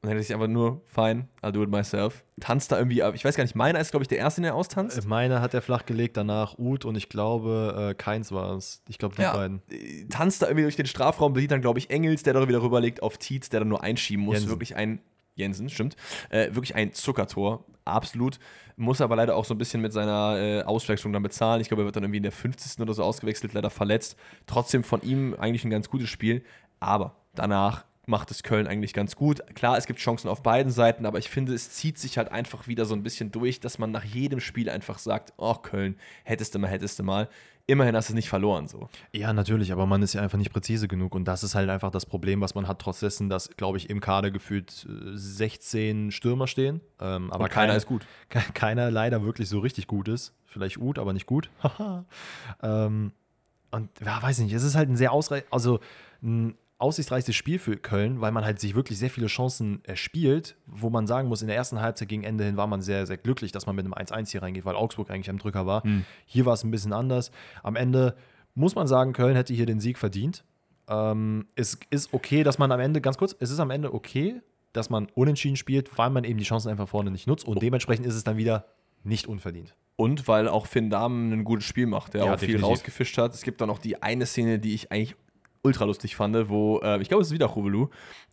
[0.07, 2.23] Dann denkt er sich einfach nur, fine, I'll do it myself.
[2.38, 3.14] Tanzt da irgendwie, ab.
[3.16, 5.05] ich weiß gar nicht, meiner ist, glaube ich, der Erste, der austanzt.
[5.05, 8.83] Meine hat er flach gelegt, danach Uth und ich glaube, äh, Keins war es.
[8.88, 9.62] Ich glaube, die ja, beiden.
[9.69, 12.62] äh, tanzt da irgendwie durch den Strafraum, sieht dann, glaube ich, Engels, der da wieder
[12.62, 14.35] rüberlegt auf Tietz, der dann nur einschieben muss.
[14.35, 14.51] Jensen.
[14.51, 15.01] Wirklich ein,
[15.35, 15.97] Jensen, stimmt,
[16.31, 18.38] äh, wirklich ein Zuckertor, absolut.
[18.77, 21.61] Muss aber leider auch so ein bisschen mit seiner äh, Auswechslung dann bezahlen.
[21.61, 22.81] Ich glaube, er wird dann irgendwie in der 50.
[22.81, 24.16] oder so ausgewechselt, leider verletzt.
[24.47, 26.45] Trotzdem von ihm eigentlich ein ganz gutes Spiel,
[26.79, 29.42] aber danach macht es Köln eigentlich ganz gut.
[29.55, 32.69] Klar, es gibt Chancen auf beiden Seiten, aber ich finde, es zieht sich halt einfach
[32.69, 36.55] wieder so ein bisschen durch, dass man nach jedem Spiel einfach sagt, oh Köln, hättest
[36.55, 37.29] du mal, hättest du mal.
[37.69, 38.88] Immerhin hast du es nicht verloren so.
[39.11, 41.90] Ja, natürlich, aber man ist ja einfach nicht präzise genug und das ist halt einfach
[41.90, 46.12] das Problem, was man hat, trotz dessen, dass, glaube ich, im Kader gefühlt äh, 16
[46.12, 46.81] Stürmer stehen.
[47.01, 48.07] Ähm, aber keiner kein- ist gut.
[48.29, 50.33] ke- Keiner leider wirklich so richtig gut ist.
[50.45, 51.51] Vielleicht gut, aber nicht gut.
[51.61, 52.05] Haha.
[52.62, 53.11] ähm,
[53.73, 55.81] und ja, weiß nicht, es ist halt ein sehr ausreich also
[56.23, 60.91] ein aussichtsreiches Spiel für Köln, weil man halt sich wirklich sehr viele Chancen erspielt, wo
[60.91, 63.51] man sagen muss, in der ersten Halbzeit gegen Ende hin war man sehr, sehr glücklich,
[63.53, 65.83] dass man mit einem 1-1 hier reingeht, weil Augsburg eigentlich am Drücker war.
[66.27, 67.31] Hier war es ein bisschen anders.
[67.62, 68.15] Am Ende
[68.55, 70.45] muss man sagen, Köln hätte hier den Sieg verdient.
[70.89, 74.41] Ähm, es ist okay, dass man am Ende, ganz kurz, es ist am Ende okay,
[74.73, 78.07] dass man unentschieden spielt, weil man eben die Chancen einfach vorne nicht nutzt und dementsprechend
[78.07, 78.67] ist es dann wieder
[79.03, 79.75] nicht unverdient.
[79.97, 82.69] Und weil auch Finn Dahmen ein gutes Spiel macht, der Ja, auch viel definitiv.
[82.71, 83.33] rausgefischt hat.
[83.33, 85.16] Es gibt dann noch die eine Szene, die ich eigentlich
[85.67, 87.89] ultra lustig fand, wo, äh, ich glaube, es ist wieder Rovelu,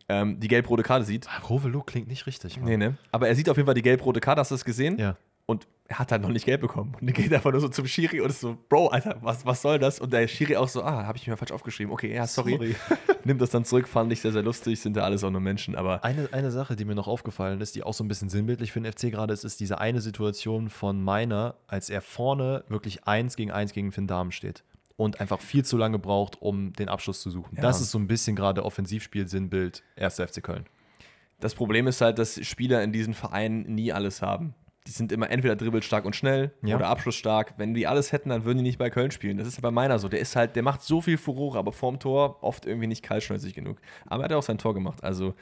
[0.10, 1.28] ähm, die gelb-rote Karte sieht.
[1.50, 2.58] Rovelo klingt nicht richtig.
[2.58, 2.70] Mann.
[2.70, 2.98] Nee, ne?
[3.12, 4.98] Aber er sieht auf jeden Fall die gelb-rote Karte, hast du das gesehen?
[4.98, 5.18] Ja.
[5.46, 6.96] Und er hat halt noch nicht Geld bekommen.
[7.00, 9.62] Und er geht einfach nur so zum Schiri und ist so, Bro, Alter, was, was
[9.62, 10.00] soll das?
[10.00, 11.92] Und der Schiri auch so, ah, habe ich mir falsch aufgeschrieben.
[11.92, 12.54] Okay, ja, sorry.
[12.54, 12.76] sorry.
[13.26, 14.80] Nimmt das dann zurück, fand ich sehr, sehr lustig.
[14.80, 16.04] Sind ja alles auch nur Menschen, aber.
[16.04, 18.80] Eine, eine Sache, die mir noch aufgefallen ist, die auch so ein bisschen sinnbildlich für
[18.80, 23.36] den FC gerade ist, ist diese eine Situation von Meiner, als er vorne wirklich eins
[23.36, 24.64] gegen eins gegen Finn Dahmen steht
[24.96, 27.56] und einfach viel zu lange braucht, um den Abschluss zu suchen.
[27.56, 27.62] Ja.
[27.62, 30.16] Das ist so ein bisschen gerade Offensivspiel-Sinnbild 1.
[30.16, 30.66] FC Köln.
[31.40, 34.56] Das Problem ist halt, dass Spieler in diesen Vereinen nie alles haben
[34.88, 36.76] die sind immer entweder dribbelstark und schnell ja.
[36.76, 37.54] oder abschlussstark.
[37.58, 39.38] Wenn die alles hätten, dann würden die nicht bei Köln spielen.
[39.38, 40.10] Das ist bei meiner so.
[40.10, 43.54] Der ist halt, der macht so viel Furore, aber vorm Tor oft irgendwie nicht kaltschnäuzig
[43.54, 43.80] genug.
[44.06, 45.04] Aber er hat auch sein Tor gemacht.
[45.04, 45.36] Also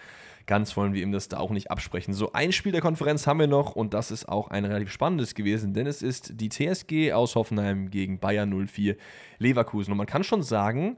[0.45, 2.13] ganz wollen wir ihm das da auch nicht absprechen.
[2.13, 5.35] So, ein Spiel der Konferenz haben wir noch und das ist auch ein relativ spannendes
[5.35, 8.95] gewesen, denn es ist die TSG aus Hoffenheim gegen Bayern 04
[9.39, 9.91] Leverkusen.
[9.91, 10.97] Und man kann schon sagen,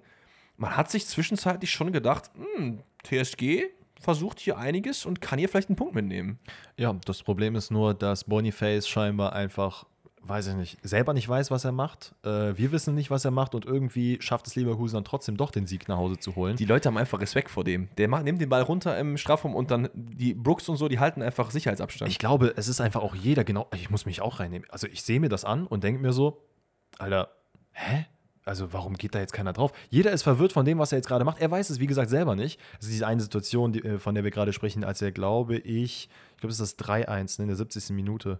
[0.58, 3.70] man hat sich zwischenzeitlich schon gedacht, hm, TSG,
[4.00, 6.38] versucht hier einiges und kann hier vielleicht einen Punkt mitnehmen.
[6.78, 9.86] Ja, das Problem ist nur, dass Boniface scheinbar einfach,
[10.26, 12.16] weiß ich nicht, selber nicht weiß, was er macht.
[12.24, 15.52] Äh, wir wissen nicht, was er macht und irgendwie schafft es Leverkusen dann trotzdem doch
[15.52, 16.56] den Sieg nach Hause zu holen.
[16.56, 17.90] Die Leute haben einfach Respekt vor dem.
[17.98, 21.00] Der macht, nimmt den Ball runter im Strafraum und dann die Brooks und so, die
[21.00, 22.10] halten einfach Sicherheitsabstand.
[22.10, 24.68] Ich glaube, es ist einfach auch jeder genau, ich muss mich auch reinnehmen.
[24.72, 26.42] Also ich sehe mir das an und denke mir so,
[26.98, 27.30] Alter,
[27.72, 28.06] hä?
[28.46, 29.72] also warum geht da jetzt keiner drauf?
[29.90, 31.40] Jeder ist verwirrt von dem, was er jetzt gerade macht.
[31.40, 32.60] Er weiß es, wie gesagt, selber nicht.
[32.78, 35.58] Das ist diese eine Situation, die, äh, von der wir gerade sprechen, als er, glaube
[35.58, 37.92] ich, ich glaube, das ist das 3-1 ne, in der 70.
[37.92, 38.40] Minute.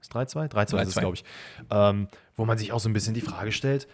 [0.00, 0.50] Das 3-2?
[0.50, 1.24] 3-2 ist es, glaube ich.
[1.70, 3.88] Ähm, wo man sich auch so ein bisschen die Frage stellt,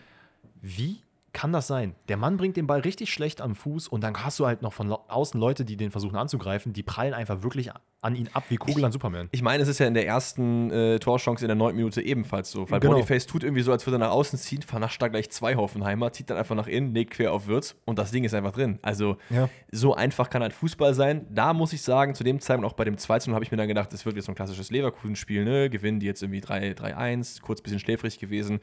[0.61, 1.95] wie kann das sein?
[2.09, 4.73] Der Mann bringt den Ball richtig schlecht am Fuß und dann hast du halt noch
[4.73, 7.71] von außen Leute, die den versuchen anzugreifen, die prallen einfach wirklich
[8.03, 9.29] an ihn ab wie Kugel an Superman.
[9.31, 12.51] Ich meine, es ist ja in der ersten äh, Torchance in der neunten Minute ebenfalls
[12.51, 12.95] so, weil genau.
[12.95, 16.13] Boniface tut irgendwie so, als würde er nach außen ziehen, vernascht da gleich zwei Hoffenheimer,
[16.13, 18.81] zieht dann einfach nach innen, legt quer auf Würz und das Ding ist einfach drin.
[18.83, 19.49] Also ja.
[19.71, 21.27] so einfach kann halt Fußball sein.
[21.31, 23.69] Da muss ich sagen, zu dem Zeitpunkt auch bei dem 2 habe ich mir dann
[23.69, 25.71] gedacht, das wird jetzt so ein klassisches Leverkusen-Spiel, ne?
[25.71, 28.59] Gewinnen die jetzt irgendwie 3-1, kurz ein bisschen schläfrig gewesen.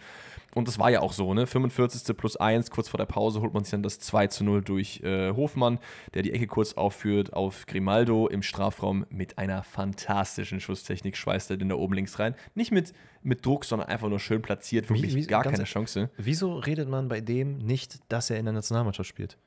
[0.54, 1.48] Und das war ja auch so, ne?
[1.48, 2.18] 45.
[2.18, 5.02] plus 1, kurz vor der Pause holt man sich dann das 2 zu 0 durch
[5.02, 5.80] äh, Hofmann,
[6.14, 11.58] der die Ecke kurz aufführt auf Grimaldo im Strafraum mit einer fantastischen Schusstechnik, schweißt er
[11.58, 12.36] den da oben links rein.
[12.56, 16.10] Nicht mit, mit Druck, sondern einfach nur schön platziert, wirklich wie, wie, gar keine Chance.
[16.18, 19.38] Wieso redet man bei dem nicht, dass er in der Nationalmannschaft spielt?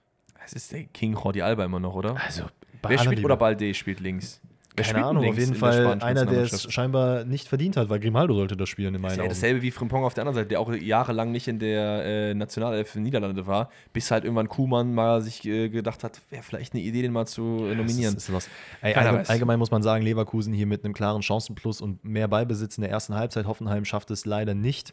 [0.45, 2.17] Es ist der King Jordi Alba immer noch, oder?
[2.25, 2.45] Also,
[2.83, 4.41] Wer spielt oder Balde spielt links?
[4.77, 8.57] Keine Ahnung, auf jeden Fall einer, der es scheinbar nicht verdient hat, weil Grimaldo sollte
[8.57, 9.29] das spielen in meinen ja Augen.
[9.29, 12.97] Dasselbe wie Frimpong auf der anderen Seite, der auch jahrelang nicht in der äh, Nationalelf
[12.97, 16.83] in Niederlande war, bis halt irgendwann Kuhmann mal sich äh, gedacht hat, wäre vielleicht eine
[16.83, 18.15] Idee, den mal zu äh, nominieren.
[18.15, 21.23] Das ist, das ist Ey, allgemein, allgemein muss man sagen, Leverkusen hier mit einem klaren
[21.23, 23.47] Chancenplus und mehr Ballbesitz in der ersten Halbzeit.
[23.47, 24.93] Hoffenheim schafft es leider nicht,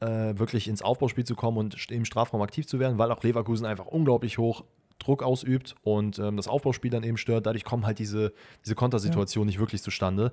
[0.00, 3.66] äh, wirklich ins Aufbauspiel zu kommen und im Strafraum aktiv zu werden, weil auch Leverkusen
[3.66, 4.64] einfach unglaublich hoch
[5.00, 7.46] Druck ausübt und ähm, das Aufbauspiel dann eben stört.
[7.46, 8.32] Dadurch kommen halt diese,
[8.64, 9.52] diese Kontersituationen ja.
[9.52, 10.32] nicht wirklich zustande.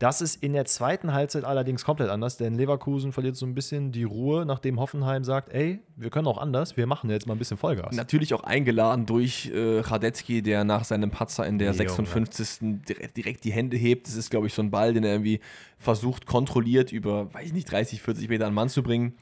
[0.00, 3.92] Das ist in der zweiten Halbzeit allerdings komplett anders, denn Leverkusen verliert so ein bisschen
[3.92, 7.38] die Ruhe, nachdem Hoffenheim sagt, ey, wir können auch anders, wir machen jetzt mal ein
[7.38, 7.94] bisschen Vollgas.
[7.94, 12.58] Natürlich auch eingeladen durch äh, Radetzky, der nach seinem Patzer in der nee, 56.
[12.60, 14.08] Direkt, direkt, die Hände hebt.
[14.08, 15.40] Das ist, glaube ich, so ein Ball, den er irgendwie
[15.78, 19.14] versucht, kontrolliert über, weiß ich nicht, 30, 40 Meter an Mann zu bringen.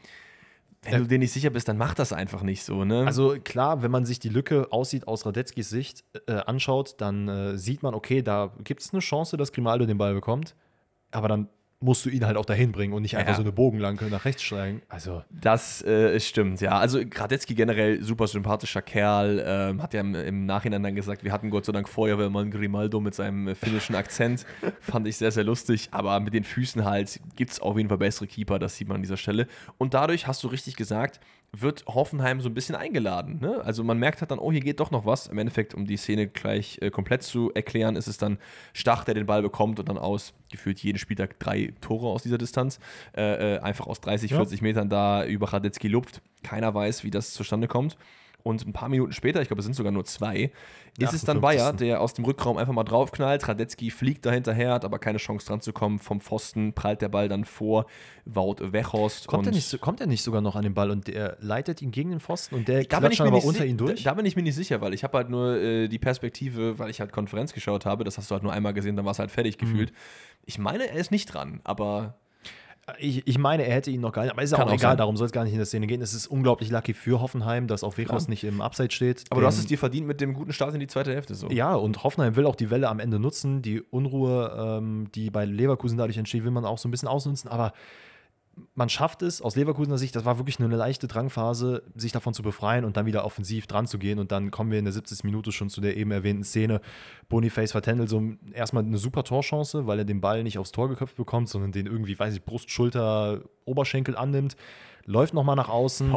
[0.84, 3.06] Wenn du dir nicht sicher bist, dann mach das einfach nicht so, ne?
[3.06, 7.56] Also klar, wenn man sich die Lücke aussieht aus Radetzkys Sicht äh, anschaut, dann äh,
[7.56, 10.56] sieht man, okay, da gibt es eine Chance, dass Grimaldo den Ball bekommt.
[11.12, 11.48] Aber dann
[11.82, 13.36] musst du ihn halt auch dahin bringen und nicht einfach ja.
[13.36, 14.82] so eine Bogenlanke nach rechts steigen.
[14.88, 16.78] Also das äh, stimmt, ja.
[16.78, 21.32] Also Gradetzky generell super sympathischer Kerl, ähm, hat ja im, im, Nachhinein dann gesagt, wir
[21.32, 24.46] hatten Gott sei Dank Feuerwehrmann Grimaldo mit seinem äh, finnischen Akzent.
[24.80, 25.88] Fand ich sehr, sehr lustig.
[25.90, 28.96] Aber mit den Füßen halt gibt es auf jeden Fall bessere Keeper, das sieht man
[28.96, 29.46] an dieser Stelle.
[29.78, 31.20] Und dadurch hast du richtig gesagt,
[31.54, 33.38] wird Hoffenheim so ein bisschen eingeladen.
[33.40, 33.60] Ne?
[33.62, 35.26] Also man merkt halt dann, oh, hier geht doch noch was.
[35.26, 38.38] Im Endeffekt, um die Szene gleich äh, komplett zu erklären, ist es dann
[38.72, 42.38] Stach, der den Ball bekommt und dann aus, gefühlt jeden Spieltag drei Tore aus dieser
[42.38, 42.78] Distanz,
[43.14, 44.38] äh, äh, einfach aus 30, ja.
[44.38, 46.22] 40 Metern da über Radetzky lupft.
[46.42, 47.98] Keiner weiß, wie das zustande kommt.
[48.42, 50.52] Und ein paar Minuten später, ich glaube, es sind sogar nur zwei,
[50.98, 53.48] ist es dann Bayer, der aus dem Rückraum einfach mal draufknallt.
[53.48, 55.98] Radetzky fliegt da hinterher, hat aber keine Chance dran zu kommen.
[55.98, 57.86] Vom Pfosten prallt der Ball dann vor
[58.26, 59.26] Wout Wechhorst.
[59.26, 61.92] Kommt, er nicht, kommt er nicht sogar noch an den Ball und der leitet ihn
[61.92, 64.02] gegen den Pfosten und der klatscht aber unter ihn durch?
[64.02, 66.78] Da, da, bin ich mir nicht sicher, weil ich habe halt nur äh, die Perspektive,
[66.78, 69.12] weil ich halt Konferenz geschaut habe, das hast du halt nur einmal gesehen, dann war
[69.12, 69.60] es halt fertig mhm.
[69.60, 69.92] gefühlt.
[70.44, 72.18] Ich meine, er ist nicht dran, aber
[72.98, 74.90] ich, ich meine, er hätte ihn noch gar nicht, aber ist ja auch, auch egal,
[74.92, 74.96] sein.
[74.96, 76.02] darum soll es gar nicht in der Szene gehen.
[76.02, 78.18] Es ist unglaublich lucky für Hoffenheim, dass auch ja.
[78.26, 79.24] nicht im Abseits steht.
[79.30, 81.48] Aber du hast es dir verdient mit dem guten Start in die zweite Hälfte so.
[81.50, 83.62] Ja, und Hoffenheim will auch die Welle am Ende nutzen.
[83.62, 87.48] Die Unruhe, ähm, die bei Leverkusen dadurch entsteht, will man auch so ein bisschen ausnutzen.
[87.48, 87.72] Aber
[88.74, 92.34] man schafft es aus Leverkusener Sicht, das war wirklich nur eine leichte Drangphase, sich davon
[92.34, 94.18] zu befreien und dann wieder offensiv dran zu gehen.
[94.18, 95.24] Und dann kommen wir in der 70.
[95.24, 96.80] Minute schon zu der eben erwähnten Szene.
[97.28, 98.22] Boniface vertändelt so
[98.52, 101.86] erstmal eine super Torchance, weil er den Ball nicht aufs Tor geköpft bekommt, sondern den
[101.86, 104.56] irgendwie, weiß ich, Brust, Schulter, Oberschenkel annimmt.
[105.04, 106.10] Läuft nochmal nach außen.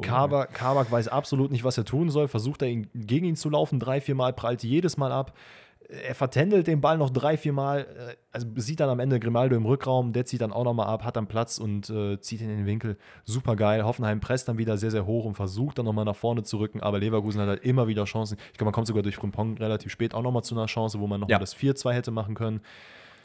[0.00, 2.28] Kabak, Kabak weiß absolut nicht, was er tun soll.
[2.28, 5.34] Versucht er ihn, gegen ihn zu laufen, drei, vier Mal, prallt jedes Mal ab
[5.88, 9.56] er vertändelt den Ball noch drei, vier Mal, äh, also sieht dann am Ende Grimaldo
[9.56, 12.50] im Rückraum, der zieht dann auch nochmal ab, hat dann Platz und äh, zieht ihn
[12.50, 12.96] in den Winkel.
[13.24, 13.84] Super geil.
[13.84, 16.80] Hoffenheim presst dann wieder sehr, sehr hoch und versucht dann nochmal nach vorne zu rücken,
[16.80, 18.38] aber Leverkusen hat halt immer wieder Chancen.
[18.52, 21.06] Ich glaube, man kommt sogar durch Frimpong relativ spät auch nochmal zu einer Chance, wo
[21.06, 21.38] man nochmal ja.
[21.38, 22.60] das 4-2 hätte machen können.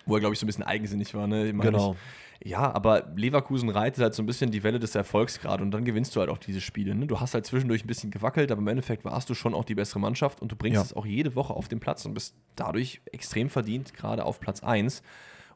[0.05, 1.53] Wo er, glaube ich, so ein bisschen eigensinnig war, ne?
[1.53, 1.93] Genau.
[1.93, 5.71] Ich, ja, aber Leverkusen reitet halt so ein bisschen die Welle des Erfolgs gerade und
[5.71, 6.95] dann gewinnst du halt auch diese Spiele.
[6.95, 7.05] Ne?
[7.05, 9.75] Du hast halt zwischendurch ein bisschen gewackelt, aber im Endeffekt warst du schon auch die
[9.75, 10.81] bessere Mannschaft und du bringst ja.
[10.81, 14.63] es auch jede Woche auf den Platz und bist dadurch extrem verdient, gerade auf Platz
[14.63, 15.01] 1.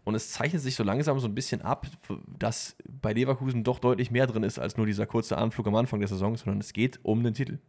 [0.04, 1.88] Und es zeichnet sich so langsam so ein bisschen ab,
[2.38, 6.02] dass bei Leverkusen doch deutlich mehr drin ist als nur dieser kurze Anflug am Anfang
[6.02, 7.60] der Saison, sondern es geht um den Titel.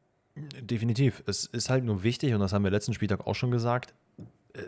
[0.60, 1.22] Definitiv.
[1.26, 3.94] Es ist halt nur wichtig, und das haben wir letzten Spieltag auch schon gesagt,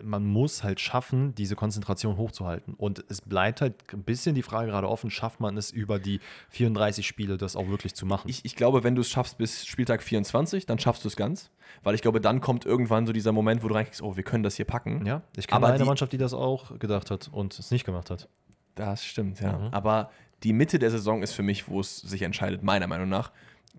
[0.02, 2.74] man muss halt schaffen, diese Konzentration hochzuhalten.
[2.74, 6.20] Und es bleibt halt ein bisschen die Frage gerade offen, schafft man es über die
[6.50, 8.28] 34 Spiele, das auch wirklich zu machen?
[8.28, 11.50] Ich, ich glaube, wenn du es schaffst bis Spieltag 24, dann schaffst du es ganz.
[11.82, 14.42] Weil ich glaube, dann kommt irgendwann so dieser Moment, wo du reinkriegst, oh, wir können
[14.42, 15.04] das hier packen.
[15.06, 18.28] Ja, ich kenne eine Mannschaft, die das auch gedacht hat und es nicht gemacht hat.
[18.74, 19.58] Das stimmt, ja.
[19.58, 19.68] Mhm.
[19.72, 20.10] Aber
[20.42, 23.32] die Mitte der Saison ist für mich, wo es sich entscheidet, meiner Meinung nach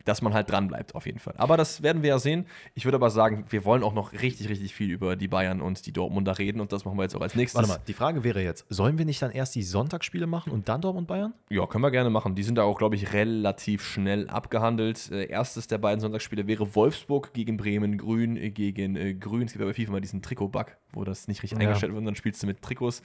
[0.06, 1.34] dass man halt dran bleibt, auf jeden Fall.
[1.38, 2.46] Aber das werden wir ja sehen.
[2.76, 5.86] Ich würde aber sagen, wir wollen auch noch richtig, richtig viel über die Bayern und
[5.86, 7.58] die Dortmunder reden und das machen wir jetzt auch als nächstes.
[7.58, 10.70] Warte mal, die Frage wäre jetzt: Sollen wir nicht dann erst die Sonntagsspiele machen und
[10.70, 11.34] dann Dortmund Bayern?
[11.50, 12.36] Ja, können wir gerne machen.
[12.36, 15.12] Die sind da auch, glaube ich, relativ schnell abgehandelt.
[15.12, 19.44] Äh, erstes der beiden Sonntagsspiele wäre Wolfsburg gegen Bremen, Grün gegen äh, Grün.
[19.44, 21.68] Es gibt aber FIFA mal diesen Trikot-Bug, wo das nicht richtig ja.
[21.68, 23.02] eingestellt wird und dann spielst du mit Trikots.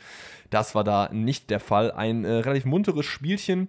[0.51, 1.90] Das war da nicht der Fall.
[1.93, 3.68] Ein äh, relativ munteres Spielchen.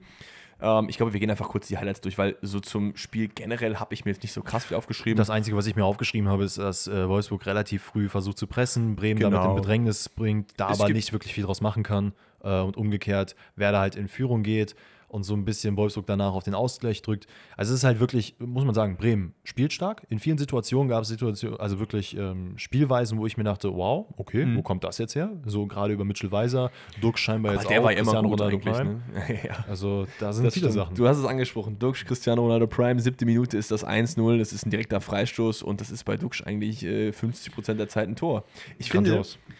[0.63, 3.75] Ähm, ich glaube, wir gehen einfach kurz die Highlights durch, weil so zum Spiel generell
[3.75, 5.17] habe ich mir jetzt nicht so krass viel aufgeschrieben.
[5.17, 8.47] Das Einzige, was ich mir aufgeschrieben habe, ist, dass äh, Wolfsburg relativ früh versucht zu
[8.47, 9.31] pressen, Bremen genau.
[9.31, 12.13] damit in Bedrängnis bringt, da es aber nicht wirklich viel draus machen kann.
[12.41, 14.75] Äh, und umgekehrt, wer da halt in Führung geht,
[15.13, 17.27] und so ein bisschen Wolfsburg danach auf den Ausgleich drückt.
[17.55, 20.03] Also es ist halt wirklich, muss man sagen, Bremen spielt stark.
[20.09, 24.07] In vielen Situationen gab es Situationen, also wirklich ähm, Spielweisen, wo ich mir dachte, wow,
[24.17, 24.57] okay, mhm.
[24.57, 25.31] wo kommt das jetzt her?
[25.45, 27.89] So gerade über Mitchell Weiser, Duck scheinbar Aber jetzt der auch.
[27.89, 29.01] Der war immer gut Ronaldo Prime.
[29.13, 29.39] Ne?
[29.47, 29.65] ja.
[29.69, 30.85] Also da sind das viele stimmt.
[30.85, 30.95] Sachen.
[30.95, 34.65] Du hast es angesprochen, Duxch, Cristiano Ronaldo Prime, siebte Minute ist das 1-0, das ist
[34.65, 38.45] ein direkter Freistoß und das ist bei Duxch eigentlich äh, 50% der Zeit ein Tor.
[38.79, 39.33] Ich Grandios.
[39.33, 39.53] finde,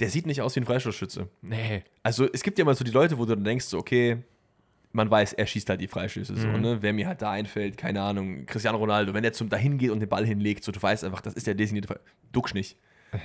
[0.00, 1.28] der sieht nicht aus wie ein Freistoßschütze.
[1.42, 1.84] Nee.
[2.02, 4.18] Also es gibt ja mal so die Leute, wo du dann denkst, so, okay,
[4.92, 6.36] man weiß, er schießt halt die Freischüsse.
[6.36, 6.60] So, mhm.
[6.60, 6.78] ne?
[6.80, 10.00] Wer mir halt da einfällt, keine Ahnung, Cristiano Ronaldo, wenn er zum dahin geht und
[10.00, 12.00] den Ball hinlegt, so du weißt einfach, das ist der designierte Fall.
[12.32, 12.76] Ducksch nicht.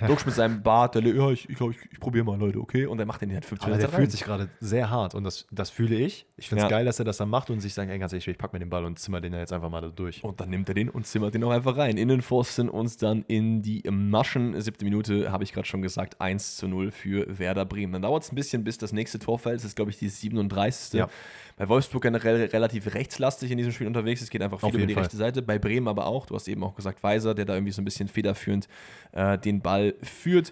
[0.08, 2.86] Ducksch mit seinem Bart, der, ja, ich, ich glaube, ich, ich probiere mal, Leute, okay?
[2.86, 5.46] Und er macht den halt 15 Aber der fühlt sich gerade sehr hart und das,
[5.52, 6.26] das fühle ich.
[6.38, 6.78] Ich finde es ja.
[6.78, 8.60] geil, dass er das dann macht und sich sagt, ey, ganz ehrlich, ich pack mir
[8.60, 10.24] den Ball und zimmer den ja jetzt einfach mal da durch.
[10.24, 11.98] Und dann nimmt er den und zimmert den auch einfach rein.
[11.98, 14.60] Innenpfosten und dann in die Maschen.
[14.60, 17.94] Siebte Minute, habe ich gerade schon gesagt, 1 zu 0 für Werder Bremen.
[17.94, 19.58] Dann dauert es ein bisschen, bis das nächste Tor fällt.
[19.58, 21.00] Das ist, glaube ich, die 37.
[21.00, 21.10] Ja
[21.58, 24.22] bei Wolfsburg generell relativ rechtslastig in diesem Spiel unterwegs.
[24.22, 25.04] Es geht einfach viel über die Fall.
[25.04, 25.42] rechte Seite.
[25.42, 26.26] Bei Bremen aber auch.
[26.26, 28.68] Du hast eben auch gesagt, Weiser, der da irgendwie so ein bisschen federführend
[29.14, 30.52] äh, den Ball führt.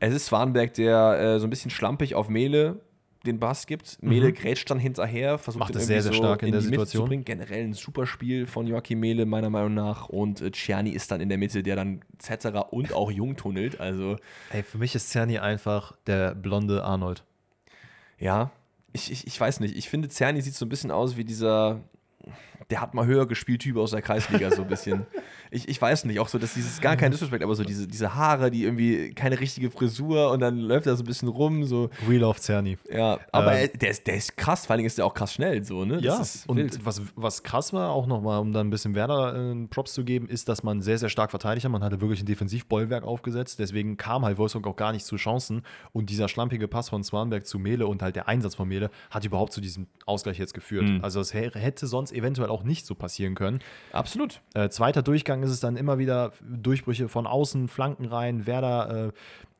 [0.00, 2.80] Es ist Swanberg, der äh, so ein bisschen schlampig auf Mele
[3.26, 4.02] den Bass gibt.
[4.02, 4.34] Mele mhm.
[4.34, 7.04] grätscht dann hinterher, versucht Macht das sehr, sehr so stark in, in der Situation.
[7.04, 7.24] Zu bringen.
[7.24, 10.08] Generell ein super Spiel von Joachim Mele, meiner Meinung nach.
[10.08, 13.78] Und äh, Czerny ist dann in der Mitte, der dann Zetterer und auch Jung tunnelt.
[13.78, 14.16] Also,
[14.50, 17.24] Ey, für mich ist Czerny einfach der blonde Arnold.
[18.18, 18.50] Ja,
[18.92, 21.80] ich, ich, ich weiß nicht, ich finde, Cerny sieht so ein bisschen aus wie dieser,
[22.68, 25.06] der hat mal höher gespielt Typ aus der Kreisliga, so ein bisschen.
[25.50, 28.14] ich, ich weiß nicht, auch so, dass dieses, gar kein Disrespect, aber so diese, diese
[28.14, 31.90] Haare, die irgendwie keine richtige Frisur und dann läuft er so ein bisschen rum, so.
[32.08, 32.78] Real of Cerny.
[32.90, 35.14] Ja, aber ähm, er, der, ist, der ist krass, vor allen Dingen ist der auch
[35.14, 35.98] krass schnell, so, ne?
[36.00, 39.92] Ja, und was, was krass war, auch nochmal, um da ein bisschen Werder äh, Props
[39.92, 41.72] zu geben, ist, dass man sehr, sehr stark verteidigt hat.
[41.72, 45.62] Man hatte wirklich ein Defensivbollwerk aufgesetzt, deswegen kam halt Wolfsburg auch gar nicht zu Chancen
[45.92, 49.24] und dieser schlampige Pass von Swanberg zu Mele und halt der Einsatz von Mele hat
[49.24, 50.88] überhaupt zu diesem Ausgleich jetzt geführt.
[50.88, 51.00] Mhm.
[51.02, 53.60] Also es hätte sonst eventuell auch nicht so passieren können.
[53.92, 54.40] Absolut.
[54.54, 58.46] Äh, zweiter Durchgang ist es dann immer wieder Durchbrüche von außen, Flanken rein.
[58.46, 59.12] Werder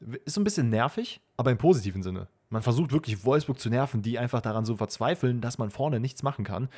[0.03, 2.29] äh, ist so ein bisschen nervig, aber im positiven Sinne.
[2.51, 6.23] Man versucht wirklich Wolfsburg zu nerven, die einfach daran so verzweifeln, dass man vorne nichts
[6.23, 6.69] machen kann.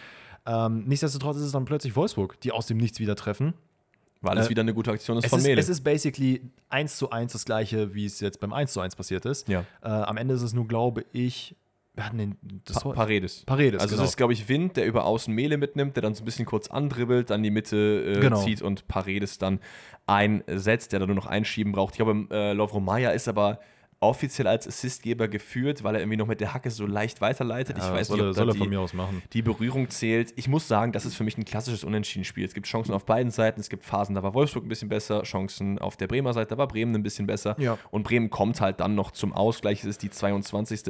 [0.44, 3.54] Ähm, nichtsdestotrotz ist es dann plötzlich Wolfsburg, die aus dem Nichts wieder treffen.
[4.20, 5.60] Weil es äh, wieder eine gute Aktion ist von Mele.
[5.60, 8.96] Es ist basically 1 zu 1 das gleiche, wie es jetzt beim 1 zu 1
[8.96, 9.48] passiert ist.
[9.48, 9.64] Ja.
[9.82, 11.56] Äh, am Ende ist es nur, glaube ich,
[11.94, 13.44] wir hatten den das pa Paredes.
[13.44, 13.80] Paredes.
[13.80, 14.04] Also genau.
[14.04, 16.46] es ist, glaube ich, Wind, der über außen Mele mitnimmt, der dann so ein bisschen
[16.46, 18.42] kurz andribbelt, dann die Mitte äh, genau.
[18.42, 19.60] zieht und Paredes dann
[20.06, 21.94] einsetzt, der dann nur noch einschieben braucht.
[21.94, 23.60] Ich glaube, äh, Lovro Maya ist aber
[24.00, 27.78] offiziell als Assistgeber geführt, weil er irgendwie noch mit der Hacke so leicht weiterleitet.
[27.78, 29.22] Ja, ich weiß soll, nicht, er- ob soll er von die, mir aus machen.
[29.32, 30.32] die Berührung zählt.
[30.36, 32.44] Ich muss sagen, das ist für mich ein klassisches Unentschieden-Spiel.
[32.44, 33.60] Es gibt Chancen auf beiden Seiten.
[33.60, 36.58] Es gibt Phasen, da war Wolfsburg ein bisschen besser, Chancen auf der Bremer Seite, da
[36.58, 37.54] war Bremen ein bisschen besser.
[37.60, 37.78] Ja.
[37.92, 39.80] Und Bremen kommt halt dann noch zum Ausgleich.
[39.80, 40.82] Es ist die 22.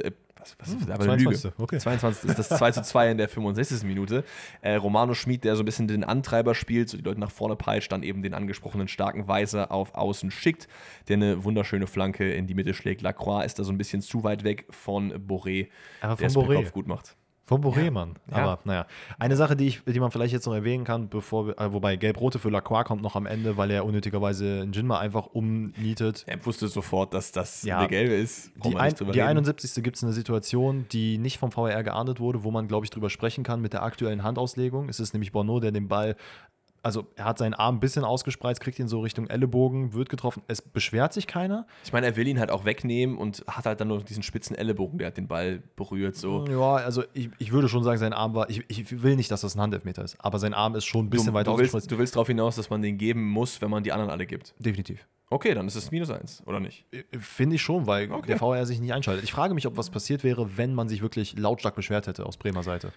[0.42, 0.90] Äh, was, was ist das?
[0.90, 1.54] Aber eine 22., Lüge.
[1.58, 1.78] okay.
[1.78, 2.30] 22.
[2.30, 3.82] ist das 2 zu 2 in der 65.
[3.84, 4.24] Minute.
[4.60, 7.56] Äh, Romano Schmid, der so ein bisschen den Antreiber spielt, so die Leute nach vorne
[7.56, 10.68] peitscht, dann eben den angesprochenen starken Weiser auf Außen schickt,
[11.08, 13.02] der eine wunderschöne Flanke in die Mitte schlägt.
[13.02, 15.68] Lacroix ist da so ein bisschen zu weit weg von Boré,
[16.00, 16.56] Aber der es Boré.
[16.56, 17.16] Kopf gut macht.
[17.52, 18.14] Von Boré, Mann.
[18.30, 18.36] Ja.
[18.38, 18.86] Aber naja.
[19.18, 21.96] Eine Sache, die, ich, die man vielleicht jetzt noch erwähnen kann, bevor wir, äh, wobei
[21.96, 26.24] Gelb-Rote für Lacroix kommt noch am Ende, weil er unnötigerweise Jinma einfach umnietet.
[26.26, 27.78] Er wusste sofort, dass das Ja.
[27.78, 28.52] eine gelbe ist.
[28.64, 29.20] Die, ein, die reden.
[29.20, 29.82] 71.
[29.82, 33.10] gibt es eine Situation, die nicht vom VR geahndet wurde, wo man, glaube ich, drüber
[33.10, 34.88] sprechen kann mit der aktuellen Handauslegung.
[34.88, 36.16] Es ist nämlich Bono, der den Ball,
[36.82, 40.42] also er hat seinen Arm ein bisschen ausgespreizt, kriegt ihn so Richtung Ellenbogen, wird getroffen.
[40.48, 41.66] Es beschwert sich keiner.
[41.84, 44.56] Ich meine, er will ihn halt auch wegnehmen und hat halt dann nur diesen spitzen
[44.56, 46.16] Ellenbogen, der hat den Ball berührt.
[46.16, 46.44] So.
[46.46, 49.42] Ja, also ich, ich würde schon sagen, sein Arm war, ich, ich will nicht, dass
[49.42, 51.74] das ein Handelfmeter ist, aber sein Arm ist schon ein bisschen du, weiter du, willst,
[51.74, 51.92] ausgespreizt.
[51.92, 54.54] du willst darauf hinaus, dass man den geben muss, wenn man die anderen alle gibt.
[54.58, 55.06] Definitiv.
[55.30, 56.84] Okay, dann ist es minus eins, oder nicht?
[57.18, 58.26] Finde ich schon, weil Okay.
[58.26, 59.24] der VR sich nicht einschaltet.
[59.24, 62.36] Ich frage mich, ob was passiert wäre, wenn man sich wirklich lautstark beschwert hätte aus
[62.36, 62.92] Bremer Seite.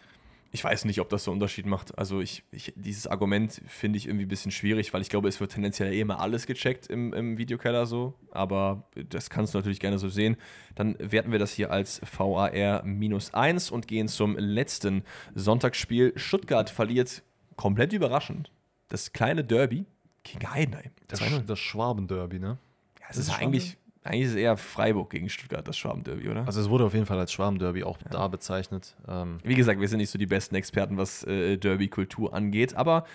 [0.55, 1.97] Ich weiß nicht, ob das so einen Unterschied macht.
[1.97, 5.41] Also ich, ich dieses Argument finde ich irgendwie ein bisschen schwierig, weil ich glaube, es
[5.41, 8.13] wird tendenziell eh immer alles gecheckt im, im Videokeller so.
[8.31, 10.37] Aber das kannst du natürlich gerne so sehen.
[10.73, 15.03] Dann werten wir das hier als VAR minus 1 und gehen zum letzten
[15.33, 16.13] Sonntagsspiel.
[16.15, 17.21] Stuttgart verliert
[17.57, 18.49] komplett überraschend
[18.87, 19.85] das kleine Derby
[20.23, 20.91] gegen Heidenheim.
[21.07, 21.41] Das, 2-0.
[21.41, 22.57] das Schwaben-Derby, ne?
[23.01, 26.45] Ja, es ist, ist eigentlich, eigentlich ist es eher Freiburg gegen Stuttgart, das Schwaben-Derby, oder?
[26.45, 28.95] Also es wurde auf jeden Fall als Schwaben-Derby auch da bezeichnet.
[29.07, 33.05] Ähm, Wie gesagt, wir sind nicht so die besten Experten, was äh, Derby-Kultur angeht, aber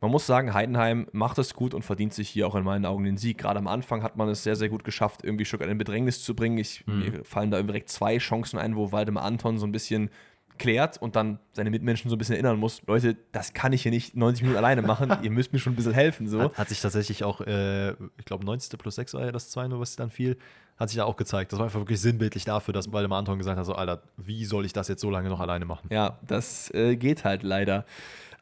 [0.00, 3.04] man muss sagen, Heidenheim macht es gut und verdient sich hier auch in meinen Augen
[3.04, 3.38] den Sieg.
[3.38, 6.34] Gerade am Anfang hat man es sehr, sehr gut geschafft, irgendwie Stuttgart in Bedrängnis zu
[6.34, 6.58] bringen.
[6.58, 10.10] Ich, Mir fallen da direkt zwei Chancen ein, wo Waldemar Anton so ein bisschen
[10.62, 13.90] klärt und dann seine Mitmenschen so ein bisschen erinnern muss, Leute, das kann ich hier
[13.90, 16.28] nicht 90 Minuten alleine machen, ihr müsst mir schon ein bisschen helfen.
[16.28, 16.40] So.
[16.40, 18.78] hat, hat sich tatsächlich auch, äh, ich glaube, 90.
[18.78, 20.38] plus 6 war ja das 2 nur, was dann fiel,
[20.76, 21.52] hat sich da auch gezeigt.
[21.52, 24.64] Das war einfach wirklich sinnbildlich dafür, dass Waldemar Anton gesagt hat, so, Alter, wie soll
[24.64, 25.88] ich das jetzt so lange noch alleine machen?
[25.90, 27.84] Ja, das äh, geht halt leider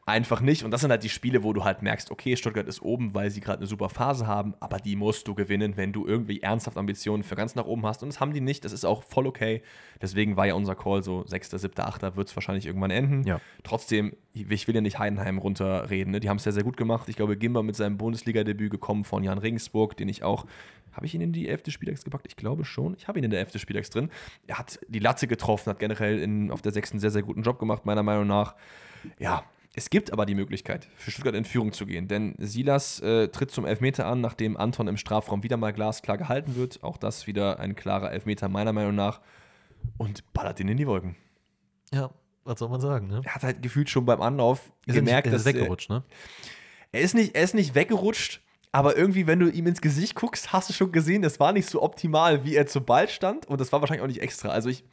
[0.05, 0.63] einfach nicht.
[0.63, 3.29] Und das sind halt die Spiele, wo du halt merkst, okay, Stuttgart ist oben, weil
[3.29, 6.77] sie gerade eine super Phase haben, aber die musst du gewinnen, wenn du irgendwie ernsthaft
[6.77, 8.01] Ambitionen für ganz nach oben hast.
[8.03, 8.65] Und das haben die nicht.
[8.65, 9.61] Das ist auch voll okay.
[10.01, 12.15] Deswegen war ja unser Call so 6., 7., 8.
[12.15, 13.23] wird es wahrscheinlich irgendwann enden.
[13.25, 13.39] Ja.
[13.63, 16.11] Trotzdem, ich will ja nicht Heidenheim runterreden.
[16.11, 16.19] Ne?
[16.19, 17.07] Die haben es sehr, sehr gut gemacht.
[17.07, 20.45] Ich glaube, Gimba mit seinem Bundesliga-Debüt gekommen von Jan Regensburg, den ich auch
[20.93, 21.63] habe ich ihn in die 11.
[21.69, 22.25] Spieltags gepackt?
[22.27, 22.95] Ich glaube schon.
[22.97, 23.61] Ich habe ihn in der 11.
[23.61, 24.09] Spieltags drin.
[24.47, 26.91] Er hat die Latte getroffen, hat generell in, auf der 6.
[26.91, 28.55] einen sehr, sehr guten Job gemacht, meiner Meinung nach.
[29.17, 32.07] Ja, es gibt aber die Möglichkeit, für Stuttgart in Führung zu gehen.
[32.07, 36.55] Denn Silas äh, tritt zum Elfmeter an, nachdem Anton im Strafraum wieder mal glasklar gehalten
[36.55, 36.83] wird.
[36.83, 39.21] Auch das wieder ein klarer Elfmeter, meiner Meinung nach.
[39.97, 41.15] Und ballert ihn in die Wolken.
[41.93, 42.11] Ja,
[42.43, 43.21] was soll man sagen, ne?
[43.23, 46.03] Er hat halt gefühlt schon beim Anlauf Ist gemerkt, er dass ist äh, weggerutscht, ne?
[46.91, 48.41] er ist nicht, er ist nicht weggerutscht,
[48.71, 51.69] aber irgendwie, wenn du ihm ins Gesicht guckst, hast du schon gesehen, das war nicht
[51.69, 53.45] so optimal, wie er zu Ball stand.
[53.47, 54.49] Und das war wahrscheinlich auch nicht extra.
[54.49, 54.83] Also ich,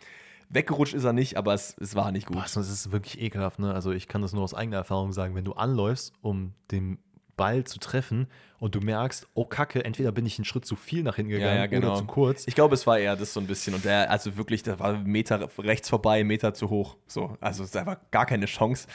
[0.51, 2.37] weggerutscht ist er nicht, aber es, es war nicht gut.
[2.37, 3.73] Boah, das ist wirklich ekelhaft, ne?
[3.75, 6.99] Also ich kann das nur aus eigener Erfahrung sagen, wenn du anläufst, um den
[7.37, 8.27] Ball zu treffen
[8.59, 11.55] und du merkst, oh Kacke, entweder bin ich einen Schritt zu viel nach hinten gegangen
[11.55, 11.93] Ja, ja, genau.
[11.93, 12.47] oder zu kurz.
[12.47, 13.75] Ich glaube, es war eher das so ein bisschen.
[13.75, 16.97] Und der, also wirklich, da war Meter rechts vorbei, Meter zu hoch.
[17.07, 18.89] So, also es einfach gar keine Chance.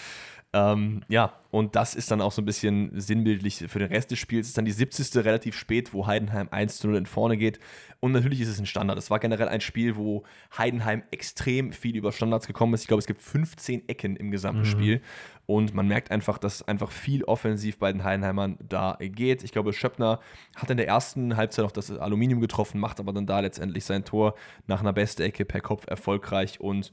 [0.55, 4.19] Ähm, ja, und das ist dann auch so ein bisschen sinnbildlich für den Rest des
[4.19, 4.45] Spiels.
[4.45, 5.25] Es ist dann die 70.
[5.25, 7.59] relativ spät, wo Heidenheim 1 zu 0 in vorne geht.
[7.99, 8.97] Und natürlich ist es ein Standard.
[8.99, 10.23] Es war generell ein Spiel, wo
[10.55, 12.81] Heidenheim extrem viel über Standards gekommen ist.
[12.81, 15.01] Ich glaube, es gibt 15 Ecken im gesamten Spiel.
[15.45, 19.43] Und man merkt einfach, dass einfach viel offensiv bei den Heidenheimern da geht.
[19.43, 20.19] Ich glaube, Schöppner
[20.55, 24.05] hat in der ersten Halbzeit noch das Aluminium getroffen, macht aber dann da letztendlich sein
[24.05, 24.35] Tor
[24.67, 26.91] nach einer beste Ecke per Kopf erfolgreich und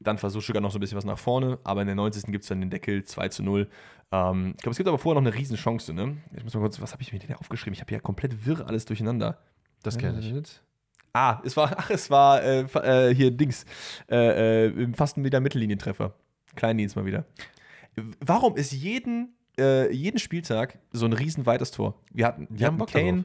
[0.00, 2.24] dann versucht Stuttgart noch so ein bisschen was nach vorne, aber in der 90.
[2.32, 3.68] gibt es dann den Deckel 2 zu 0.
[4.12, 6.16] Ähm, ich glaube, es gibt aber vorher noch eine Riesenchance, ne?
[6.36, 7.74] Ich muss mal kurz, was habe ich mir denn aufgeschrieben?
[7.74, 9.38] Ich habe ja komplett wirr alles durcheinander.
[9.82, 10.60] Das kenne ich.
[11.12, 13.64] Ah, es war, ach, es war äh, äh, hier Dings.
[14.10, 16.14] Äh, äh, fast ein wieder Mittellinientreffer.
[16.54, 17.24] Kleindienst mal wieder.
[18.20, 21.94] Warum ist jeden, äh, jeden Spieltag so ein riesen weites Tor?
[22.12, 23.24] Wir hatten, wir Die haben Bock Kane.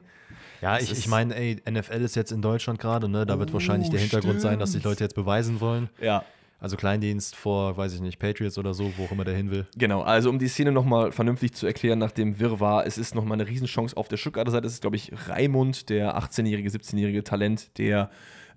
[0.60, 3.26] Ja, ich, ich meine, ey, NFL ist jetzt in Deutschland gerade, ne?
[3.26, 4.92] Da wird Oh, wahrscheinlich der Hintergrund sein, dass sich stimmt.
[4.92, 5.90] Leute jetzt beweisen wollen.
[6.00, 6.24] Ja,
[6.60, 9.66] Also Kleindienst vor, weiß ich nicht, Patriots oder so, wo auch immer der hin will.
[9.76, 13.40] Genau, also um die Szene nochmal vernünftig zu erklären, nach dem Wirrwarr, es ist nochmal
[13.40, 14.66] eine Riesenchance auf der Stuttgarter Seite.
[14.66, 18.10] Es ist, glaube ich, Raimund, der 18-jährige, 17-jährige Talent, der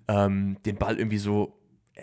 [0.08, 1.57] ähm, den Ball irgendwie so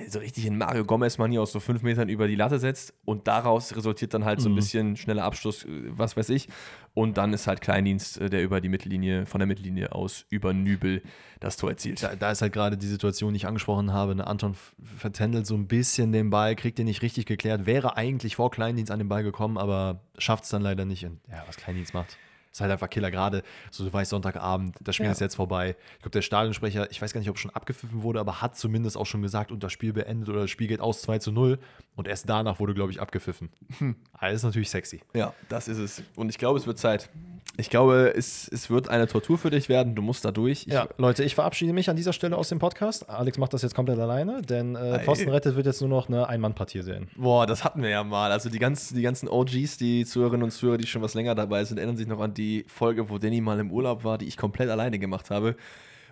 [0.10, 3.76] so richtig in Mario Gomez-Manier aus so fünf Metern über die Latte setzt und daraus
[3.76, 4.56] resultiert dann halt so ein Mhm.
[4.58, 6.50] bisschen schneller Abschluss, äh, was weiß ich.
[6.93, 10.54] Und dann ist halt Kleindienst, äh, der über die Mittellinie, von der Mittellinie aus über
[10.54, 11.02] Nübel
[11.39, 12.02] das Tor erzielt.
[12.04, 14.16] Da, da ist halt gerade die Situation, die ich angesprochen habe.
[14.16, 14.26] Ne?
[14.28, 14.56] Anton
[14.98, 17.66] vertändelt so ein bisschen den Ball, kriegt den nicht richtig geklärt.
[17.66, 21.06] Wäre eigentlich vor Kleindienst an den Ball gekommen, aber schafft es dann leider nicht.
[21.06, 22.18] Und ja, was Kleindienst macht,
[22.56, 23.12] ist halt einfach Killer.
[23.12, 25.12] Gerade, so du weißt, Sonntagabend, das Spiel Ja.
[25.12, 25.76] ist jetzt vorbei.
[25.95, 28.97] Ich glaube, der Stadionsprecher, ich weiß gar nicht, ob schon abgepfiffen wurde, aber hat zumindest
[28.97, 31.60] auch schon gesagt, und das Spiel beendet oder das Spiel geht aus 2 zu 0.
[31.97, 33.49] Und erst danach wurde, glaube ich, abgepfiffen.
[33.80, 33.95] Hm.
[34.14, 35.01] Alles natürlich sexy.
[35.14, 36.03] Ja, das ist es.
[36.16, 37.10] Und ich glaube, es wird Zeit.
[37.58, 39.95] Ich glaube, es, es wird eine Tortur für dich werden.
[39.95, 40.66] Du musst da durch.
[40.68, 43.10] Ich, Ja, Leute, ich verabschiede mich an dieser Stelle aus dem Podcast.
[43.10, 44.99] Alex macht das jetzt komplett alleine, denn äh.
[44.99, 47.08] Pfosten rettet wird jetzt nur noch eine Ein-Mann-Partie sehen.
[47.16, 48.30] Boah, das hatten wir ja mal.
[48.32, 51.64] Also die ganzen, die ganzen OGs, die Zuhörerinnen und Zuhörer, die schon was länger dabei
[51.64, 54.38] sind, erinnern sich noch an die Folge, wo Danny mal im Urlaub war, die ich
[54.38, 55.56] komplett alleine gemacht habe.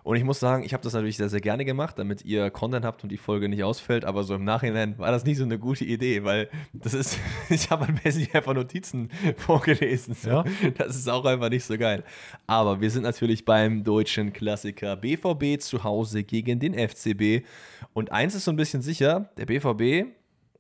[0.04, 2.84] Und ich muss sagen, ich habe das natürlich sehr, sehr gerne gemacht, damit ihr Content
[2.84, 4.04] habt und die Folge nicht ausfällt.
[4.04, 7.18] Aber so im Nachhinein war das nicht so eine gute Idee, weil das ist,
[7.50, 10.14] ich habe halt basically einfach Notizen vorgelesen.
[10.14, 10.30] So.
[10.30, 10.46] Ja.
[10.78, 12.04] Das ist auch einfach nicht so geil.
[12.48, 17.46] Aber wir sind natürlich beim deutschen Klassiker BVB zu Hause gegen den FCB.
[17.94, 20.10] Und eins ist so ein bisschen sicher, der BVB,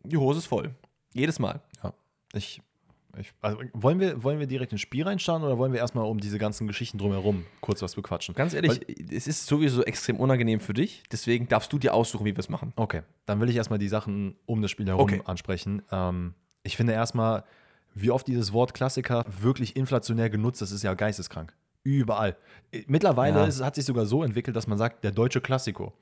[0.05, 0.73] die Hose ist voll.
[1.13, 1.61] Jedes Mal.
[1.83, 1.93] Ja.
[2.33, 2.61] Ich,
[3.19, 6.19] ich, also wollen, wir, wollen wir direkt ins Spiel reinstarten oder wollen wir erstmal um
[6.19, 8.33] diese ganzen Geschichten drumherum kurz was bequatschen?
[8.35, 8.79] Ganz ehrlich,
[9.11, 11.03] es ist sowieso extrem unangenehm für dich.
[11.11, 12.73] Deswegen darfst du dir aussuchen, wie wir es machen.
[12.75, 15.21] Okay, dann will ich erstmal die Sachen um das Spiel herum Okay.
[15.25, 15.81] ansprechen.
[15.91, 16.33] Ähm,
[16.63, 17.43] ich finde erstmal,
[17.93, 21.53] wie oft dieses Wort Klassiker wirklich inflationär genutzt, das ist ja geisteskrank.
[21.83, 22.35] Überall.
[22.71, 23.45] Äh, Mittlerweile Ja.
[23.45, 25.93] ist, hat sich sogar so entwickelt, dass man sagt, der deutsche Klassiko.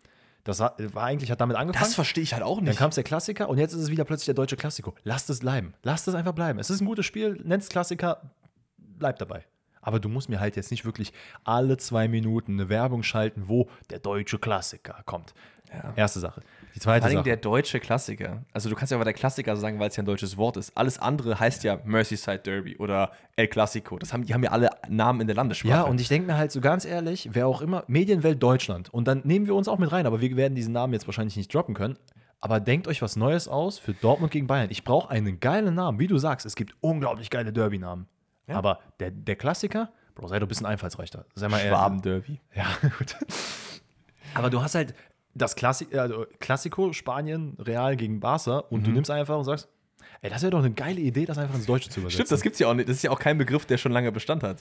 [0.44, 1.86] Das war, war eigentlich, hat damit angefangen.
[1.86, 2.78] Das verstehe ich halt auch Dann nicht.
[2.78, 4.96] kam es der Klassiker und jetzt ist es wieder plötzlich der deutsche Klassiko.
[5.04, 5.74] Lasst es bleiben.
[5.84, 6.60] Lasst es einfach bleiben.
[6.60, 8.32] Es ist ein gutes Spiel, nennt es Klassiker,
[8.78, 9.46] bleib dabei.
[9.82, 11.14] Aber du musst mir halt jetzt nicht wirklich
[11.44, 15.34] alle zwei Minuten eine Werbung schalten, wo der deutsche Klassiker kommt.
[15.74, 15.94] Ja.
[15.96, 16.42] Erste Sache.
[16.76, 17.24] Die zweite Vor allem Sache.
[17.24, 18.44] der deutsche Klassiker.
[18.54, 20.76] Also du kannst ja aber der Klassiker sagen, weil es ja ein deutsches Wort ist.
[20.78, 23.98] Alles andere heißt ja Merseyside Derby oder El Clasico.
[23.98, 25.74] Das haben, die haben ja alle Namen in der Landessprache.
[25.74, 28.94] ja, und ich denke mir halt so ganz ehrlich, wer auch immer, Medienwelt Deutschland.
[28.94, 31.38] Und dann nehmen wir uns auch mit rein, aber wir werden diesen Namen jetzt wahrscheinlich
[31.38, 31.98] nicht droppen können.
[32.40, 34.72] Aber denkt euch was Neues aus für Dortmund gegen Bayern.
[34.72, 36.00] Ich brauche einen geilen Namen.
[36.00, 38.08] Wie du sagst, es gibt unglaublich geile Derby-Namen.
[38.48, 38.56] Ja.
[38.58, 41.26] Aber der, der Klassiker, Bro, sei doch ein bisschen einfallsreicher.
[41.36, 41.60] Sei mal.
[41.60, 42.42] Schwaben-Derby.
[42.54, 42.66] Ja,
[42.98, 43.16] gut.
[44.34, 44.94] Aber du hast halt
[45.34, 48.84] das Klassi also Klassiko Spanien Real gegen Barca und Mhm.
[48.86, 49.70] du nimmst einfach und sagst,
[50.22, 52.26] ey, das wäre doch eine geile Idee, das einfach ins Deutsche zu übersetzen.
[52.26, 52.90] Stimmt, das gibt's ja auch nicht.
[52.90, 54.58] Das ist ja auch kein Begriff, der schon lange Bestand hat.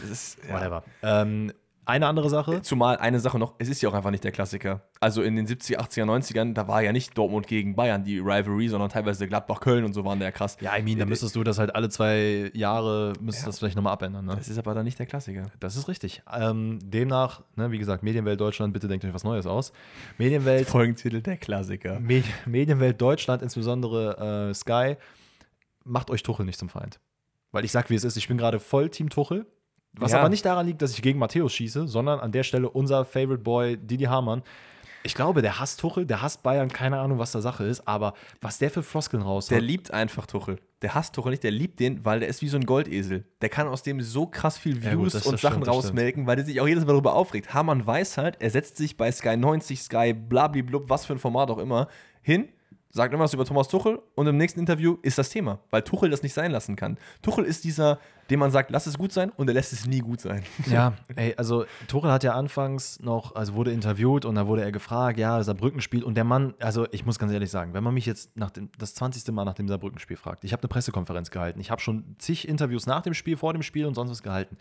[0.00, 0.54] Das ist, ja.
[0.54, 0.82] Whatever.
[1.02, 1.52] Ähm,
[1.86, 2.62] eine andere Sache.
[2.62, 4.82] Zumal eine Sache noch, es ist ja auch einfach nicht der Klassiker.
[5.00, 8.68] Also in den 70er, 80er, 90ern, da war ja nicht Dortmund gegen Bayern die Rivalry,
[8.68, 10.56] sondern teilweise Gladbach-Köln und so waren ja krass.
[10.60, 13.92] Ja, I mean, da müsstest du das halt alle zwei Jahre, müsstest das vielleicht nochmal
[13.92, 14.26] abändern.
[14.26, 14.34] Ne?
[14.36, 15.46] Das ist aber dann nicht der Klassiker.
[15.60, 16.22] Das ist richtig.
[16.32, 19.72] Ähm, demnach, ne, wie gesagt, Medienwelt Deutschland, bitte denkt euch was Neues aus.
[20.18, 22.00] Medienwelt, Folgentitel der Klassiker.
[22.00, 24.96] Medi Medienwelt Deutschland, insbesondere äh, Sky,
[25.84, 26.98] macht euch Tuchel nicht zum Feind.
[27.52, 29.46] Weil ich sag, wie es ist, ich bin gerade voll Team Tuchel.
[29.98, 30.20] Was Ja.
[30.20, 33.42] aber nicht daran liegt, dass ich gegen Matthäus schieße, sondern an der Stelle unser Favorite
[33.42, 34.42] Boy Didi Hamann.
[35.02, 38.14] Ich glaube, der hasst Tuchel, der hasst Bayern, keine Ahnung, was da Sache ist, aber
[38.40, 40.58] was der für Floskeln raus Der liebt einfach Tuchel.
[40.82, 43.24] Der hasst Tuchel nicht, der liebt den, weil der ist wie so ein Goldesel.
[43.40, 44.84] Der kann aus dem so krass viel Views
[45.14, 47.54] Ja, gut, und Sachen stimmt, rausmelken, weil der sich auch jedes Mal darüber aufregt.
[47.54, 51.50] Hamann weiß halt, er setzt sich bei Sky 90, Sky blablablub, was für ein Format
[51.50, 51.86] auch immer,
[52.22, 52.48] hin,
[52.90, 56.10] sagt immer was über Thomas Tuchel und im nächsten Interview ist das Thema, weil Tuchel
[56.10, 56.98] das nicht sein lassen kann.
[57.22, 60.00] Tuchel ist dieser, dem man sagt, lass es gut sein und er lässt es nie
[60.00, 60.42] gut sein.
[60.66, 64.72] Ja, ey, also Tuchel hat ja anfangs noch, also wurde interviewt und da wurde er
[64.72, 68.04] gefragt, ja, Saarbrücken-Spiel und der Mann, also ich muss ganz ehrlich sagen, wenn man mich
[68.04, 69.32] jetzt nach dem, das 20.
[69.32, 72.86] Mal nach dem Saarbrücken-Spiel fragt, ich habe eine Pressekonferenz gehalten, ich habe schon zig Interviews
[72.86, 74.56] nach dem Spiel, vor dem Spiel und sonst was gehalten.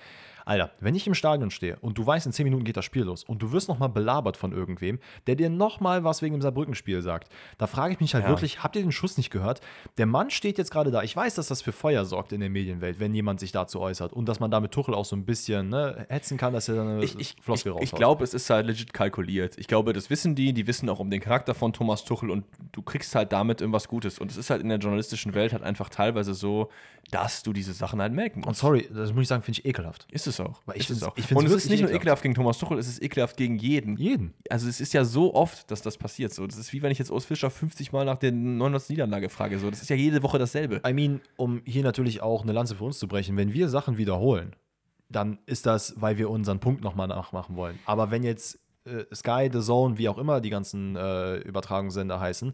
[0.46, 3.04] Alter, wenn ich im Stadion stehe und du weißt, in 10 Minuten geht das Spiel
[3.04, 7.02] los und du wirst nochmal belabert von irgendwem, der dir nochmal was wegen dem Saarbrücken-Spiel
[7.02, 8.30] sagt, da frage ich mich halt Ja.
[8.30, 9.62] wirklich, habt ihr den Schuss nicht gehört?
[9.98, 11.02] Der Mann steht jetzt gerade da.
[11.04, 14.14] Ich weiß, dass das für Feuer sorgt in der Medienwelt, wenn jemand sich dazu äußert
[14.14, 16.88] und dass man damit Tuchel auch so ein bisschen ne, hetzen kann, dass er dann
[16.90, 19.58] eine Ich, ich, Floskel ich, ich glaube, es ist halt legit kalkuliert.
[19.58, 22.46] Ich glaube, das wissen die, die wissen auch um den Charakter von Thomas Tuchel und
[22.72, 24.20] du kriegst halt damit irgendwas Gutes.
[24.20, 26.70] Und es ist halt in der journalistischen Welt halt einfach teilweise so,
[27.12, 28.62] dass du diese Sachen halt melken Und musst.
[28.62, 30.08] sorry, das muss ich sagen, finde ich ekelhaft.
[30.12, 30.62] Ist es auch.
[30.66, 31.18] Weil ich ist es auch.
[31.18, 32.02] ich und es ist nicht nur ekelhaft.
[32.02, 33.98] ekelhaft gegen Thomas Tuchel, es ist ekelhaft gegen jeden.
[33.98, 34.34] Jeden.
[34.50, 36.34] Also es ist ja so oft, dass das passiert.
[36.34, 36.46] So.
[36.48, 38.90] Das ist wie wenn ich jetzt Urs Fischer 50 Mal nach der 900.
[38.90, 39.60] Niederlage frage.
[39.60, 39.70] So.
[39.70, 40.82] Das ist ja jede Woche dasselbe.
[40.88, 43.98] I mean, um hier natürlich auch eine Lanze für uns zu brechen, wenn wir Sachen
[43.98, 44.56] wiederholen,
[45.10, 47.80] dann ist das, weil wir unseren Punkt nochmal nachmachen wollen.
[47.86, 52.54] Aber wenn jetzt äh, Sky, The Zone, wie auch immer die ganzen äh, Übertragungssender heißen,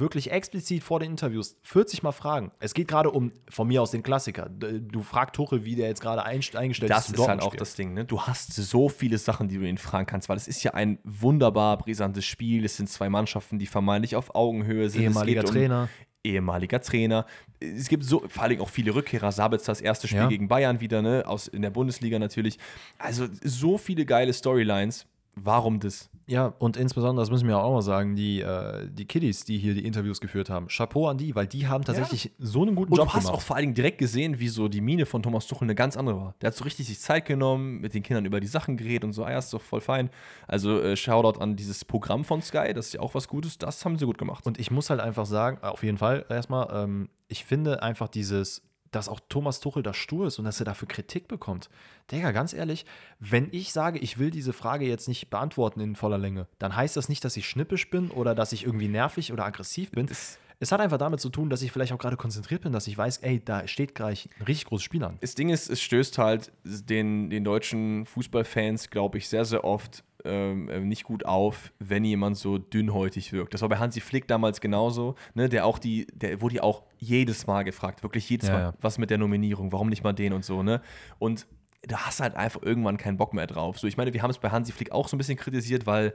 [0.00, 2.52] wirklich explizit vor den Interviews 40 Mal fragen.
[2.60, 4.48] Es geht gerade um, von mir aus, den Klassiker.
[4.48, 7.14] Du fragst Tuchel, wie der jetzt gerade eingestellt das ist.
[7.14, 8.04] Das ist halt auch das Ding, ne?
[8.04, 10.98] Du hast so viele Sachen, die du ihn fragen kannst, weil es ist ja ein
[11.04, 12.64] wunderbar brisantes Spiel.
[12.64, 15.02] Es sind zwei Mannschaften, die vermeintlich auf Augenhöhe sind.
[15.02, 15.82] Ehemaliger Trainer.
[15.82, 17.24] Um ehemaliger Trainer.
[17.60, 19.32] Es gibt so, vor allem auch viele Rückkehrer.
[19.32, 20.28] Sabitz das erste Spiel ja.
[20.28, 21.24] gegen Bayern wieder, ne?
[21.26, 22.58] Aus, in der Bundesliga natürlich.
[22.98, 25.06] Also so viele geile Storylines.
[25.38, 26.08] Warum das?
[26.26, 29.74] Ja, und insbesondere, das müssen wir auch mal sagen, die, äh, die Kiddies, die hier
[29.74, 30.66] die Interviews geführt haben.
[30.66, 32.30] Chapeau an die, weil die haben tatsächlich ja.
[32.38, 33.22] so einen guten und Job gemacht.
[33.22, 35.66] Du hast auch vor allen Dingen direkt gesehen, wie so die Mine von Thomas Tuchel
[35.66, 36.34] eine ganz andere war.
[36.40, 39.12] Der hat so richtig sich Zeit genommen, mit den Kindern über die Sachen geredet und
[39.12, 40.10] so, ah ja, ist doch voll fein.
[40.48, 43.84] Also äh, Shoutout an dieses Programm von Sky, das ist ja auch was Gutes, das
[43.84, 44.46] haben sie gut gemacht.
[44.46, 48.62] Und ich muss halt einfach sagen, auf jeden Fall erstmal, ähm, ich finde einfach dieses
[48.96, 51.68] dass auch Thomas Tuchel da stur ist und dass er dafür Kritik bekommt.
[52.10, 52.86] Digga, ganz ehrlich,
[53.20, 56.96] wenn ich sage, ich will diese Frage jetzt nicht beantworten in voller Länge, dann heißt
[56.96, 60.06] das nicht, dass ich schnippisch bin oder dass ich irgendwie nervig oder aggressiv bin.
[60.06, 62.86] Das es hat einfach damit zu tun, dass ich vielleicht auch gerade konzentriert bin, dass
[62.86, 65.18] ich weiß, ey, da steht gleich ein richtig großes Spiel an.
[65.20, 70.02] Das Ding ist, es stößt halt den, den deutschen Fußballfans, glaube ich, sehr, sehr oft
[70.26, 73.54] ähm, äh, nicht gut auf, wenn jemand so dünnhäutig wirkt.
[73.54, 75.48] Das war bei Hansi Flick damals genauso, ne?
[75.48, 78.74] Der auch die, der wurde ja auch jedes Mal gefragt, wirklich jedes ja, Mal, ja.
[78.80, 80.80] was mit der Nominierung, warum nicht mal den und so, ne?
[81.18, 81.46] Und
[81.82, 83.78] da hast du halt einfach irgendwann keinen Bock mehr drauf.
[83.78, 86.14] So, ich meine, wir haben es bei Hansi Flick auch so ein bisschen kritisiert, weil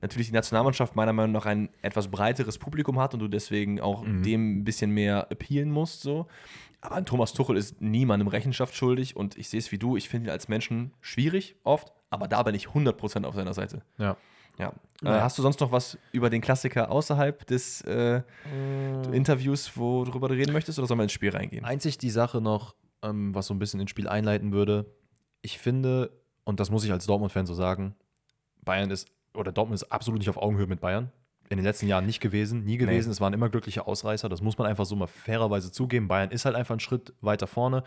[0.00, 4.04] natürlich die Nationalmannschaft meiner Meinung nach ein etwas breiteres Publikum hat und du deswegen auch
[4.04, 4.22] mhm.
[4.22, 6.02] dem ein bisschen mehr appealen musst.
[6.02, 6.26] So.
[6.84, 10.28] Aber Thomas Tuchel ist niemandem Rechenschaft schuldig und ich sehe es wie du, ich finde
[10.28, 13.82] ihn als Menschen schwierig oft, aber da bin ich 100% auf seiner Seite.
[13.96, 14.16] Ja.
[14.58, 14.72] Ja.
[15.02, 19.12] Äh, hast du sonst noch was über den Klassiker außerhalb des äh, mm.
[19.12, 21.64] Interviews, worüber du reden möchtest, oder sollen wir ins Spiel reingehen?
[21.64, 24.94] Einzig die Sache noch, ähm, was so ein bisschen ins Spiel einleiten würde.
[25.42, 26.12] Ich finde,
[26.44, 27.96] und das muss ich als Dortmund-Fan so sagen,
[28.62, 31.10] Bayern ist, oder Dortmund ist absolut nicht auf Augenhöhe mit Bayern
[31.48, 33.08] in den letzten Jahren nicht gewesen, nie gewesen.
[33.08, 33.12] Nee.
[33.12, 34.28] Es waren immer glückliche Ausreißer.
[34.28, 36.08] Das muss man einfach so mal fairerweise zugeben.
[36.08, 37.84] Bayern ist halt einfach einen Schritt weiter vorne.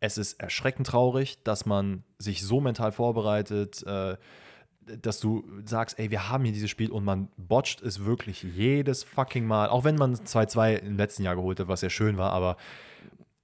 [0.00, 4.16] Es ist erschreckend traurig, dass man sich so mental vorbereitet, äh,
[5.00, 9.04] dass du sagst, ey, wir haben hier dieses Spiel und man botcht es wirklich jedes
[9.04, 9.68] fucking Mal.
[9.68, 12.56] Auch wenn man 2-2 im letzten Jahr geholt hat, was ja schön war, aber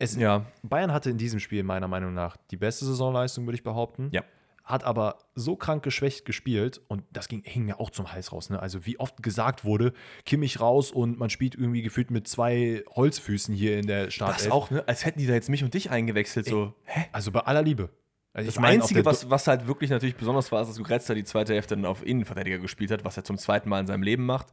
[0.00, 0.46] es, ja.
[0.62, 4.08] Bayern hatte in diesem Spiel meiner Meinung nach die beste Saisonleistung, würde ich behaupten.
[4.12, 4.22] Ja
[4.68, 8.50] hat aber so krank geschwächt gespielt und das ging, hing mir auch zum Hals raus.
[8.50, 8.60] Ne?
[8.60, 9.94] Also wie oft gesagt wurde,
[10.26, 14.44] Kimmich raus und man spielt irgendwie gefühlt mit zwei Holzfüßen hier in der Startelf.
[14.44, 14.84] Das auch, ne?
[14.86, 16.46] als hätten die da jetzt mich und dich eingewechselt.
[16.46, 17.06] So, hä?
[17.12, 17.88] Also bei aller Liebe.
[18.34, 21.54] Also das Einzige, was, was halt wirklich natürlich besonders war, ist, dass Goretzka die zweite
[21.54, 24.48] Hälfte dann auf Innenverteidiger gespielt hat, was er zum zweiten Mal in seinem Leben macht.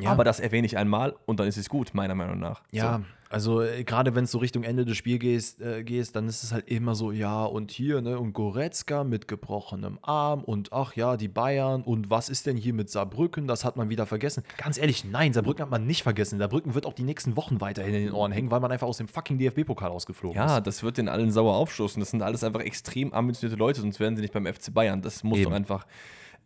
[0.00, 0.10] Ja.
[0.10, 2.62] Aber das erwähne ich einmal und dann ist es gut, meiner Meinung nach.
[2.72, 3.04] Ja, so.
[3.30, 6.42] Also äh, gerade wenn es so Richtung Ende des Spiels gehst, äh, gehst, dann ist
[6.42, 10.96] es halt immer so, ja, und hier, ne, und Goretzka mit gebrochenem Arm und ach
[10.96, 13.46] ja, die Bayern und was ist denn hier mit Saarbrücken?
[13.46, 14.42] Das hat man wieder vergessen.
[14.56, 16.40] Ganz ehrlich, nein, Saarbrücken hat man nicht vergessen.
[16.40, 18.98] Saarbrücken wird auch die nächsten Wochen weiterhin in den Ohren hängen, weil man einfach aus
[18.98, 20.50] dem fucking DFB-Pokal ausgeflogen ja, ist.
[20.50, 22.00] Ja, das wird den allen sauer aufstoßen.
[22.00, 25.02] Das sind alles einfach extrem ambitionierte Leute, sonst wären sie nicht beim FC Bayern.
[25.02, 25.50] Das muss Eben.
[25.50, 25.86] doch einfach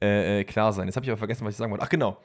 [0.02, 0.86] äh, äh, klar sein.
[0.86, 1.84] Jetzt habe ich aber vergessen, was ich sagen wollte.
[1.84, 2.18] Ach genau.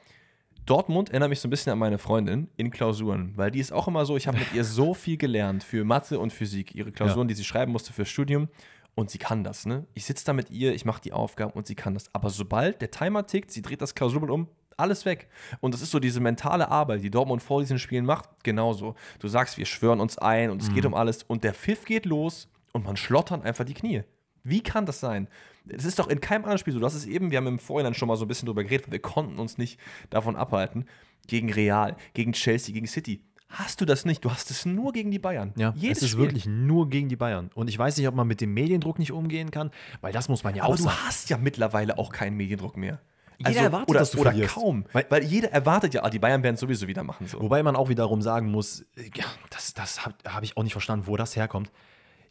[0.70, 3.88] Dortmund erinnert mich so ein bisschen an meine Freundin in Klausuren, weil die ist auch
[3.88, 7.26] immer so, ich habe mit ihr so viel gelernt für Mathe und Physik, ihre Klausuren,
[7.26, 7.30] ja.
[7.30, 8.48] die sie schreiben musste fürs Studium
[8.94, 9.84] und sie kann das, ne?
[9.94, 12.14] Ich sitze da mit ihr, ich mache die Aufgaben und sie kann das.
[12.14, 14.46] Aber sobald der Timer tickt, sie dreht das Klausurblatt um,
[14.76, 15.28] alles weg.
[15.60, 18.94] Und das ist so diese mentale Arbeit, die Dortmund vor diesen Spielen macht, genauso.
[19.18, 20.74] Du sagst, wir schwören uns ein und es mhm.
[20.74, 24.04] geht um alles und der Pfiff geht los und man schlottern einfach die Knie.
[24.44, 25.26] Wie kann das sein?
[25.64, 26.80] Das ist doch in keinem anderen Spiel so.
[26.80, 28.92] Das ist eben, wir haben im Vorhinein schon mal so ein bisschen drüber geredet, weil
[28.92, 30.86] wir konnten uns nicht davon abhalten.
[31.26, 33.22] Gegen Real, gegen Chelsea, gegen City.
[33.50, 34.24] Hast du das nicht?
[34.24, 35.52] Du hast es nur gegen die Bayern.
[35.56, 36.24] Ja, Jedes es ist Spiel.
[36.24, 37.50] wirklich nur gegen die Bayern.
[37.54, 40.44] Und ich weiß nicht, ob man mit dem Mediendruck nicht umgehen kann, weil das muss
[40.44, 40.96] man ja Aber auch sagen.
[40.96, 43.00] du hast ja mittlerweile auch keinen Mediendruck mehr.
[43.38, 44.54] Jeder also, erwartet, oder, dass du oder verlierst.
[44.54, 44.84] kaum.
[44.92, 47.26] Weil, weil, jeder erwartet ja, ah, die Bayern werden es sowieso wieder machen.
[47.26, 47.40] So.
[47.40, 51.06] Wobei man auch wiederum sagen muss, ja, das, das habe hab ich auch nicht verstanden,
[51.06, 51.72] wo das herkommt.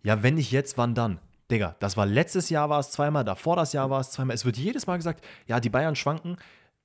[0.04, 1.20] Ja, wenn nicht jetzt, wann dann?
[1.52, 4.36] Digga, das war letztes Jahr war es zweimal, davor das Jahr war es zweimal.
[4.36, 6.38] Es wird jedes Mal gesagt, ja, die Bayern schwanken.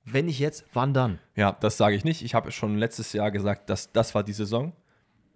[0.03, 1.19] Wenn nicht jetzt, wann dann?
[1.35, 2.23] Ja, das sage ich nicht.
[2.23, 4.73] Ich habe schon letztes Jahr gesagt, dass das war die Saison.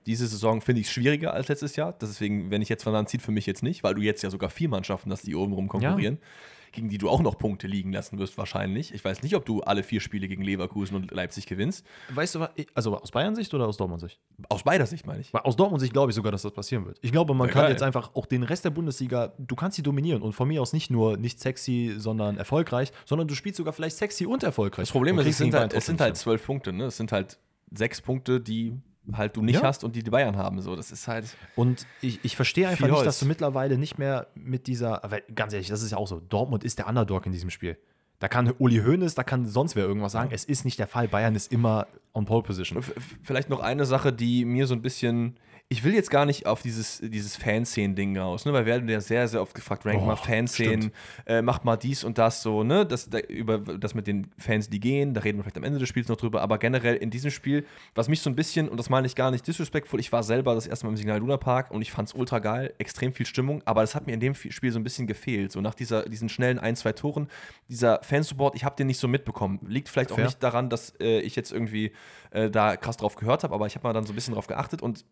[0.05, 1.93] Diese Saison finde ich schwieriger als letztes Jahr.
[1.99, 4.29] Deswegen, wenn ich jetzt von dann zieht, für mich jetzt nicht, weil du jetzt ja
[4.29, 6.19] sogar vier Mannschaften hast, die oben rum konkurrieren.
[6.21, 6.27] Ja
[6.71, 8.93] gegen die du auch noch Punkte liegen lassen wirst, wahrscheinlich.
[8.93, 11.85] Ich weiß nicht, ob du alle vier Spiele gegen Leverkusen und Leipzig gewinnst.
[12.09, 14.19] Weißt du, also aus Bayern-Sicht oder aus Dortmund-Sicht?
[14.49, 15.33] Aus beider Sicht, meine ich.
[15.33, 16.97] Aus Dortmund-Sicht glaube ich sogar, dass das passieren wird.
[17.01, 17.71] Ich glaube, man ja, kann geil.
[17.71, 20.73] jetzt einfach auch den Rest der Bundesliga, du kannst sie dominieren und von mir aus
[20.73, 24.83] nicht nur nicht sexy, sondern erfolgreich, sondern du spielst sogar vielleicht sexy und erfolgreich.
[24.83, 26.85] Das Problem ist, es sind, halt, es sind halt zwölf Punkte, ne?
[26.85, 27.37] Es sind halt
[27.71, 28.73] sechs Punkte, die
[29.13, 29.63] halt du nicht ja.
[29.63, 30.61] hast und die die Bayern haben.
[30.61, 31.35] So, das ist halt.
[31.55, 35.53] Und ich, ich verstehe einfach nicht, dass du mittlerweile nicht mehr mit dieser, aber ganz
[35.53, 36.19] ehrlich, das ist ja auch so.
[36.19, 37.77] Dortmund ist der Underdog in diesem Spiel.
[38.19, 40.31] Da kann Uli Hoeneß, da kann sonst wer irgendwas sagen.
[40.33, 41.07] Es ist nicht der Fall.
[41.07, 42.83] Bayern ist immer on Pole Position.
[43.23, 45.37] Vielleicht noch eine Sache, die mir so ein bisschen.
[45.71, 48.51] Ich will jetzt gar nicht auf dieses, dieses Fanszenen-Ding raus, ne?
[48.53, 50.91] Weil wir werden ja sehr, sehr oft gefragt, rank Oh, mal Fanszenen,
[51.27, 52.87] äh, macht mal dies und das so, ne?
[52.87, 55.77] Das, da, über das mit den Fans, die gehen, da reden wir vielleicht am Ende
[55.77, 58.77] des Spiels noch drüber, aber generell in diesem Spiel, was mich so ein bisschen, und
[58.77, 61.37] das meine ich gar nicht disrespectful, ich war selber das erste Mal im Signal Luna
[61.37, 64.19] Park und ich fand es ultra geil, extrem viel Stimmung, aber das hat mir in
[64.19, 65.51] dem Spiel so ein bisschen gefehlt.
[65.51, 67.27] So nach dieser, diesen schnellen ein, zwei Toren,
[67.67, 69.59] dieser Fansupport, ich habe den nicht so mitbekommen.
[69.67, 70.25] Liegt vielleicht auch Fair.
[70.25, 71.91] nicht daran, dass äh, ich jetzt irgendwie
[72.31, 74.47] äh, da krass drauf gehört habe, aber ich habe mal dann so ein bisschen drauf
[74.47, 75.05] geachtet und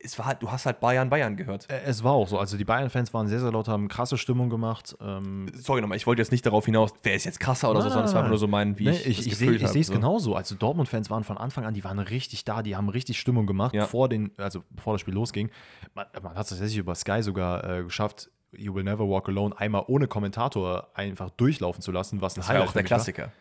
[0.00, 1.66] es war halt, du hast halt Bayern, Bayern gehört.
[1.68, 2.38] Es war auch so.
[2.38, 4.96] Also die Bayern-Fans waren sehr, sehr laut, haben krasse Stimmung gemacht.
[5.00, 7.86] Ähm, Sorry nochmal, ich wollte jetzt nicht darauf hinaus, wer ist jetzt krasser oder so,
[7.88, 9.62] Nein, sondern es war einfach nur so mein, wie Nee, ich, ich, ich, sehe gefühlt
[9.62, 9.92] ich sehe es so.
[9.94, 10.36] genauso.
[10.36, 13.74] Also Dortmund-Fans waren von Anfang an, die waren richtig da, die haben richtig Stimmung gemacht,
[13.74, 13.82] Ja.
[13.84, 15.50] bevor den, also bevor das Spiel losging.
[15.94, 19.58] Man, man hat es tatsächlich über Sky sogar äh, geschafft, You Will Never Walk Alone
[19.58, 22.90] einmal ohne Kommentator einfach durchlaufen zu lassen, was ein Das war ja auch der mich
[22.90, 22.96] war.
[22.98, 23.32] Klassiker.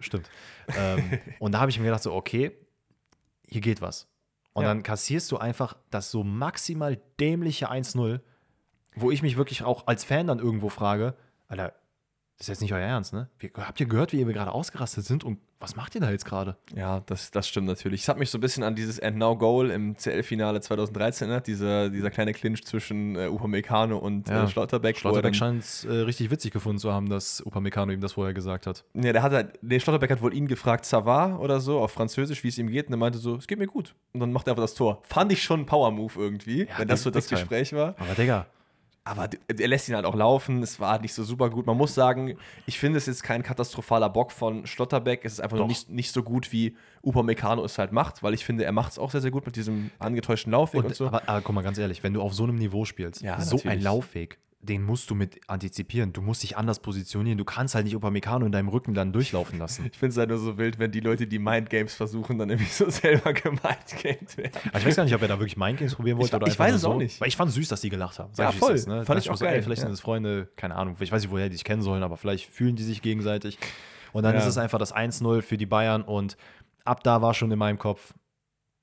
[0.00, 0.28] Stimmt.
[0.78, 2.52] ähm, und da habe ich mir gedacht, so, okay,
[3.48, 4.08] hier geht was.
[4.56, 4.68] Und Ja.
[4.70, 8.20] dann kassierst du einfach das so maximal dämliche 1-0,
[8.94, 11.14] wo ich mich wirklich auch als Fan dann irgendwo frage,
[11.46, 11.74] Alter,
[12.38, 13.28] das ist jetzt nicht euer Ernst, ne?
[13.38, 16.24] Wie, habt ihr gehört, wie wir gerade ausgerastet sind und was macht ihr da jetzt
[16.24, 16.56] gerade?
[16.74, 18.02] Ja, das, das stimmt natürlich.
[18.02, 21.46] Es hat mich so ein bisschen an dieses And Now Goal im CL-Finale 2013 erinnert,
[21.46, 24.44] dieser, dieser kleine Clinch zwischen äh, Upamecano und Ja.
[24.44, 24.96] äh, Schlotterbeck.
[24.96, 28.34] er Schlotterbeck scheint es äh, richtig witzig gefunden zu haben, dass Upamecano ihm das vorher
[28.34, 28.84] gesagt hat.
[28.94, 31.90] Ja, der hat halt, der Schlotterbeck hat wohl ihn gefragt, ça va oder so, auf
[31.92, 32.86] Französisch, wie es ihm geht.
[32.88, 33.94] Und er meinte so, es geht mir gut.
[34.12, 35.00] Und dann macht er einfach das Tor.
[35.04, 37.28] Fand ich schon ein Power-Move irgendwie, Ja, wenn das so das.
[37.28, 37.94] Gespräch war.
[37.98, 38.46] Aber Digga,
[39.06, 40.62] Aber er lässt ihn halt auch laufen.
[40.64, 41.64] Es war nicht so super gut.
[41.66, 42.36] Man muss sagen,
[42.66, 45.24] ich finde es jetzt kein katastrophaler Bock von Schlotterbeck.
[45.24, 48.44] Es ist einfach nur nicht, nicht so gut, wie Upamecano es halt macht, weil ich
[48.44, 51.06] finde, er macht es auch sehr, sehr gut mit diesem angetäuschten Laufweg und, Und, so.
[51.06, 53.56] aber, aber guck mal, ganz ehrlich, wenn du auf so einem Niveau spielst, Ja, so
[53.56, 53.78] natürlich.
[53.78, 56.12] ein Laufweg, den musst du mit antizipieren.
[56.12, 57.38] Du musst dich anders positionieren.
[57.38, 59.86] Du kannst halt nicht Upamecano in deinem Rücken dann durchlaufen lassen.
[59.90, 62.70] Ich finde es halt nur so wild, wenn die Leute, die Mindgames versuchen, dann irgendwie
[62.70, 64.52] so selber gemindgamed werden.
[64.72, 66.58] Also ich weiß gar nicht, ob er da wirklich Mindgames probieren wollte Ich- oder ich
[66.58, 66.98] weiß es auch so.
[66.98, 67.20] nicht.
[67.20, 68.32] Weil ich fand süß, dass die gelacht haben.
[68.36, 68.74] Ja, es voll.
[68.74, 69.04] ist, ne?
[69.04, 69.86] Fand ich auch so, geil, Ey, vielleicht ja.
[69.86, 70.96] sind es Freunde, keine Ahnung.
[71.00, 73.58] Ich weiß nicht, woher die sich kennen sollen, aber vielleicht fühlen die sich gegenseitig.
[74.12, 74.40] Und dann Ja.
[74.40, 76.36] ist es einfach das 1-0 für die Bayern und
[76.84, 78.14] ab da war schon in meinem Kopf,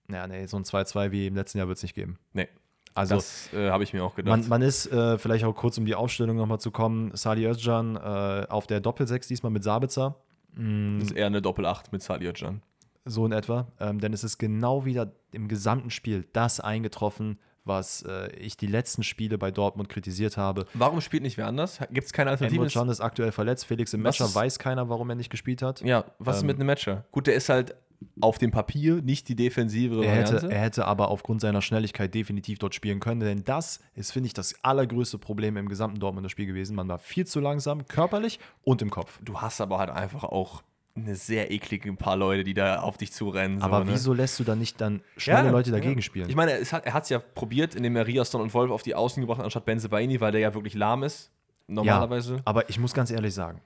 [0.07, 2.19] naja, nee, so ein 2-2 wie im letzten Jahr wird es nicht geben.
[2.33, 2.47] Nee,
[2.95, 4.29] Also das äh, habe ich mir auch gedacht.
[4.39, 7.95] man, man ist, äh, vielleicht auch kurz um die Aufstellung nochmal zu kommen, Sali Özcan
[7.95, 10.15] äh, auf der Doppel-6 diesmal mit Sabitzer.
[10.55, 12.61] Mm, das ist eher eine Doppel-8 mit Salihoccan.
[13.05, 13.67] so in etwa.
[13.79, 18.67] Ähm, denn es ist genau wieder im gesamten Spiel das eingetroffen, was äh, ich die
[18.67, 20.65] letzten Spiele bei Dortmund kritisiert habe.
[20.73, 21.79] Warum spielt nicht wer anders?
[21.91, 22.67] Gibt es keine Emre Alternative?
[22.79, 25.81] Can ist aktuell verletzt, Felix im Matcher ist- weiß keiner, warum er nicht gespielt hat.
[25.81, 27.05] Ja, was ist Ähm, mit einem Matcher?
[27.11, 27.75] Gut, der ist halt
[28.21, 30.55] auf dem Papier nicht die defensivere Er hätte, Variante.
[30.55, 34.33] er hätte aber aufgrund seiner Schnelligkeit definitiv dort spielen können, denn das ist, finde ich,
[34.33, 36.75] das allergrößte Problem im gesamten Dortmunder Spiel gewesen.
[36.75, 39.19] Man war viel zu langsam, körperlich und im Kopf.
[39.23, 40.63] du hast aber halt einfach auch
[40.95, 43.59] eine sehr eklige paar Leute, die da auf dich zurennen.
[43.59, 43.93] So, aber ne?
[43.93, 46.01] wieso lässt du dann nicht dann schnelle Leute dagegen ja.
[46.01, 46.29] spielen?
[46.29, 48.93] Ich meine, hat, er hat es ja probiert, indem er Riaston und Wolf auf die
[48.93, 51.31] Außen gebracht hat, anstatt Benze Baini, weil der ja wirklich lahm ist.
[51.67, 52.35] Normalerweise.
[52.35, 53.61] Ja, aber ich muss ganz ehrlich sagen,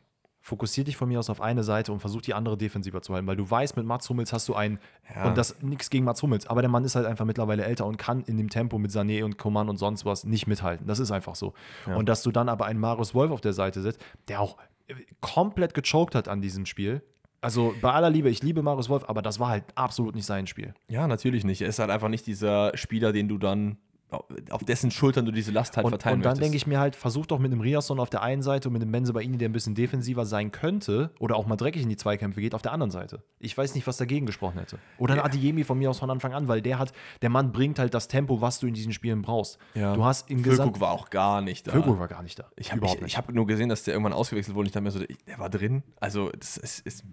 [0.48, 3.28] fokussier dich von mir aus auf eine Seite und versuch die andere defensiver zu halten,
[3.28, 4.80] weil du weißt, mit Mats Hummels hast du einen,
[5.14, 5.26] Ja.
[5.28, 7.98] und das nichts gegen Mats Hummels, aber der Mann ist halt einfach mittlerweile älter und
[7.98, 10.88] kann in dem Tempo mit Sané und Coman und sonst was nicht mithalten.
[10.88, 11.54] Das ist einfach so.
[11.94, 14.94] Und dass du dann aber einen Marius Wolf auf der Seite setzt, der auch äh,
[15.20, 17.02] komplett gechoked hat an diesem Spiel.
[17.42, 20.48] Also bei aller Liebe, ich liebe Marius Wolf, aber das war halt absolut nicht sein
[20.48, 20.74] Spiel.
[20.88, 21.62] Ja, natürlich nicht.
[21.62, 23.78] Er ist halt einfach nicht dieser Spieler, den du dann,
[24.10, 26.44] auf dessen Schultern du diese Last halt Und, verteilen und dann möchtest.
[26.44, 28.82] denke ich mir halt, versuch doch mit einem Riasson auf der einen Seite und mit
[28.82, 32.40] einem Benzebaini, der ein bisschen defensiver sein könnte oder auch mal dreckig in die Zweikämpfe
[32.40, 33.22] geht, auf der anderen Seite.
[33.40, 34.80] Ich weiß nicht, was dagegen gesprochen hätte.
[34.98, 37.80] Oder ein Adiemi von mir aus von Anfang an, weil der hat, der Mann bringt
[37.80, 39.58] halt das Tempo, was du in diesen Spielen brauchst.
[39.74, 39.94] Ja.
[39.94, 40.80] Du hast im Gesamt...
[40.80, 41.72] war auch gar nicht da.
[41.72, 42.46] Füllkrug war gar nicht da.
[42.56, 44.62] Ich habe ich, ich hab nur gesehen, dass der irgendwann ausgewechselt wurde.
[44.62, 45.84] und Ich dachte mir so, der war drin.
[46.00, 46.80] Also, das ist.
[46.86, 47.04] ist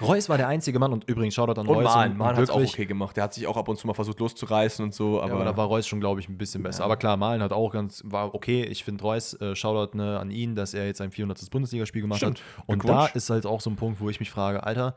[0.00, 1.84] Reus war der einzige Mann und übrigens Shoutout an und Reus.
[1.84, 3.16] Malen hat es auch okay gemacht.
[3.16, 5.20] Der hat sich auch ab und zu mal versucht loszureißen und so.
[5.20, 6.84] Aber, Ja, aber da war Reus schon, glaube ich, ein bisschen besser.
[6.84, 8.64] Aber klar, Malen hat auch ganz, war okay.
[8.64, 11.50] Ich finde Reus, äh, Shoutout ne, an ihn, dass er jetzt sein 400.
[11.50, 12.42] Bundesligaspiel gemacht Stimmt.
[12.58, 12.68] hat.
[12.68, 14.94] Und da ist halt auch so ein Punkt, wo ich mich frage, Alter,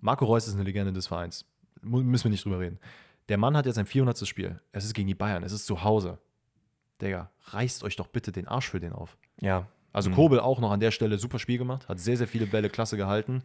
[0.00, 1.44] Marco Reus ist eine Legende des Vereins.
[1.82, 2.78] Mu- Müssen wir nicht drüber reden.
[3.28, 4.26] Der Mann hat jetzt sein 400.
[4.26, 4.60] Spiel.
[4.72, 5.42] Es ist gegen die Bayern.
[5.44, 6.18] Es ist zu Hause.
[7.00, 9.16] Digga, reißt euch doch bitte den Arsch für den auf.
[9.40, 9.66] ja.
[9.94, 10.14] Also Mhm.
[10.14, 12.96] Kobel auch noch an der Stelle super Spiel gemacht, hat sehr, sehr viele Bälle klasse
[12.96, 13.42] gehalten.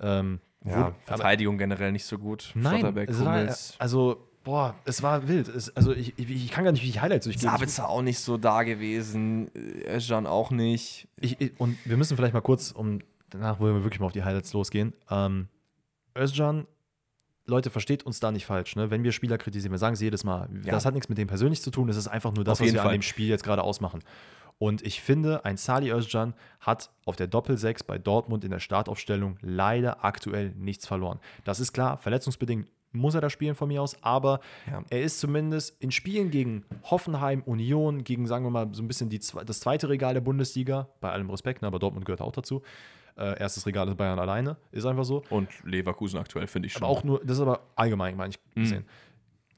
[0.00, 0.94] Ähm, ja.
[1.00, 2.52] Verteidigung generell nicht so gut.
[2.54, 3.48] Nein, war,
[3.80, 5.46] also, boah, es war wild.
[5.48, 7.50] Es, also, ich, ich, kann gar nicht, wie ich Highlights durchgehen.
[7.50, 9.50] Sabitzer auch nicht so da gewesen.
[9.54, 11.06] äh, Özcan auch nicht.
[11.20, 14.12] Ich, ich, und wir müssen vielleicht mal kurz, um danach wollen wir wirklich mal auf
[14.12, 14.94] die Highlights losgehen.
[15.10, 15.48] Ähm,
[16.16, 16.66] Özcan,
[17.44, 18.74] Leute, versteht uns da nicht falsch.
[18.74, 18.90] Ne?
[18.90, 20.48] Wenn wir Spieler kritisieren, wir sagen es jedes Mal.
[20.64, 20.72] Ja.
[20.72, 21.90] Das hat nichts mit dem persönlich zu tun.
[21.90, 22.86] Es ist einfach nur das, was wir Fall.
[22.86, 24.00] an dem Spiel jetzt gerade ausmachen.
[24.56, 29.36] Und ich finde, ein Sali Özcan hat auf der Doppel-6 bei Dortmund in der Startaufstellung
[29.42, 31.20] leider aktuell nichts verloren.
[31.44, 34.82] Das ist klar, verletzungsbedingt muss er da spielen von mir aus, aber Ja.
[34.90, 39.08] er ist zumindest in Spielen gegen Hoffenheim, Union, gegen, sagen wir mal, so ein bisschen
[39.10, 42.62] die, das zweite Regal der Bundesliga, bei allem Respekt, ne, aber Dortmund gehört auch dazu.
[43.16, 45.24] Äh, erstes Regal ist Bayern alleine, ist einfach so.
[45.28, 46.84] Und Leverkusen aktuell finde ich schon.
[46.84, 48.84] Aber auch nur, das ist aber allgemein, meine ich, gesehen.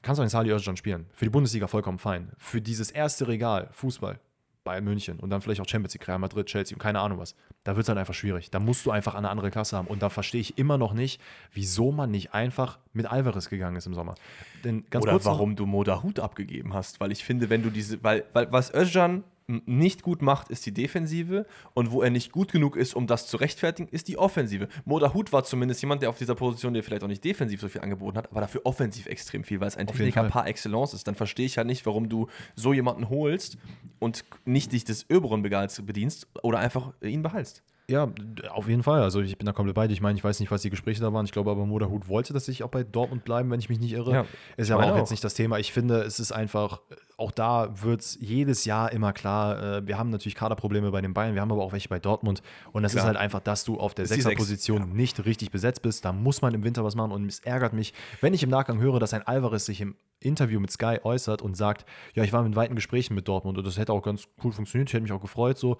[0.01, 1.05] Kannst du einen Sali Özcan spielen.
[1.11, 2.31] Für die Bundesliga vollkommen fein.
[2.39, 4.19] Für dieses erste Regal, Fußball,
[4.63, 7.35] Bayern München und dann vielleicht auch Champions League, Real Madrid, Chelsea und keine Ahnung was.
[7.63, 8.51] Da wird es halt einfach schwierig.
[8.51, 9.87] Da musst du einfach eine andere Klasse haben.
[9.87, 11.19] Und da verstehe ich immer noch nicht,
[11.53, 14.15] wieso man nicht einfach mit Alvarez gegangen ist im Sommer.
[14.63, 16.99] Denn ganz Oder kurz noch- warum du Moda Hut abgegeben hast.
[16.99, 19.23] Weil ich finde, wenn du diese, weil, weil was Özcan
[19.65, 23.27] nicht gut macht, ist die Defensive und wo er nicht gut genug ist, um das
[23.27, 24.67] zu rechtfertigen, ist die Offensive.
[24.85, 27.67] Moda Hut war zumindest jemand, der auf dieser Position, der vielleicht auch nicht defensiv so
[27.67, 30.93] viel angeboten hat, aber dafür offensiv extrem viel, weil es ein Auf Techniker par excellence
[30.93, 31.07] ist.
[31.07, 33.57] Dann verstehe ich ja nicht, warum du so jemanden holst
[33.99, 37.63] und nicht dich des oberen Begals bedienst oder einfach ihn behaltst.
[37.91, 38.09] Ja,
[38.49, 39.01] auf jeden Fall.
[39.01, 39.93] Also ich bin da komplett bei dir.
[39.93, 41.25] Ich meine, ich weiß nicht, was die Gespräche da waren.
[41.25, 43.91] Ich glaube aber, Moderhut wollte, dass ich auch bei Dortmund bleiben, wenn ich mich nicht
[43.91, 44.13] irre.
[44.13, 44.25] Ja,
[44.55, 44.97] ist ja aber auch auch.
[44.97, 45.59] jetzt nicht das Thema.
[45.59, 46.79] Ich finde, es ist einfach,
[47.17, 51.13] auch da wird es jedes Jahr immer klar, äh, wir haben natürlich Kaderprobleme bei den
[51.13, 52.41] Bayern, wir haben aber auch welche bei Dortmund.
[52.71, 53.03] Und das Klar.
[53.03, 56.05] ist halt einfach, dass du auf der die sechs, Sechserposition nicht richtig besetzt bist.
[56.05, 58.79] Da muss man im Winter was machen und es ärgert mich, wenn ich im Nachgang
[58.79, 62.45] höre, dass ein Alvarez sich im Interview mit Sky äußert und sagt, ja, ich war
[62.45, 65.11] in weiten Gesprächen mit Dortmund und das hätte auch ganz cool funktioniert, ich hätte mich
[65.11, 65.77] auch gefreut so.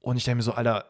[0.00, 0.84] Und ich denke mir so, Alter,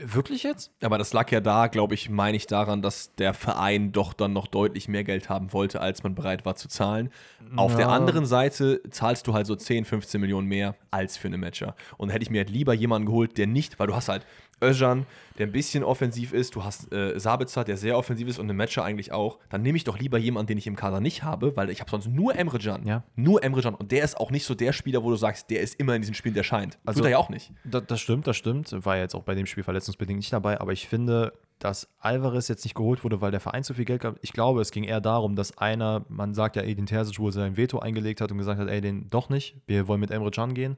[0.00, 0.70] wirklich jetzt?
[0.82, 4.32] Aber das lag ja da, glaube ich, meine ich daran, dass der Verein doch dann
[4.32, 7.10] noch deutlich mehr Geld haben wollte, als man bereit war zu zahlen.
[7.56, 11.40] Auf der anderen Seite zahlst du halt so 10, 15 Millionen mehr als für einen
[11.40, 11.74] Matcher.
[11.96, 14.26] Und da hätte ich mir halt lieber jemanden geholt, der nicht, weil du hast halt
[14.62, 15.06] Özcan,
[15.38, 18.56] der ein bisschen offensiv ist, du hast äh, Sabitzer, der sehr offensiv ist und einen
[18.56, 19.38] Matcher eigentlich auch.
[19.50, 21.90] Dann nehme ich doch lieber jemanden, den ich im Kader nicht habe, weil ich habe
[21.90, 22.84] sonst nur Emre Can.
[22.86, 23.04] Ja.
[23.14, 23.74] Nur Emre Can.
[23.74, 26.02] Und der ist auch nicht so der Spieler, wo du sagst, der ist immer in
[26.02, 26.76] diesen Spielen, der scheint.
[26.84, 27.52] Also- Tut er ja auch nicht.
[27.64, 28.72] Da, das stimmt, das stimmt.
[28.84, 32.48] War ja jetzt auch bei dem Spiel verletzungsbedingt nicht dabei, aber ich finde, dass Alvarez
[32.48, 34.16] jetzt nicht geholt wurde, weil der Verein zu viel Geld gab.
[34.22, 37.56] Ich glaube, es ging eher darum, dass einer, man sagt ja, Edin Terzic wohl sein
[37.56, 40.54] Veto eingelegt hat und gesagt hat, ey, den doch nicht, wir wollen mit Emre Can
[40.54, 40.76] gehen.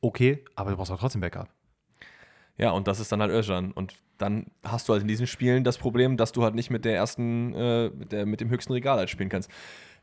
[0.00, 1.48] Okay, aber du brauchst auch trotzdem Backup.
[2.58, 3.72] Ja, und das ist dann halt Özcan.
[3.72, 6.84] Und dann hast du halt in diesen Spielen das Problem, dass du halt nicht mit
[6.84, 9.50] der ersten, äh, mit, der, mit dem höchsten Regal halt spielen kannst.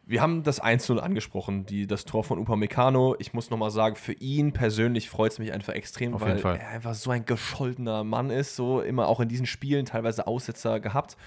[0.07, 3.15] Wir haben das 1-0 angesprochen, die, das Tor von Upamecano.
[3.17, 6.69] Ich muss nochmal sagen, für ihn persönlich freut es mich einfach extrem, Auf weil er
[6.69, 11.17] einfach so ein gescholtener Mann ist, so immer auch in diesen Spielen teilweise Aussetzer gehabt.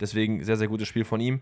[0.00, 1.40] Deswegen sehr, sehr gutes Spiel von ihm.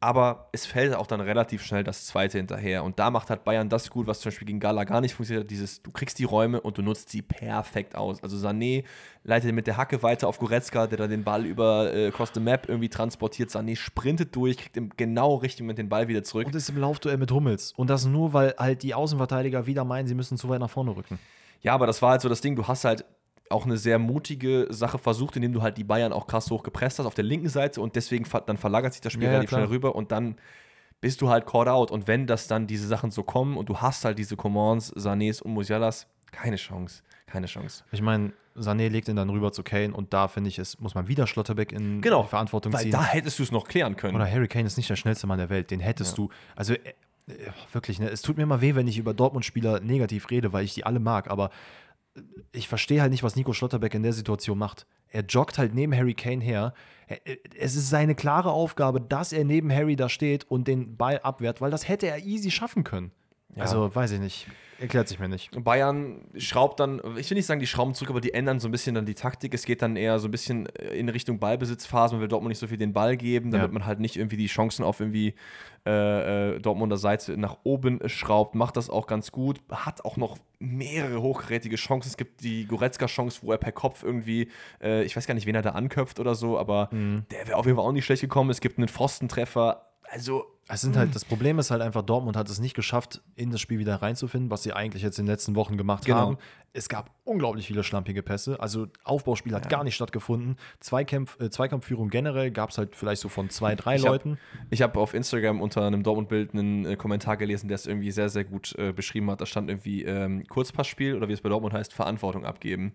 [0.00, 2.84] Aber es fällt auch dann relativ schnell das zweite hinterher.
[2.84, 5.44] Und da macht halt Bayern das gut, was zum Beispiel gegen Gala gar nicht funktioniert
[5.44, 5.50] hat.
[5.50, 8.22] Dieses, du kriegst die Räume und du nutzt sie perfekt aus.
[8.22, 8.84] Also Sané
[9.24, 12.40] leitet mit der Hacke weiter auf Goretzka, der dann den Ball über äh, Cross the
[12.40, 13.50] Map irgendwie transportiert.
[13.50, 16.46] Sané sprintet durch, kriegt im genau richtigen Moment den Ball wieder zurück.
[16.46, 17.72] Und ist im Laufduell mit Hummels.
[17.72, 20.94] Und das nur, weil halt die Außenverteidiger wieder meinen, sie müssen zu weit nach vorne
[20.94, 21.18] rücken.
[21.60, 23.04] Ja, aber das war halt so das Ding, du hast halt
[23.50, 26.98] auch eine sehr mutige Sache versucht, indem du halt die Bayern auch krass hoch gepresst
[26.98, 29.48] hast auf der linken Seite und deswegen dann verlagert sich das Spiel Ja, ja, relativ
[29.50, 29.60] klar.
[29.62, 30.36] schnell rüber und dann
[31.00, 33.78] bist du halt caught out und wenn das dann diese Sachen so kommen und du
[33.78, 37.84] hast halt diese Commands, Sanés und Musialas, keine Chance, keine Chance.
[37.92, 40.94] Ich meine, Sané legt ihn dann rüber zu Kane und da finde ich, es muss
[40.96, 42.90] man wieder Schlotterbeck in Genau, Verantwortung Weil ziehen.
[42.90, 44.16] da hättest du es noch klären können.
[44.16, 45.70] Oder Harry Kane ist nicht der schnellste Mann der Welt.
[45.70, 46.28] Den hättest du.
[46.56, 46.78] Also äh,
[47.28, 47.34] äh,
[47.72, 48.08] wirklich, ne?
[48.10, 50.98] Es tut mir immer weh, wenn ich über Dortmund-Spieler negativ rede, weil ich die alle
[50.98, 51.30] mag.
[51.30, 51.50] Aber
[52.52, 54.86] ich verstehe halt nicht, was Nico Schlotterbeck in der Situation macht.
[55.10, 56.74] Er joggt halt neben Harry Kane her.
[57.06, 60.96] Er- äh, Es ist seine klare Aufgabe, dass er neben Harry da steht und den
[60.96, 63.10] Ball abwehrt, weil das hätte er easy schaffen können.
[63.56, 64.46] Also, weiß ich nicht.
[64.80, 65.50] Erklärt sich mir nicht.
[65.64, 68.70] Bayern schraubt dann, ich will nicht sagen, die schrauben zurück, aber die ändern so ein
[68.70, 69.52] bisschen dann die Taktik.
[69.52, 72.14] Es geht dann eher so ein bisschen in Richtung Ballbesitzphase.
[72.14, 73.72] Man will Dortmund nicht so viel den Ball geben, damit Ja.
[73.72, 75.34] man halt nicht irgendwie die Chancen auf irgendwie
[75.86, 78.54] äh, äh, Dortmunder Seite nach oben schraubt.
[78.54, 79.58] Macht das auch ganz gut.
[79.70, 82.08] Hat auch noch mehrere hochkarätige Chancen.
[82.10, 84.48] Es gibt die Goretzka-Chance, wo er per Kopf irgendwie,
[84.82, 87.66] äh, ich weiß gar nicht, wen er da anköpft oder so, aber der wäre auf
[87.66, 88.50] jeden Fall auch nicht schlecht gekommen.
[88.50, 89.87] Es gibt einen Pfostentreffer.
[90.10, 93.50] Also, Es sind halt, das Problem ist halt einfach, Dortmund hat es nicht geschafft, in
[93.50, 96.18] das Spiel wieder reinzufinden, was sie eigentlich jetzt in den letzten Wochen gemacht Genau.
[96.18, 96.38] haben.
[96.74, 98.60] Es gab unglaublich viele schlampige Pässe.
[98.60, 100.56] Also Aufbauspiel hat gar nicht stattgefunden.
[100.80, 104.38] Zweikampf, äh, Zweikampfführung generell gab es halt vielleicht so von zwei, drei Ich hab- Leuten.
[104.70, 108.28] Ich habe auf Instagram unter einem Dortmund-Bild einen äh, Kommentar gelesen, der es irgendwie sehr,
[108.28, 109.40] sehr gut äh, beschrieben hat.
[109.40, 112.92] Da stand irgendwie ähm, Kurzpassspiel oder wie es bei Dortmund heißt, Verantwortung abgeben.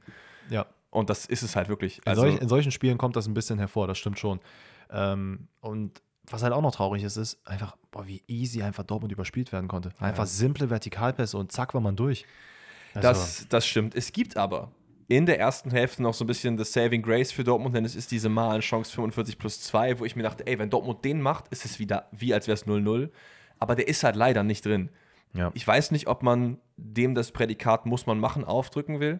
[0.49, 0.67] Ja.
[0.91, 2.01] Und das ist es halt wirklich.
[2.05, 4.39] In, solch, in solchen Spielen kommt das ein bisschen hervor, das stimmt schon.
[4.91, 9.11] Ähm, und was halt auch noch traurig ist, ist einfach, boah, wie easy einfach Dortmund
[9.11, 9.91] überspielt werden konnte.
[9.99, 12.25] Einfach simple Vertikalpässe und zack war man durch.
[12.93, 13.95] Also, das, das stimmt.
[13.95, 14.71] Es gibt aber
[15.07, 17.95] in der ersten Hälfte noch so ein bisschen das Saving Grace für Dortmund, denn es
[17.95, 21.49] ist diese Malen-Chance 45 plus 2, wo ich mir dachte, ey, wenn Dortmund den macht,
[21.49, 23.09] ist es wieder wie als wäre es 0-0.
[23.59, 24.89] Aber der ist halt leider nicht drin.
[25.35, 25.51] ja.
[25.53, 29.19] Ich weiß nicht, ob man dem das Prädikat muss man machen aufdrücken will,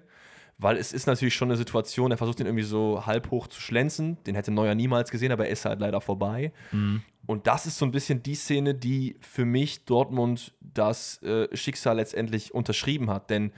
[0.57, 3.59] weil es ist natürlich schon eine Situation, er versucht den irgendwie so halb hoch zu
[3.59, 6.51] schlenzen, den hätte Neuer niemals gesehen, aber er ist halt leider vorbei.
[6.71, 7.01] Mhm.
[7.25, 11.95] Und das ist so ein bisschen die Szene, die für mich Dortmund das äh, Schicksal
[11.97, 13.51] letztendlich unterschrieben hat, denn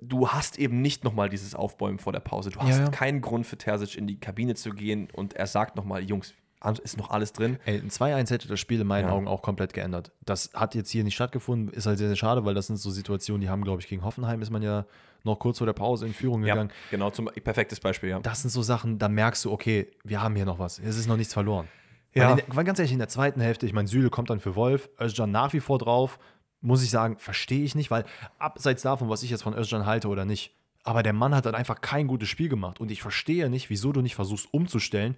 [0.00, 2.50] du hast eben nicht nochmal dieses Aufbäumen vor der Pause.
[2.50, 2.90] Du hast Ja, ja.
[2.90, 6.34] keinen Grund für Terzic in die Kabine zu gehen und er sagt nochmal, Jungs,
[6.82, 7.58] ist noch alles drin.
[7.66, 9.12] Ey, ein 2-1 hätte das Spiel in meinen Ja.
[9.12, 10.12] Augen auch komplett geändert.
[10.24, 12.90] Das hat jetzt hier nicht stattgefunden, ist halt sehr, sehr schade, weil das sind so
[12.90, 14.86] Situationen, die haben, glaube ich, gegen Hoffenheim ist man ja
[15.24, 16.70] noch kurz vor der Pause in Führung Ja, gegangen.
[16.90, 18.20] genau, zum perfektes Beispiel, ja.
[18.20, 20.78] Das sind so Sachen, da merkst du, okay, wir haben hier noch was.
[20.78, 21.68] Es ist noch nichts verloren.
[22.14, 22.36] Ja.
[22.48, 25.30] Weil ganz ehrlich, in der zweiten Hälfte, ich meine, Süle kommt dann für Wolf, Özcan
[25.30, 26.18] nach wie vor drauf,
[26.60, 28.04] muss ich sagen, verstehe ich nicht, weil
[28.38, 31.54] abseits davon, was ich jetzt von Özcan halte oder nicht, aber der Mann hat dann
[31.54, 35.16] einfach kein gutes Spiel gemacht und ich verstehe nicht, wieso du nicht versuchst umzustellen.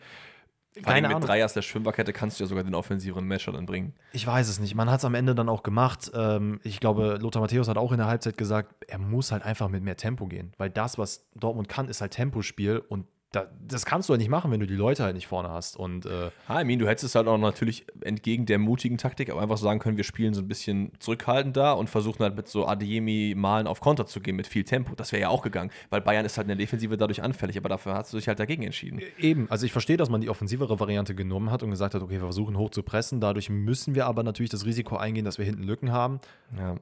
[0.84, 1.26] Keine mit Ahnung.
[1.26, 3.94] drei aus der Schwimmbarkette kannst du ja sogar den offensiveren Matcher dann bringen.
[4.12, 4.74] Ich weiß es nicht.
[4.74, 6.10] Man hat es am Ende dann auch gemacht.
[6.14, 9.68] Ähm, ich glaube, Lothar Matthäus hat auch in der Halbzeit gesagt, er muss halt einfach
[9.68, 10.52] mit mehr Tempo gehen.
[10.58, 12.78] Weil das, was Dortmund kann, ist halt Tempospiel.
[12.88, 13.06] Und
[13.36, 15.76] da, das kannst du halt nicht machen, wenn du die Leute halt nicht vorne hast.
[15.76, 19.30] Und äh, Ah, I mean, du hättest es halt auch natürlich entgegen der mutigen Taktik
[19.30, 22.48] aber einfach sagen können, wir spielen so ein bisschen zurückhaltend da und versuchen halt mit
[22.48, 24.94] so Adeyemi-Malen auf Konter zu gehen mit viel Tempo.
[24.94, 27.68] Das wäre ja auch gegangen, weil Bayern ist halt in der Defensive dadurch anfällig, aber
[27.68, 29.00] dafür hast du dich halt dagegen entschieden.
[29.18, 32.14] eben, also ich verstehe, dass man die offensivere Variante genommen hat und gesagt hat, okay,
[32.14, 33.20] wir versuchen hoch zu pressen.
[33.20, 36.20] Dadurch müssen wir aber natürlich das Risiko eingehen, dass wir hinten Lücken haben.
[36.56, 36.76] Ja.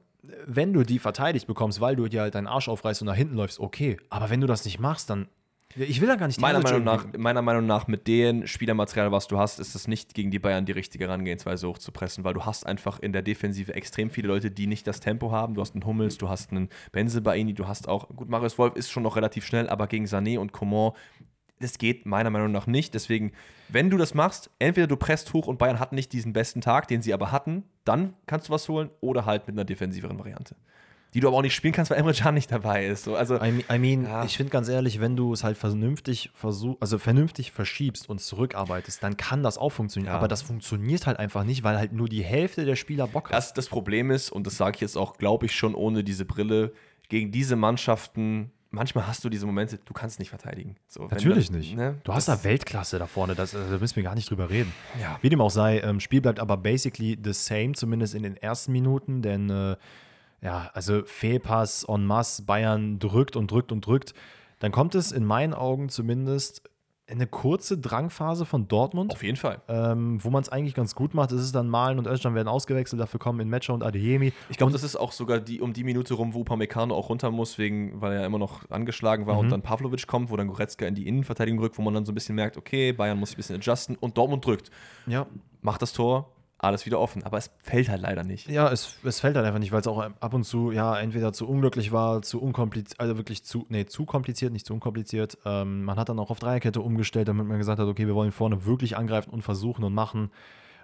[0.47, 3.35] Wenn du die verteidigt bekommst, weil du dir halt deinen Arsch aufreißt und nach hinten
[3.35, 3.97] läufst, okay.
[4.09, 5.27] Aber wenn du das nicht machst, dann.
[5.77, 9.27] Ich will da gar nicht Meiner, Meinung nach, meiner Meinung nach, mit dem Spielermaterial, was
[9.27, 12.65] du hast, ist es nicht gegen die Bayern die richtige Herangehensweise hochzupressen, weil du hast
[12.65, 15.53] einfach in der Defensive extrem viele Leute, die nicht das Tempo haben.
[15.53, 18.89] Du hast einen Hummels, du hast einen Benzebaini, du hast auch, gut, Marius Wolf ist
[18.89, 20.93] schon noch relativ schnell, aber gegen Sané und Coman,
[21.59, 22.93] das geht meiner Meinung nach nicht.
[22.93, 23.33] Deswegen,
[23.67, 26.87] wenn du das machst, entweder du presst hoch und Bayern hat nicht diesen besten Tag,
[26.87, 30.55] den sie aber hatten, dann kannst du was holen, oder halt mit einer defensiveren Variante.
[31.15, 33.05] Die du aber auch nicht spielen kannst, weil Emre Can nicht dabei ist.
[33.05, 34.23] So, also, I mean, Ja.
[34.25, 39.01] ich finde ganz ehrlich, wenn du es halt vernünftig versuch, also vernünftig verschiebst und zurückarbeitest,
[39.01, 40.11] dann kann das auch funktionieren.
[40.11, 40.17] Ja.
[40.17, 43.35] Aber das funktioniert halt einfach nicht, weil halt nur die Hälfte der Spieler Bock hat.
[43.37, 46.25] Das, das Problem ist, und das sage ich jetzt auch, glaube ich, schon ohne diese
[46.25, 46.73] Brille,
[47.07, 50.75] gegen diese Mannschaften, manchmal hast du diese Momente, du kannst nicht verteidigen.
[50.87, 51.77] So, Natürlich dann- nicht.
[51.77, 54.49] ne, du hast da Weltklasse da vorne, das, also, da müssen wir gar nicht drüber
[54.49, 54.73] reden.
[54.99, 55.17] Ja.
[55.21, 58.73] Wie dem auch sei, ähm, Spiel bleibt aber basically the same, zumindest in den ersten
[58.73, 59.75] Minuten, denn äh,
[60.41, 64.13] ja, also Fehlpass en masse, Bayern drückt und drückt und drückt.
[64.59, 66.63] Dann kommt es in meinen Augen zumindest
[67.07, 69.11] in eine kurze Drangphase von Dortmund.
[69.11, 69.61] Auf jeden Fall.
[69.67, 71.31] ähm, wo man es eigentlich ganz gut macht.
[71.31, 74.33] Es ist dann Malen und Özcan werden ausgewechselt, dafür kommen in Matcher und Adeyemi.
[74.49, 77.29] Ich glaube, das ist auch sogar die, um die Minute rum, wo Upamecano auch runter
[77.29, 79.39] muss, wegen, weil er immer noch angeschlagen war Mhm.
[79.41, 82.11] und dann Pavlovic kommt, wo dann Goretzka in die Innenverteidigung rückt, wo man dann so
[82.11, 84.71] ein bisschen merkt, okay, Bayern muss sich ein bisschen adjusten und Dortmund drückt.
[85.05, 85.27] Ja,
[85.61, 86.31] Macht das Tor,
[86.65, 87.23] alles wieder offen.
[87.23, 88.47] Aber es fällt halt leider nicht.
[88.49, 91.31] ja es, es fällt halt einfach nicht, weil es auch ab und zu ja entweder
[91.33, 95.37] zu unglücklich war, zu unkompliziert, also wirklich zu, nee, zu kompliziert, nicht zu unkompliziert.
[95.45, 98.31] Ähm, man hat dann auch auf Dreierkette umgestellt, damit man gesagt hat, okay, wir wollen
[98.31, 100.31] vorne wirklich angreifen und versuchen und machen.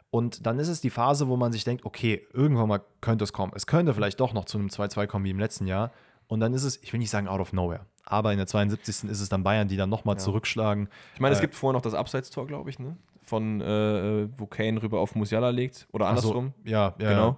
[0.10, 3.32] Und dann ist es die Phase, wo man sich denkt, okay, irgendwann mal könnte es
[3.32, 3.54] kommen.
[3.56, 5.92] Es könnte vielleicht doch noch zu einem 2-2 kommen wie im letzten Jahr.
[6.28, 9.10] Und dann ist es, ich will nicht sagen out of nowhere, aber in der 72.
[9.10, 10.88] ist es dann Bayern, die dann nochmal zurückschlagen.
[11.14, 12.96] Ich meine, es Äh, gibt vorher noch das Abseitstor, glaube ich, ne?
[13.32, 15.88] Von äh, wo Kane rüber auf Musiala legt.
[15.94, 16.54] Oder Ach so, andersrum.
[16.66, 17.38] ja, ja, Genau.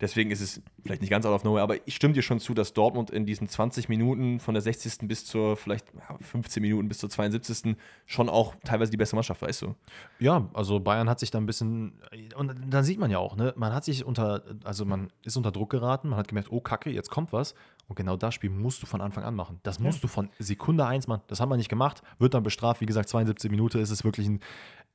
[0.00, 2.54] Deswegen ist es vielleicht nicht ganz out of nowhere, aber ich stimme dir schon zu,
[2.54, 5.06] dass Dortmund in diesen 20 Minuten von der 60.
[5.06, 7.76] bis zur vielleicht ja, 15 Minuten bis zur 72.
[8.06, 9.74] schon auch teilweise die beste Mannschaft, weißt du?
[10.18, 12.00] Ja, also Bayern hat sich da ein bisschen,
[12.34, 15.52] und dann sieht man ja auch, ne, man hat sich unter, also man ist unter
[15.52, 17.54] Druck geraten, man hat gemerkt, oh Kacke, jetzt kommt was.
[17.86, 19.58] Und genau das Spiel musst du von Anfang an machen.
[19.64, 21.22] Das musst du von Sekunde eins machen.
[21.26, 22.80] Das haben wir nicht gemacht, wird dann bestraft.
[22.80, 24.38] Wie gesagt, 72 Minuten ist es wirklich ein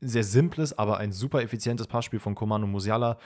[0.01, 3.17] sehr simples, aber ein super effizientes Passspiel von Coman und Musiala,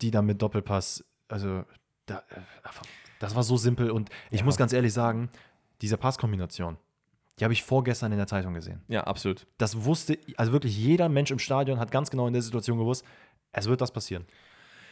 [0.00, 1.64] die dann mit Doppelpass, also
[2.06, 2.40] da, äh,
[3.18, 3.90] das war so simpel.
[3.90, 4.44] Und ich Ja.
[4.44, 5.30] muss ganz ehrlich sagen,
[5.80, 6.76] diese Passkombination,
[7.38, 8.82] die habe ich vorgestern in der Zeitung gesehen.
[8.88, 9.46] Ja, absolut.
[9.58, 13.04] Das wusste, also wirklich jeder Mensch im Stadion hat ganz genau in der Situation gewusst,
[13.52, 14.26] es wird das passieren.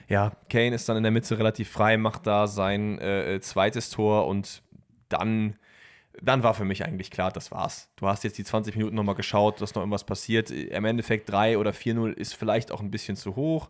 [0.09, 4.27] Ja, Kane ist dann in der Mitte relativ frei, macht da sein äh, zweites Tor
[4.29, 4.63] und
[5.09, 5.57] dann,
[6.23, 7.89] dann war für mich eigentlich klar, das war's.
[7.97, 10.51] Du hast jetzt die 20 Minuten nochmal geschaut, dass noch irgendwas passiert.
[10.51, 13.69] Im Endeffekt 3 oder 4-0 ist vielleicht auch ein bisschen zu hoch,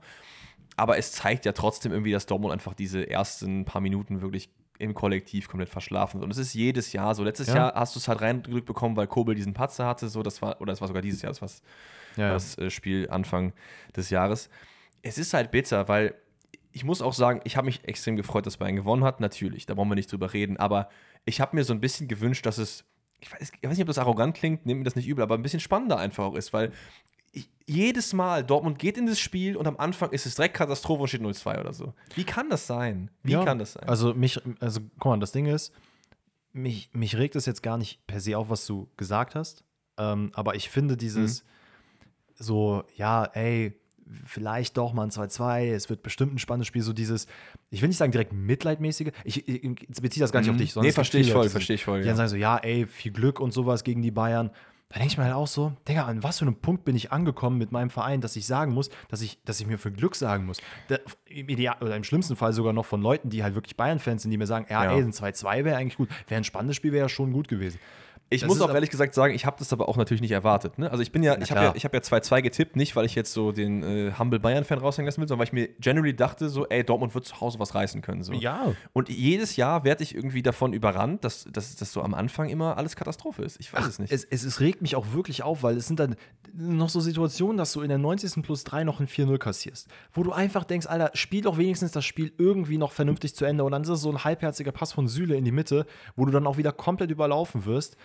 [0.76, 4.92] aber es zeigt ja trotzdem irgendwie, dass Dortmund einfach diese ersten paar Minuten wirklich im
[4.92, 6.22] Kollektiv komplett verschlafen.
[6.22, 7.24] Und es ist jedes Jahr so.
[7.24, 7.54] Letztes Ja.
[7.56, 10.08] Jahr hast du es halt reingedrückt bekommen, weil Kobel diesen Patzer hatte.
[10.10, 11.48] So, das war, oder es war sogar dieses Jahr, das war
[12.16, 13.54] Ja, das äh, Spiel Anfang
[13.96, 14.50] des Jahres.
[15.00, 16.14] Es ist halt bitter, weil
[16.72, 19.18] ich muss auch sagen, ich habe mich extrem gefreut, dass Bayern gewonnen hat.
[19.18, 20.58] Natürlich, da brauchen wir nicht drüber reden.
[20.58, 20.90] Aber
[21.26, 22.84] ich habe mir so ein bisschen gewünscht, dass es,
[23.20, 25.34] ich weiß, ich weiß nicht, ob das arrogant klingt, nehmt mir das nicht übel, aber
[25.34, 26.72] ein bisschen spannender einfach auch ist, weil
[27.32, 31.02] ich, jedes Mal, Dortmund geht in das Spiel und am Anfang ist es direkt Katastrophe
[31.02, 31.92] und steht 0-2 oder so.
[32.14, 33.10] Wie kann das sein?
[33.22, 33.86] Wie Ja, kann das sein?
[33.86, 35.72] Also mich, also guck mal, das Ding ist,
[36.52, 39.64] mich, mich regt es jetzt gar nicht per se auf, was du gesagt hast.
[39.98, 41.46] Ähm, aber ich finde dieses mhm.
[42.36, 43.78] so, ja, ey,
[44.24, 47.26] vielleicht doch mal ein 2-2, es wird bestimmt ein spannendes Spiel, so dieses,
[47.70, 50.54] ich will nicht sagen direkt mitleidmäßige, ich, ich, ich beziehe das gar nicht mhm.
[50.54, 52.00] auf dich, sondern nee, verstehe ich voll, verstehe ich voll.
[52.00, 52.10] Die ja.
[52.10, 54.50] dann sagen so, ja, ey, viel Glück und sowas gegen die Bayern.
[54.88, 57.10] Da denke ich mir halt auch so, Digga, an was für einem Punkt bin ich
[57.10, 60.14] angekommen mit meinem Verein, dass ich sagen muss, dass ich, dass ich mir für Glück
[60.14, 60.58] sagen muss.
[60.86, 64.22] Da, im, Ideal, oder im schlimmsten Fall sogar noch von Leuten, die halt wirklich Bayern-Fans
[64.22, 64.92] sind, die mir sagen, ja, ja.
[64.92, 66.08] ey, ein 2-2 wäre eigentlich gut.
[66.28, 67.80] Wäre ein spannendes Spiel, wäre ja schon gut gewesen.
[68.28, 70.78] Ich das muss auch ehrlich gesagt sagen, ich habe das aber auch natürlich nicht erwartet.
[70.78, 70.90] Ne?
[70.90, 73.32] Also ich bin ja, ich habe ja, hab ja 2-2 getippt, nicht weil ich jetzt
[73.32, 76.66] so den äh, Humble Bayern-Fan raushängen lassen will, sondern weil ich mir generally dachte, so,
[76.66, 78.24] ey, Dortmund wird zu Hause was reißen können.
[78.24, 78.32] So.
[78.32, 78.72] Ja.
[78.92, 82.76] Und jedes Jahr werde ich irgendwie davon überrannt, dass, dass das so am Anfang immer
[82.76, 83.60] alles Katastrophe ist.
[83.60, 84.12] Ich weiß Ach, es nicht.
[84.12, 86.16] Es, es, es, regt mich auch wirklich auf, weil es sind dann
[86.52, 88.42] noch so Situationen, dass du in der 90.
[88.42, 92.04] plus 3 noch ein 4-0 kassierst, wo du einfach denkst, Alter, spiel doch wenigstens das
[92.04, 95.06] Spiel irgendwie noch vernünftig zu Ende und dann ist es so ein halbherziger Pass von
[95.06, 95.86] Süle in die Mitte,
[96.16, 97.96] wo du dann auch wieder komplett überlaufen wirst.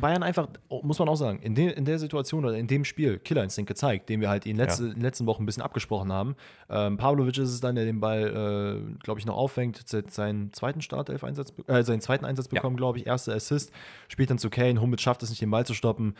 [0.00, 0.48] Bayern einfach,
[0.82, 4.08] muss man auch sagen, in, de, in der Situation oder in dem Spiel Killerinstinkt gezeigt,
[4.08, 4.88] den wir halt in, letzte, ja.
[4.90, 6.36] in den letzten Wochen ein bisschen abgesprochen haben.
[6.68, 10.82] Ähm, Pavlovic ist es dann, der den Ball, äh, glaube ich, noch auffängt, seinen zweiten
[10.82, 12.78] Startelf-Einsatz, äh, seinen zweiten Einsatz bekommen, ja.
[12.78, 13.72] glaube ich, erster Assist,
[14.08, 16.14] spielt dann zu Kane, Hummels schafft es nicht, den Ball zu stoppen.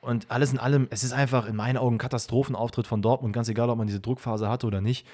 [0.00, 3.48] Und alles in allem, es ist einfach in meinen Augen ein Katastrophenauftritt von Dortmund, ganz
[3.48, 5.06] egal, ob man diese Druckphase hatte oder nicht.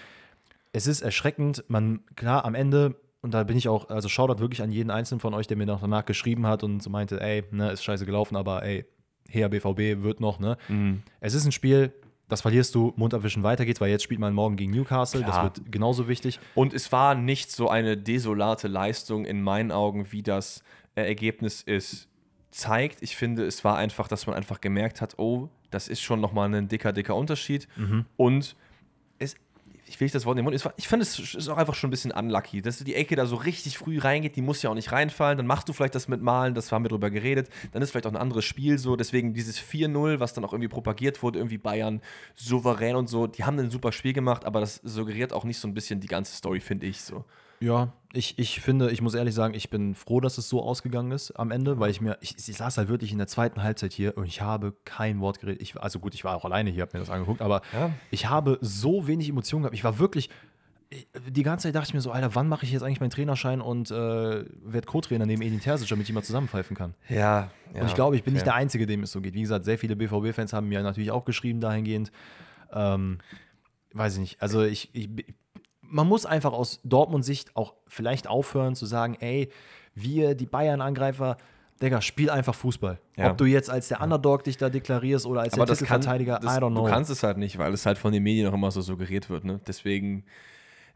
[0.73, 4.61] Es ist erschreckend, man, klar, am Ende und da bin ich auch, also Shoutout wirklich
[4.61, 7.43] an jeden Einzelnen von euch, der mir noch danach geschrieben hat und so meinte, ey,
[7.53, 8.85] ne, ist scheiße gelaufen, aber ey,
[9.27, 10.59] her BVB wird noch, ne?
[10.69, 11.03] Mhm.
[11.21, 11.95] Es ist ein Spiel,
[12.29, 15.33] das verlierst du, Mund abwischen, weiter geht's, weil jetzt spielt man morgen gegen Newcastle, Klar.
[15.33, 16.39] das wird genauso wichtig.
[16.55, 20.63] Und es war nicht so eine desolate Leistung in meinen Augen, wie das
[20.95, 22.09] Ergebnis ist
[22.51, 23.03] zeigt.
[23.03, 26.55] Ich finde, es war einfach, dass man einfach gemerkt hat, oh, das ist schon nochmal
[26.55, 27.69] ein dicker, dicker Unterschied.
[27.77, 28.05] Mhm.
[28.17, 28.55] Und
[29.95, 31.89] ich will nicht das Wort in den Mund, ich finde, es ist auch einfach schon
[31.89, 34.75] ein bisschen unlucky, dass die Ecke da so richtig früh reingeht, die muss ja auch
[34.75, 37.81] nicht reinfallen, dann machst du vielleicht das mit Malen, das haben wir drüber geredet, dann
[37.81, 41.23] ist vielleicht auch ein anderes Spiel so, deswegen dieses 4-0, was dann auch irgendwie propagiert
[41.23, 42.01] wurde, irgendwie Bayern
[42.35, 45.69] souverän und so, die haben ein super Spiel gemacht, aber das suggeriert auch nicht so
[45.69, 47.25] ein bisschen die ganze Story, finde ich so.
[47.61, 51.11] Ja, ich, ich finde, ich muss ehrlich sagen, ich bin froh, dass es so ausgegangen
[51.11, 53.93] ist am Ende, weil ich mir, ich, ich saß halt wirklich in der zweiten Halbzeit
[53.93, 55.61] hier und ich habe kein Wort geredet.
[55.61, 57.91] Ich, also gut, ich war auch alleine hier, habe mir das angeguckt, aber ja.
[58.11, 59.75] ich habe so wenig Emotionen gehabt.
[59.75, 60.31] Ich war wirklich,
[61.29, 63.61] die ganze Zeit dachte ich mir so, Alter, wann mache ich jetzt eigentlich meinen Trainerschein
[63.61, 66.95] und äh, werde Co-Trainer neben Edin Terzic, damit ich mal zusammenpfeifen kann.
[67.09, 67.81] Ja, ja.
[67.81, 68.37] Und ich glaube, ich bin fair.
[68.37, 69.35] nicht der Einzige, dem es so geht.
[69.35, 72.13] Wie gesagt, sehr viele BVB-Fans haben mir natürlich auch geschrieben dahingehend.
[72.73, 73.19] Ähm,
[73.93, 74.43] weiß ich nicht.
[74.43, 75.09] Also ich, ich,
[75.95, 79.49] man muss einfach aus Dortmund-Sicht auch vielleicht aufhören zu sagen, ey,
[79.95, 81.37] wir, die Bayern-Angreifer,
[81.81, 82.99] Digga, spiel einfach Fußball.
[83.17, 83.31] Ja.
[83.31, 86.47] Ob du jetzt als der Underdog dich da deklarierst oder als Aber der Titelverteidiger, I
[86.47, 86.85] don't know.
[86.85, 89.31] Du kannst es halt nicht, weil es halt von den Medien auch immer so suggeriert
[89.31, 89.45] wird.
[89.45, 89.61] Ne?
[89.69, 90.25] Deswegen,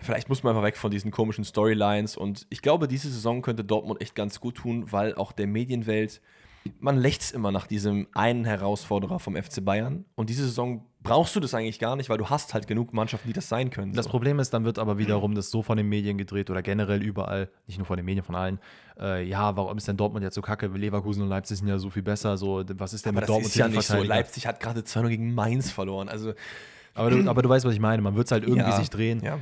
[0.00, 2.16] vielleicht muss man einfach weg von diesen komischen Storylines.
[2.16, 6.20] Und ich glaube, diese Saison könnte Dortmund echt ganz gut tun, weil auch der Medienwelt
[6.80, 10.04] man lächzt immer nach diesem einen Herausforderer vom FC Bayern.
[10.16, 13.28] Und diese Saison brauchst du das eigentlich gar nicht, weil du hast halt genug Mannschaften,
[13.28, 13.92] die das sein können.
[13.92, 14.10] Das so.
[14.10, 17.48] Problem ist, dann wird aber wiederum das so von den Medien gedreht oder generell überall,
[17.66, 18.58] nicht nur von den Medien, von allen.
[18.98, 20.66] Äh, ja, warum ist denn Dortmund jetzt so kacke?
[20.66, 22.36] Leverkusen und Leipzig sind ja so viel besser.
[22.36, 23.46] So, was ist denn aber mit Dortmund?
[23.46, 24.02] Ist ja nicht so.
[24.02, 26.08] Leipzig hat gerade 2 gegen Mainz verloren.
[26.08, 26.34] Also,
[26.94, 28.02] aber, du, aber du weißt, was ich meine.
[28.02, 29.22] Man wird es halt irgendwie ja, sich drehen.
[29.22, 29.38] Ja.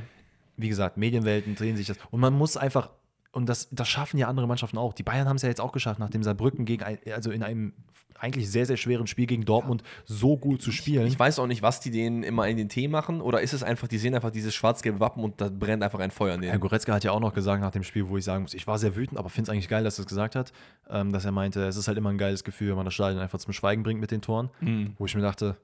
[0.57, 1.97] Wie gesagt, Medienwelten drehen sich das.
[2.11, 2.89] Und man muss einfach
[3.37, 4.93] und das, das schaffen ja andere Mannschaften auch.
[4.93, 7.73] Die Bayern haben es ja jetzt auch geschafft, nachdem Saarbrücken gegen ein, also in einem
[8.19, 11.07] eigentlich sehr, sehr schweren Spiel gegen Dortmund so gut zu spielen.
[11.07, 13.21] Ich, ich weiß auch nicht, was die denen immer in den Tee machen.
[13.21, 16.11] Oder ist es einfach, die sehen einfach dieses schwarz-gelbe Wappen und da brennt einfach ein
[16.11, 16.51] Feuer in denen.
[16.51, 18.67] Herr Goretzka hat ja auch noch gesagt nach dem Spiel, wo ich sagen muss, ich
[18.67, 20.51] war sehr wütend, aber finde es eigentlich geil, dass er es gesagt hat,
[20.89, 23.21] ähm, dass er meinte, es ist halt immer ein geiles Gefühl, wenn man das Stadion
[23.21, 24.49] einfach zum Schweigen bringt mit den Toren.
[24.61, 24.93] Mhm.
[24.97, 25.57] Wo ich mir dachte,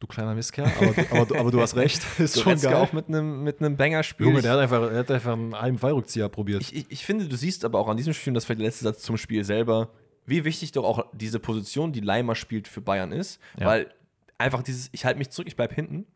[0.00, 2.02] du kleiner Mistkerl, aber, aber, aber, du hast recht.
[2.18, 2.74] Ist schon geil.
[2.74, 4.26] auch mit einem mit Banger-Spiel.
[4.26, 6.62] Junge, der hat einfach, der hat einfach einen halben Fallrückzieher probiert.
[6.62, 8.66] Ich, ich, ich, finde, du siehst aber auch an diesem Spiel, und das vielleicht der
[8.66, 9.88] letzte Satz zum Spiel selber,
[10.26, 13.40] wie wichtig doch auch diese Position, die Leimer spielt, für Bayern ist.
[13.58, 13.66] Ja.
[13.66, 13.94] Weil
[14.38, 16.06] einfach dieses, ich halte mich zurück, ich bleibe hinten.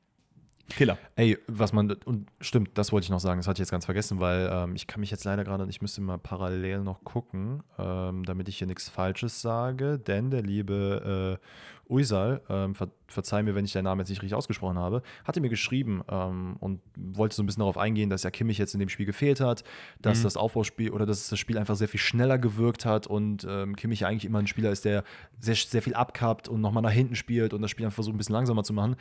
[0.68, 0.98] Killer.
[1.16, 3.84] Ey, was man, und stimmt, das wollte ich noch sagen, das hatte ich jetzt ganz
[3.84, 7.62] vergessen, weil ähm, ich kann mich jetzt leider gerade, ich müsste mal parallel noch gucken,
[7.78, 11.46] ähm, damit ich hier nichts Falsches sage, denn der liebe äh,
[11.90, 15.40] Uysal, ähm, ver verzeih mir, wenn ich deinen Namen jetzt nicht richtig ausgesprochen habe, hatte
[15.40, 18.78] mir geschrieben ähm, und wollte so ein bisschen darauf eingehen, dass ja Kimmich jetzt in
[18.78, 19.64] dem Spiel gefehlt hat,
[20.00, 20.22] dass mhm.
[20.22, 24.00] das Aufbauspiel oder dass das Spiel einfach sehr viel schneller gewirkt hat und ähm, Kimmich
[24.00, 25.02] ja eigentlich immer ein Spieler ist, der
[25.40, 28.18] sehr, sehr viel abkappt und nochmal nach hinten spielt und das Spiel einfach versucht, ein
[28.18, 28.94] bisschen langsamer zu machen.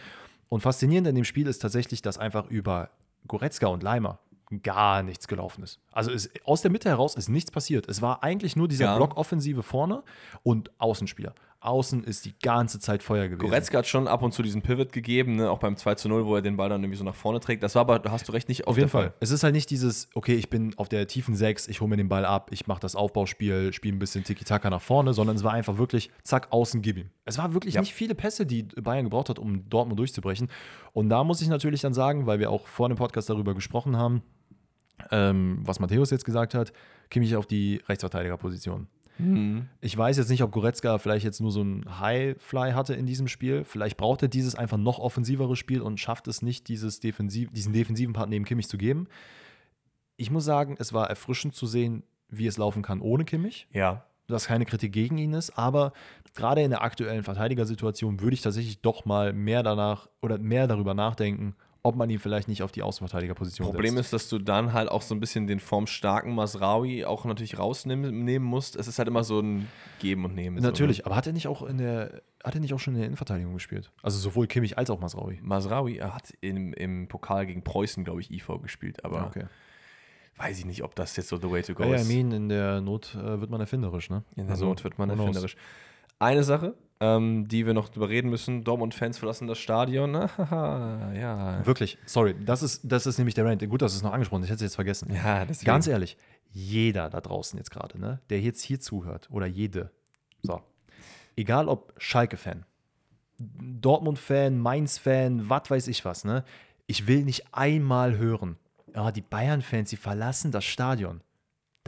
[0.47, 2.89] Und faszinierend in dem Spiel ist tatsächlich, dass einfach über
[3.27, 4.19] Goretzka und Leimer
[4.63, 5.79] gar nichts gelaufen ist.
[5.91, 7.87] Also ist, aus der Mitte heraus ist nichts passiert.
[7.87, 8.97] Es war eigentlich nur dieser ja.
[8.97, 10.03] Blockoffensive vorne
[10.43, 11.35] und Außenspieler.
[11.61, 13.49] Außen ist die ganze Zeit Feuer gewesen.
[13.49, 15.51] Goretzka hat schon ab und zu diesen Pivot gegeben, ne?
[15.51, 17.63] auch beim 2 zu 0, wo er den Ball dann irgendwie so nach vorne trägt.
[17.63, 19.13] Das war aber, hast du recht, nicht auf jeden Fall.
[19.19, 21.97] Es ist halt nicht dieses, okay, ich bin auf der tiefen 6, ich hole mir
[21.97, 25.43] den Ball ab, ich mache das Aufbauspiel, spiele ein bisschen Tiki-Taka nach vorne, sondern es
[25.43, 27.09] war einfach wirklich, zack, außen, gib ihm.
[27.25, 27.81] Es war wirklich ja.
[27.81, 30.49] nicht viele Pässe, die Bayern gebraucht hat, um Dortmund durchzubrechen.
[30.93, 33.97] Und da muss ich natürlich dann sagen, weil wir auch vor dem Podcast darüber gesprochen
[33.97, 34.21] haben,
[35.11, 36.71] ähm, was Matthäus jetzt gesagt hat,
[37.09, 38.87] Kimmich auf die Rechtsverteidigerposition.
[39.19, 39.67] Mhm.
[39.81, 43.27] Ich weiß jetzt nicht, ob Goretzka vielleicht jetzt nur so ein Highfly hatte in diesem
[43.27, 43.63] Spiel.
[43.63, 47.73] Vielleicht braucht er dieses einfach noch offensivere Spiel und schafft es nicht, dieses Defensiv, diesen
[47.73, 49.07] defensiven Part neben Kimmich zu geben.
[50.17, 53.67] Ich muss sagen, es war erfrischend zu sehen, wie es laufen kann ohne Kimmich.
[53.71, 54.05] Ja.
[54.27, 55.91] Dass keine Kritik gegen ihn ist, aber
[56.35, 60.93] gerade in der aktuellen Verteidigersituation würde ich tatsächlich doch mal mehr danach oder mehr darüber
[60.93, 64.07] nachdenken, ob man ihn vielleicht nicht auf die Außenverteidigerposition Problem setzt.
[64.07, 68.43] ist, dass du dann halt auch so ein bisschen den formstarken Masraui auch natürlich rausnehmen
[68.43, 68.75] musst.
[68.75, 69.67] Es ist halt immer so ein
[69.99, 70.61] Geben und Nehmen.
[70.61, 71.05] Natürlich, so, ne?
[71.07, 73.53] aber hat er nicht auch in der, hat er nicht auch schon in der Innenverteidigung
[73.53, 73.91] gespielt?
[74.03, 75.39] Also sowohl Kimmich als auch Masraui.
[75.41, 79.45] Masraui, er hat im, im Pokal gegen Preußen, glaube ich, IV gespielt, aber okay.
[80.35, 82.09] weiß ich nicht, ob das jetzt so the way to go ja, ist.
[82.09, 84.23] Ja, I mean, in der Not äh, wird man erfinderisch, ne?
[84.35, 85.55] In der also, Not wird man erfinderisch.
[86.19, 88.63] Eine Sache, ähm, die wir noch drüber reden müssen.
[88.63, 90.13] Dortmund-Fans verlassen das Stadion.
[90.37, 91.65] ja.
[91.65, 93.67] Wirklich, sorry, das ist, das ist nämlich der Rant.
[93.69, 95.13] Gut, dass du es noch angesprochen hast, ich hätte es jetzt vergessen.
[95.13, 95.65] Ja, deswegen.
[95.65, 96.17] Ganz ehrlich,
[96.51, 99.91] jeder da draußen jetzt gerade, ne, der jetzt hier zuhört oder jede,
[100.41, 100.61] so,
[101.35, 102.65] egal ob Schalke-Fan,
[103.37, 106.43] Dortmund-Fan, Mainz-Fan, was weiß ich was, ne,
[106.87, 108.57] ich will nicht einmal hören,
[108.93, 111.21] ja, die Bayern-Fans, sie verlassen das Stadion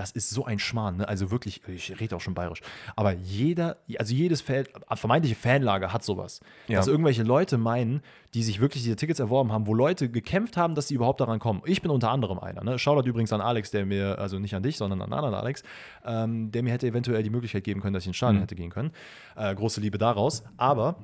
[0.01, 0.97] das ist so ein Schmarrn.
[0.97, 1.07] Ne?
[1.07, 2.61] Also wirklich, ich rede auch schon bayerisch.
[2.95, 6.39] Aber jeder, also jedes Fan, vermeintliche Fanlager hat sowas.
[6.67, 6.77] Ja.
[6.77, 8.01] Dass irgendwelche Leute meinen,
[8.33, 11.37] die sich wirklich diese Tickets erworben haben, wo Leute gekämpft haben, dass sie überhaupt daran
[11.37, 11.61] kommen.
[11.65, 12.63] Ich bin unter anderem einer.
[12.63, 12.79] Ne?
[12.79, 15.61] Shoutout übrigens an Alex, der mir, also nicht an dich, sondern an anderen Alex,
[16.03, 18.41] ähm, der mir hätte eventuell die Möglichkeit geben können, dass ich ins Stadion mhm.
[18.41, 18.91] hätte gehen können.
[19.35, 20.43] Äh, große Liebe daraus.
[20.57, 20.95] Aber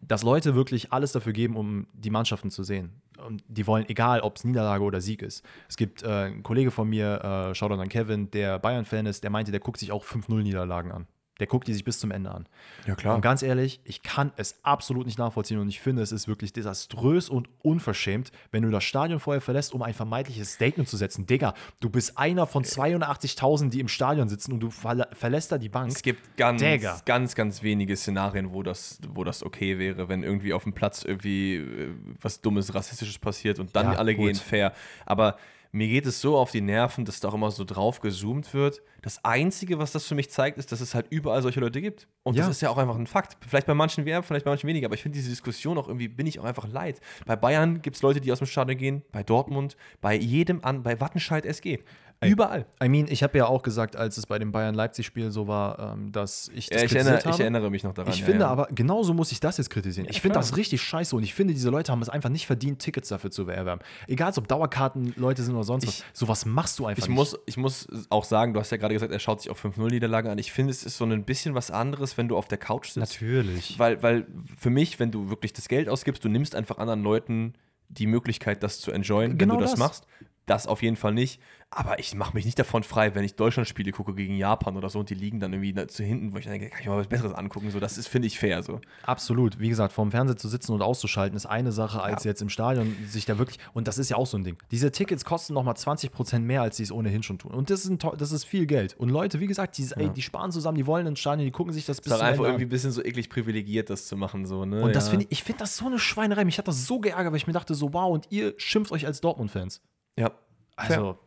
[0.00, 2.92] dass Leute wirklich alles dafür geben, um die Mannschaften zu sehen.
[3.24, 5.44] Und die wollen, egal ob es Niederlage oder Sieg ist.
[5.68, 9.30] Es gibt äh, einen Kollege von mir, äh, Shoutout an Kevin, der Bayern-Fan ist, der
[9.30, 11.06] meinte, der guckt sich auch 5-0-Niederlagen an.
[11.40, 12.46] Der guckt die sich bis zum Ende an.
[12.86, 13.16] Ja, klar.
[13.16, 16.52] Und ganz ehrlich, ich kann es absolut nicht nachvollziehen und ich finde, es ist wirklich
[16.52, 21.26] desaströs und unverschämt, wenn du das Stadion vorher verlässt, um ein vermeintliches Statement zu setzen.
[21.26, 25.58] Digga, du bist einer von 82.000, die im Stadion sitzen und du ver verlässt da
[25.58, 25.90] die Bank.
[25.90, 27.00] Es gibt ganz, Digga.
[27.04, 31.04] ganz, ganz wenige Szenarien, wo das, wo das okay wäre, wenn irgendwie auf dem Platz
[31.04, 31.90] irgendwie äh,
[32.20, 34.26] was Dummes, Rassistisches passiert und dann ja, alle gut.
[34.26, 34.72] gehen fair.
[35.04, 35.36] Aber
[35.74, 38.80] mir geht es so auf die Nerven, dass da auch immer so drauf gezoomt wird.
[39.02, 42.06] Das Einzige, was das für mich zeigt, ist, dass es halt überall solche Leute gibt.
[42.22, 42.42] Und ja.
[42.42, 43.36] das ist ja auch einfach ein Fakt.
[43.44, 44.86] Vielleicht bei manchen mehr, vielleicht bei manchen weniger.
[44.86, 47.00] Aber ich finde diese Diskussion auch irgendwie, bin ich auch einfach leid.
[47.26, 50.84] Bei Bayern gibt es Leute, die aus dem Stadion gehen, bei Dortmund, bei jedem an,
[50.84, 51.80] bei Wattenscheid SG.
[52.22, 52.66] Überall.
[52.82, 56.12] I mean, ich habe ja auch gesagt, als es bei dem Bayern-Leipzig-Spiel so war, ähm,
[56.12, 57.30] dass ich das ja, ich erinnere, habe.
[57.30, 58.12] Ich erinnere mich noch daran.
[58.12, 58.48] Ich ja, finde ja.
[58.48, 60.08] aber, genauso muss ich das jetzt kritisieren.
[60.10, 62.80] ich finde das richtig scheiße und ich finde, diese Leute haben es einfach nicht verdient,
[62.80, 63.82] Tickets dafür zu erwerben.
[64.06, 66.04] Egal, ob Dauerkarten Leute sind oder sonst ich, was.
[66.12, 67.16] Sowas machst du einfach ich nicht.
[67.16, 70.30] Muss, ich muss auch sagen, du hast ja gerade gesagt, er schaut sich auf 5-0-Niederlagen
[70.30, 70.38] an.
[70.38, 73.20] Ich finde, es ist so ein bisschen was anderes, wenn du auf der Couch sitzt.
[73.20, 73.78] Natürlich.
[73.78, 74.26] Weil, weil
[74.56, 77.54] für mich, wenn du wirklich das Geld ausgibst, du nimmst einfach anderen Leuten
[77.88, 80.06] die Möglichkeit, das zu enjoyen, genau wenn du das, das machst.
[80.46, 81.40] Das auf jeden Fall nicht.
[81.76, 85.00] Aber ich mache mich nicht davon frei, wenn ich Deutschland-Spiele gucke gegen Japan oder so
[85.00, 87.32] und die liegen dann irgendwie zu hinten, wo ich denke, kann ich mal was Besseres
[87.32, 87.72] angucken.
[87.72, 88.62] So, das ist, finde ich, fair.
[88.62, 88.80] So.
[89.02, 89.58] Absolut.
[89.58, 92.30] Wie gesagt, vorm Fernseher zu sitzen und auszuschalten, ist eine Sache, als ja.
[92.30, 93.58] jetzt im Stadion sich da wirklich.
[93.72, 94.56] Und das ist ja auch so ein Ding.
[94.70, 97.52] Diese Tickets kosten nochmal 20% mehr, als sie es ohnehin schon tun.
[97.52, 98.94] Und das ist, ein, das ist viel Geld.
[98.96, 99.96] Und Leute, wie gesagt, die, ja.
[99.96, 102.26] ey, die sparen zusammen, die wollen ins Stadion, die gucken sich das bis zum Ende
[102.26, 104.46] einfach irgendwie ein bisschen so eklig privilegiert, das zu machen.
[104.46, 104.80] So, ne?
[104.80, 106.44] Und das finde ich, ich finde das so eine Schweinerei.
[106.44, 109.06] Mich hat das so geärgert, weil ich mir dachte, so, wow, und ihr schimpft euch
[109.06, 109.82] als Dortmund-Fans.
[110.16, 110.30] Ja.
[110.76, 111.18] Also,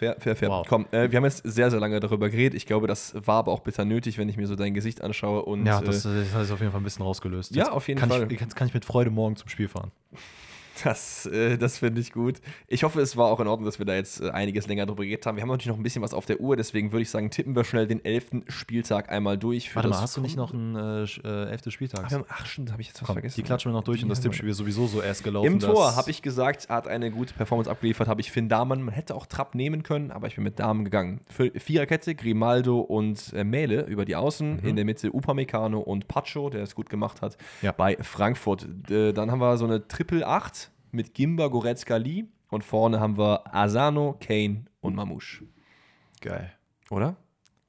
[0.00, 0.48] Fair, fair, fair.
[0.48, 0.66] Wow.
[0.66, 2.54] Komm, äh, wir haben jetzt sehr, sehr lange darüber geredet.
[2.54, 5.42] Ich glaube, das war aber auch bitter nötig, wenn ich mir so dein Gesicht anschaue.
[5.42, 7.54] Und, ja, das, äh, das hat es auf jeden Fall ein bisschen rausgelöst.
[7.54, 8.32] Ja, auf jeden kann Fall.
[8.32, 9.90] Ich, kann, kann ich mit Freude morgen zum Spiel fahren.
[10.84, 12.40] Das, äh, das finde ich gut.
[12.66, 15.04] Ich hoffe, es war auch in Ordnung, dass wir da jetzt äh, einiges länger drüber
[15.04, 15.36] geredet haben.
[15.36, 17.54] Wir haben natürlich noch ein bisschen was auf der Uhr, deswegen würde ich sagen, tippen
[17.54, 19.74] wir schnell den elften Spieltag einmal durch.
[19.74, 22.06] Warte mal, hast du nicht noch einen äh, äh elften Spieltag?
[22.10, 23.36] Ach, ach stimmt, habe ich jetzt was Komm, vergessen.
[23.36, 25.46] Die klatschen wir noch durch und das Tippspiel ist sowieso so erst gelaufen.
[25.46, 28.82] Im Tor habe ich gesagt, hat eine gute Performance abgeliefert, habe ich Finn Dahmen.
[28.82, 31.20] Man hätte auch Trapp nehmen können, aber ich bin mit Damen gegangen.
[31.28, 34.56] Für Viererkette, Grimaldo und äh, Mähle über die Außen.
[34.56, 34.68] Mhm.
[34.68, 37.72] In der Mitte Upamecano und Pacho, der es gut gemacht hat, ja.
[37.72, 38.66] bei Frankfurt.
[38.88, 42.24] Dann haben wir so eine Triple 8 mit Gimba, Goretzka, Lee.
[42.50, 45.44] Und vorne haben wir Asano, Kane und Mamouche.
[46.20, 46.52] Geil.
[46.90, 47.16] Oder?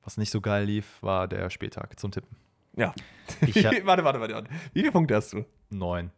[0.03, 2.35] Was nicht so geil lief, war der Spieltag zum Tippen.
[2.75, 2.93] Ja.
[3.41, 4.51] warte, warte, warte, warte.
[4.73, 5.45] Wie viele Punkte hast du?
[5.69, 6.11] Neun.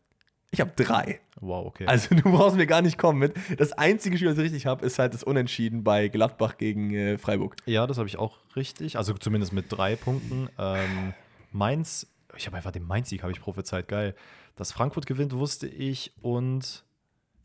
[0.52, 1.20] Ich habe drei.
[1.42, 1.88] Wow, okay.
[1.88, 3.34] Also du brauchst mir gar nicht kommen mit.
[3.58, 7.18] Das einzige Spiel, was ich richtig habe, ist halt das Unentschieden bei Gladbach gegen äh,
[7.18, 7.56] Freiburg.
[7.66, 8.98] Ja, das habe ich auch richtig.
[8.98, 10.50] Also zumindest mit drei Punkten.
[10.60, 11.14] Ähm,
[11.52, 12.08] Mainz,
[12.38, 14.16] ich habe einfach den Mainz-Sieg, habe ich prophezeit, geil.
[14.56, 16.84] Dass Frankfurt gewinnt, wusste ich und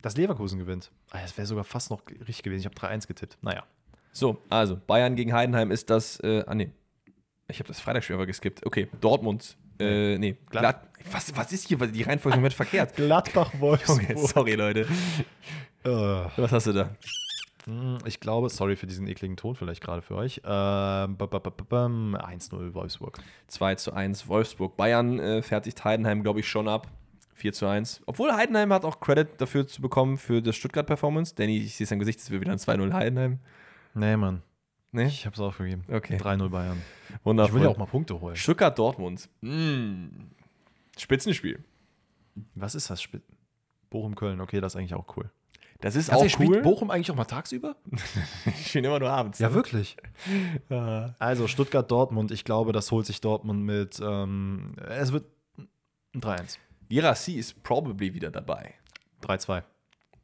[0.01, 0.91] dass Leverkusen gewinnt.
[1.11, 2.61] Ah, das wäre sogar fast noch richtig gewesen.
[2.61, 3.37] Ich habe 3-1 getippt.
[3.41, 3.63] Naja.
[4.11, 6.71] So, also Bayern gegen Heidenheim ist das, äh, ah nee,
[7.47, 8.65] ich habe das Freitagsspiel aber geskippt.
[8.65, 10.81] Okay, Dortmund, äh, nee, Glad-
[11.11, 12.95] was, was ist hier, die Reihenfolge ist komplett verkehrt.
[12.95, 14.09] Gladbach-Wolfsburg.
[14.09, 14.87] Junge, sorry Leute,
[15.83, 16.89] Äh, was hast du da?
[17.65, 20.37] hm, ich glaube, sorry für diesen ekligen Ton vielleicht gerade für euch.
[20.43, 20.43] Ähm,
[21.17, 23.19] ba- ba- ba- ba- bam, 1-0 Wolfsburg.
[23.47, 24.75] 2 zu 1 Wolfsburg.
[24.75, 26.87] Bayern äh, fertigt Heidenheim, glaube ich, schon ab.
[27.39, 28.01] 4 zu 1.
[28.05, 31.33] Obwohl Heidenheim hat auch Credit dafür zu bekommen für das Stuttgart-Performance.
[31.35, 33.39] Danny, ich sehe sein Gesicht, es wird wieder ein 2-0 Heidenheim.
[33.93, 34.41] Nee, Mann.
[34.91, 35.05] Ne?
[35.07, 35.83] Ich habe es aufgegeben.
[35.89, 36.17] Okay.
[36.17, 36.81] 3-0 Bayern.
[37.23, 37.49] Wundervoll.
[37.49, 38.35] Ich will ja auch mal Punkte holen.
[38.35, 39.29] Stuttgart-Dortmund.
[39.41, 40.07] Mm.
[40.97, 41.63] Spitzenspiel.
[42.55, 43.07] Was ist das?
[43.89, 44.41] Bochum-Köln.
[44.41, 45.29] Okay, das ist eigentlich auch cool.
[45.81, 46.61] Das ist Also, auch spielt cool.
[46.61, 47.75] Bochum eigentlich auch mal tagsüber?
[48.45, 49.39] Ich spiele immer nur abends.
[49.39, 49.95] Ja, wirklich.
[50.69, 51.15] Ja.
[51.19, 52.31] Also Stuttgart-Dortmund.
[52.31, 53.99] Ich glaube, das holt sich Dortmund mit.
[54.03, 55.25] Ähm, es wird
[56.13, 56.57] ein 3-1.
[56.89, 58.73] Girassi ist probably wieder dabei.
[59.23, 59.63] 3-2.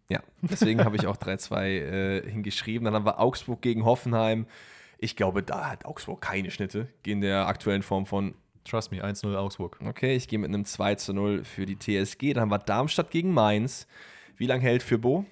[0.09, 2.85] Ja, deswegen habe ich auch 3-2 äh, hingeschrieben.
[2.85, 4.45] Dann haben wir Augsburg gegen Hoffenheim.
[4.97, 8.35] Ich glaube, da hat Augsburg keine Schnitte in der aktuellen Form von.
[8.63, 9.79] Trust me, 1-0 Augsburg.
[9.85, 12.33] Okay, ich gehe mit einem 2 zu 0 für die TSG.
[12.33, 13.87] Dann haben wir Darmstadt gegen Mainz.
[14.37, 15.25] Wie lange hält für Bo?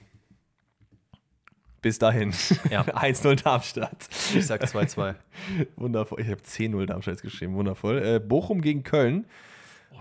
[1.81, 2.31] Bis dahin.
[2.69, 2.81] Ja.
[2.83, 4.07] 1-0 Darmstadt.
[4.35, 5.15] Ich sag 2-2.
[5.75, 6.21] Wundervoll.
[6.21, 7.55] Ich habe 10-0 Darmstadt geschrieben.
[7.55, 8.03] Wundervoll.
[8.03, 9.25] Äh, Bochum gegen Köln.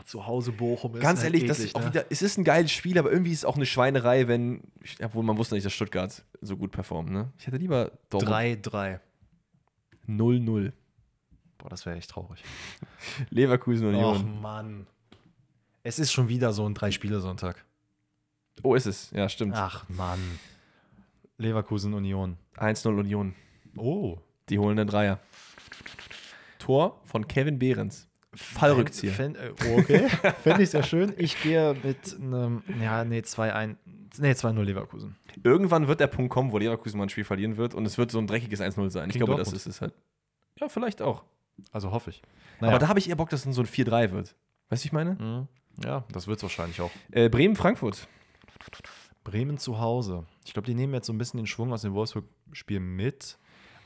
[0.04, 1.88] Zu Hause Bochum ist Ganz halt ehrlich, das eklig, ist auch ne?
[1.88, 4.62] wieder, es ist ein geiles Spiel, aber irgendwie ist es auch eine Schweinerei, wenn,
[5.02, 7.10] obwohl man wusste nicht, dass Stuttgart so gut performt.
[7.10, 7.32] Ne?
[7.38, 9.00] Ich hätte lieber Dortmund 3-3.
[10.08, 10.72] 0-0.
[11.58, 12.42] Boah, das wäre echt traurig.
[13.30, 14.40] Leverkusen Och, Union.
[14.40, 14.86] Mann.
[15.84, 17.64] Es ist schon wieder so ein Drei-Spiele-Sonntag.
[18.62, 19.10] Oh, ist es.
[19.12, 19.54] Ja, stimmt.
[19.56, 20.20] Ach, Mann.
[21.38, 22.36] Leverkusen Union.
[22.56, 23.34] 1-0 Union.
[23.76, 24.18] Oh.
[24.48, 25.18] Die holen den Dreier.
[26.58, 28.08] Tor von Kevin Behrens.
[28.34, 29.12] Fallrückzieher.
[29.12, 30.08] Fänd, äh, oh, okay.
[30.42, 31.12] Fände ich sehr schön.
[31.18, 33.76] Ich gehe mit einem, ja, nee, 2-1.
[34.18, 35.16] Nee, 2-0 Leverkusen.
[35.42, 38.10] Irgendwann wird der Punkt kommen, wo Leverkusen mal ein Spiel verlieren wird und es wird
[38.10, 39.08] so ein dreckiges 1-0 sein.
[39.08, 39.66] Ich Gegen glaube, das Dortmund.
[39.66, 39.94] ist es halt.
[40.58, 41.24] Ja, vielleicht auch.
[41.70, 42.22] Also hoffe ich.
[42.60, 44.34] Aber da habe ich eher Bock, dass es so ein 4-3 wird.
[44.68, 45.14] Weißt du, ich meine?
[45.14, 45.48] Mhm.
[45.84, 46.90] Ja, das wird es wahrscheinlich auch.
[47.10, 48.06] Äh, Bremen-Frankfurt.
[49.24, 50.26] Bremen zu Hause.
[50.44, 53.38] Ich glaube, die nehmen jetzt so ein bisschen den Schwung aus dem Wolfsburg-Spiel mit.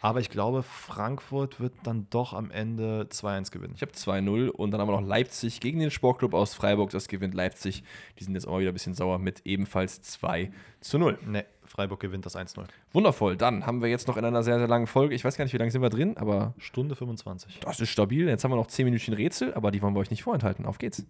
[0.03, 3.73] Aber ich glaube, Frankfurt wird dann doch am Ende 2-1 gewinnen.
[3.75, 6.91] Ich habe 2-0 und dann haben wir noch Leipzig gegen den Sportclub aus Freiburg.
[6.91, 7.83] Das gewinnt Leipzig.
[8.19, 11.19] Die sind jetzt auch mal wieder ein bisschen sauer mit ebenfalls 2 zu 0.
[11.27, 12.63] Ne, Freiburg gewinnt das 1-0.
[12.93, 13.37] Wundervoll.
[13.37, 15.15] Dann haben wir jetzt noch in einer sehr, sehr langen Folge.
[15.15, 17.61] Ich weiß gar nicht, wie lange sind wir drin, aber Stunde 25.
[17.61, 18.29] das ist stabil.
[18.29, 20.67] Jetzt haben wir noch 10 Minütchen Rätsel, aber die wollen wir euch nicht vorenthalten.
[20.67, 21.05] Auf geht's.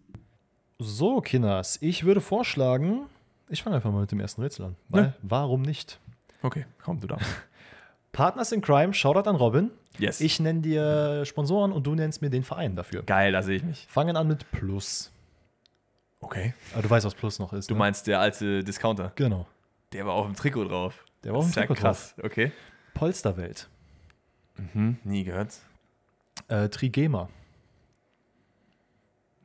[0.79, 3.07] So, Kinders, ich würde vorschlagen,
[3.49, 4.77] ich fange einfach mal mit dem ersten Rätsel an.
[4.89, 5.15] Weil, Ja.
[5.23, 5.99] warum nicht?
[6.43, 7.29] Okay, komm, du darfst.
[8.17, 9.71] Partners in Crime, Shoutout an Robin.
[9.99, 10.23] Yes.
[10.23, 13.03] Ich nenne dir Sponsoren und du nennst mir den Verein dafür.
[13.03, 13.87] Geil, da sehe ich mich.
[13.91, 15.13] Fangen an mit Plus.
[16.21, 16.55] Okay.
[16.73, 17.69] Aber du weißt, was Plus noch ist.
[17.69, 17.79] Du ne?
[17.79, 19.13] meinst der alte Discounter?
[19.17, 19.47] Genau.
[19.93, 21.05] Der war auf dem Trikot drauf.
[21.25, 22.15] Der war auf dem Trikot krass.
[22.23, 22.53] Okay.
[22.95, 23.69] Polsterwelt.
[24.57, 25.55] Mhm, nie gehört.
[26.49, 27.29] Äh, Trigema.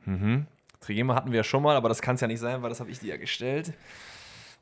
[0.06, 0.46] Mhm.
[0.80, 2.80] Trigema hatten wir ja schon mal, aber das kann es ja nicht sein, weil das
[2.80, 3.74] habe ich dir ja gestellt.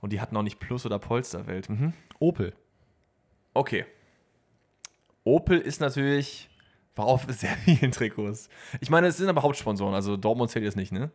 [0.01, 1.69] Und die hatten auch nicht Plus- oder Polsterwelt.
[1.71, 1.93] Mhm.
[2.19, 2.55] Opel.
[3.55, 3.87] Okay.
[5.31, 6.49] Opel ist natürlich,
[6.95, 8.49] war auf sehr vielen Trikots.
[8.81, 11.11] Ich meine, es sind aber Hauptsponsoren, also Dortmund zählt jetzt nicht, ne?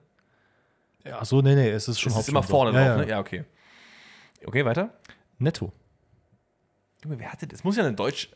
[1.04, 2.72] Ja, so, nee, nee, es ist schon es ist immer Hauptsponsor.
[2.72, 3.06] vorne ja, drauf, ja.
[3.06, 3.12] ne?
[3.12, 3.44] Ja, okay.
[4.44, 4.94] Okay, weiter.
[5.38, 5.72] Netto.
[7.04, 7.64] Junge, wer hatte das?
[7.64, 8.30] Muss ja eine Deutsch.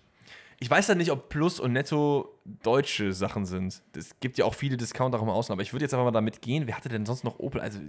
[0.59, 3.81] Ich weiß ja nicht, ob Plus und Netto deutsche Sachen sind.
[3.95, 6.11] Es gibt ja auch viele Discounter auch im Ausland, aber ich würde jetzt einfach mal
[6.11, 6.67] damit gehen.
[6.67, 7.61] Wer hatte denn sonst noch Opel?
[7.61, 7.79] Also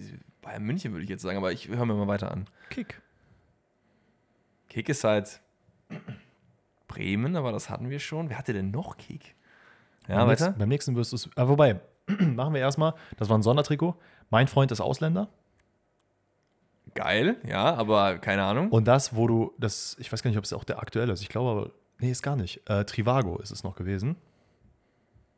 [0.41, 2.47] Bayern München würde ich jetzt sagen, aber ich höre mir mal weiter an.
[2.71, 3.03] Kick.
[4.69, 5.41] Kick ist halt
[6.91, 8.29] Bremen, aber das hatten wir schon.
[8.29, 9.37] Wer hatte denn noch Kick?
[10.09, 10.47] Ja, beim weiter.
[10.47, 11.31] Nächsten, beim nächsten wirst du es.
[11.37, 12.95] Ah, wobei, machen wir erstmal.
[13.17, 13.95] Das war ein Sondertrikot.
[14.29, 15.29] Mein Freund ist Ausländer.
[16.95, 18.71] Geil, ja, aber keine Ahnung.
[18.71, 21.23] Und das, wo du, das, ich weiß gar nicht, ob es auch der aktuelle ist.
[21.23, 22.69] Ich glaube aber, nee, ist gar nicht.
[22.69, 24.17] Äh, Trivago ist es noch gewesen.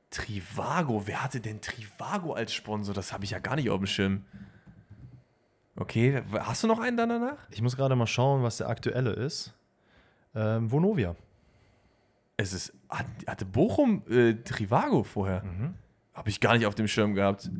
[0.08, 2.94] Trivago, wer hatte denn Trivago als Sponsor?
[2.94, 4.24] Das habe ich ja gar nicht auf dem Schirm.
[5.76, 7.38] Okay, hast du noch einen dann danach?
[7.50, 9.54] Ich muss gerade mal schauen, was der aktuelle ist.
[10.34, 11.14] Ähm, Vonovia.
[12.42, 15.42] Es ist, hat- hatte Bochum äh, Trivago vorher?
[16.14, 17.50] Habe ich gar nicht auf dem Schirm gehabt.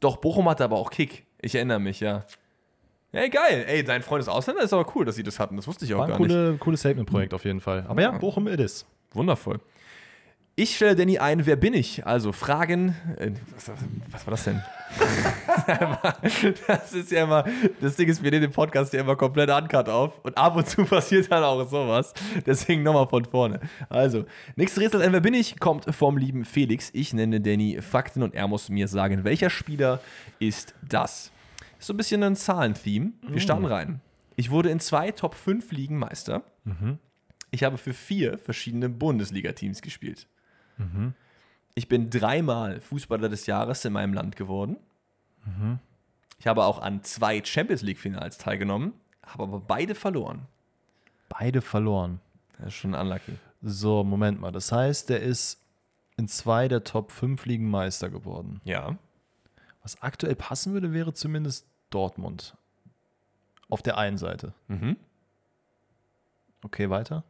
[0.00, 1.24] Doch, Bochum hatte aber auch Kick.
[1.40, 2.24] Ich erinnere mich, ja.
[3.12, 3.64] Ey, geil.
[3.68, 5.56] Ey, dein Freund ist Ausländer, ist aber cool, dass sie das hatten.
[5.56, 6.28] Das wusste ich auch War ein gar nicht.
[6.28, 7.84] coole, cooles Statement-Projekt auf jeden Fall.
[7.88, 8.18] Aber ja, Ja.
[8.18, 8.84] Bochum it is.
[9.12, 9.60] Wundervoll.
[10.56, 12.06] Ich stelle Danny ein, wer bin ich?
[12.06, 12.94] Also Fragen.
[13.16, 13.72] Äh, was,
[14.12, 14.62] was, war das denn?
[16.68, 17.44] das ist ja immer,
[17.80, 20.68] das Ding ist, wir nehmen den Podcast ja immer komplett uncut auf und ab und
[20.68, 22.14] zu passiert dann auch sowas.
[22.46, 23.58] Deswegen nochmal von vorne.
[23.88, 25.58] Also, nächstes Rätsel, ein wer bin ich?
[25.58, 26.90] Kommt vom lieben Felix.
[26.92, 29.98] Ich nenne Danny Fakten und er muss mir sagen, welcher Spieler
[30.38, 31.32] ist das?
[31.80, 33.12] Ist so ein bisschen ein Zahlentheme.
[33.26, 34.00] Wir starten rein.
[34.36, 36.44] Ich wurde in zwei Top 5 Ligen Meister.
[37.50, 40.28] Ich habe für vier verschiedene Bundesliga-Teams gespielt.
[41.74, 44.76] Ich bin dreimal Fußballer des Jahres in meinem Land geworden.
[46.38, 48.92] Ich habe auch an zwei Champions League-Finals teilgenommen,
[49.22, 50.46] habe aber beide verloren.
[51.28, 52.20] Beide verloren.
[52.58, 53.38] Das ist schon unlucky.
[53.62, 54.52] So, Moment mal.
[54.52, 55.60] Das heißt, der ist
[56.16, 58.60] in zwei der Top 5 Ligen Meister geworden.
[58.64, 58.96] Ja.
[59.82, 62.56] Was aktuell passen würde, wäre zumindest Dortmund.
[63.68, 64.52] Auf der einen Seite.
[64.68, 64.96] Mhm.
[66.62, 67.24] Okay, weiter.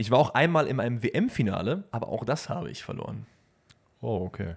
[0.00, 3.26] Ich war auch einmal in einem WM-Finale, aber auch das habe ich verloren.
[4.00, 4.56] Oh, okay.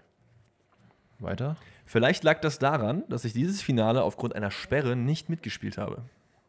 [1.20, 1.58] Weiter.
[1.86, 6.02] Vielleicht lag das daran, dass ich dieses Finale aufgrund einer Sperre nicht mitgespielt habe.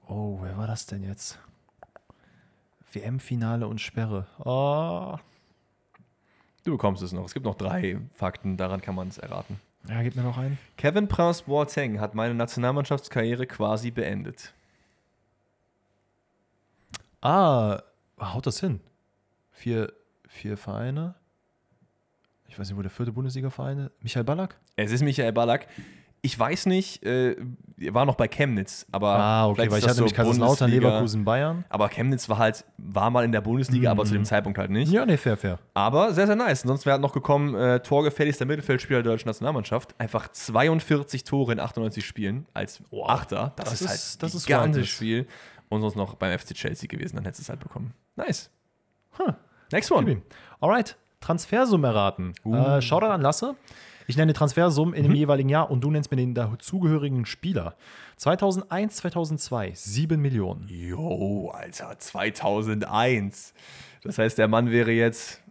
[0.06, 1.40] Oh, wer war das denn jetzt?
[2.92, 4.28] WM-Finale und Sperre.
[4.38, 5.18] Oh.
[6.62, 7.24] Du bekommst es noch.
[7.24, 9.58] Es gibt noch drei Fakten, daran kann man es erraten.
[9.88, 10.56] Ja, gib mir noch einen.
[10.76, 14.54] Kevin Prince Boateng hat meine Nationalmannschaftskarriere quasi beendet.
[17.20, 17.82] Ah,
[18.32, 18.80] haut das hin?
[19.50, 19.92] Vier,
[20.28, 21.14] vier Vereine.
[22.48, 23.90] Ich weiß nicht, wo der vierte Bundesliga-Verein ist.
[24.02, 24.56] Michael Ballack?
[24.76, 25.66] Es ist Michael Ballack.
[26.22, 27.36] Ich weiß nicht, äh,
[27.78, 30.70] er war noch bei Chemnitz, aber Ah, okay, weil ist ich hatte mich Kaiserslautern.
[30.70, 31.66] Leverkusen, Bayern.
[31.68, 34.90] Aber Chemnitz war halt, war mal in der Bundesliga, aber zu dem Zeitpunkt halt nicht.
[34.90, 35.58] Ja, nee, fair, fair.
[35.74, 36.62] Aber sehr, sehr nice.
[36.62, 39.94] Sonst wäre halt noch gekommen, äh, torgefährlichster Mittelfeldspieler der deutschen Nationalmannschaft.
[40.00, 43.52] Einfach 42 Tore in 98 Spielen als Achter.
[43.56, 45.26] Das, das ist halt ist- das ist gigantisch viel.
[45.68, 47.92] Und sonst noch beim FC Chelsea gewesen, dann hättest du es halt bekommen.
[48.16, 48.50] Nice.
[49.18, 49.32] Huh.
[49.72, 50.22] Next one.
[50.60, 52.34] Alright, Transfersumme erraten.
[52.44, 52.54] Uh.
[52.54, 53.56] Äh, Shoutout an Lasse.
[54.06, 57.74] Ich nenne Transfersummen in dem jeweiligen Jahr und du nennst mir den dazugehörigen Spieler.
[58.16, 60.68] 2001, 2002, 7 Millionen.
[60.68, 63.54] Jo, Alter, 2001.
[64.02, 65.42] Das heißt, der Mann wäre jetzt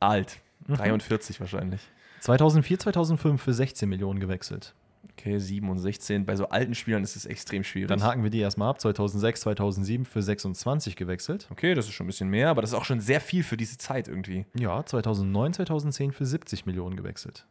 [0.00, 0.40] alt.
[0.68, 1.80] 43 wahrscheinlich.
[2.20, 4.74] 2004, 2005 für 16 Millionen gewechselt.
[5.18, 6.24] Okay, 7 und 16.
[6.24, 7.88] Bei so alten Spielern ist es extrem schwierig.
[7.88, 8.80] Dann haken wir die erstmal ab.
[8.80, 11.46] 2006, 2007 für 26 gewechselt.
[11.50, 13.56] okay, das ist schon ein bisschen mehr, aber das ist auch schon sehr viel für
[13.56, 14.46] diese Zeit irgendwie.
[14.58, 17.46] Ja, 2009, 2010 für 70 Millionen gewechselt.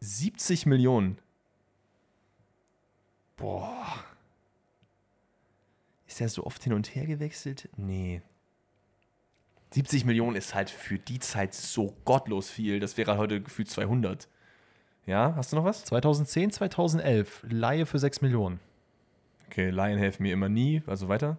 [0.00, 1.18] 70 Millionen.
[3.36, 4.04] Boah.
[6.06, 7.68] Ist er so oft hin und her gewechselt?
[7.76, 8.22] Nee.
[9.70, 12.80] 70 Millionen ist halt für die Zeit so gottlos viel.
[12.80, 14.28] Das wäre halt heute gefühlt 200.
[15.08, 15.86] Ja, hast du noch was?
[15.86, 18.60] 2010, 2011 Laie für 6 Millionen.
[19.46, 20.82] Okay, Laien helfen mir immer nie.
[20.86, 21.38] Also weiter.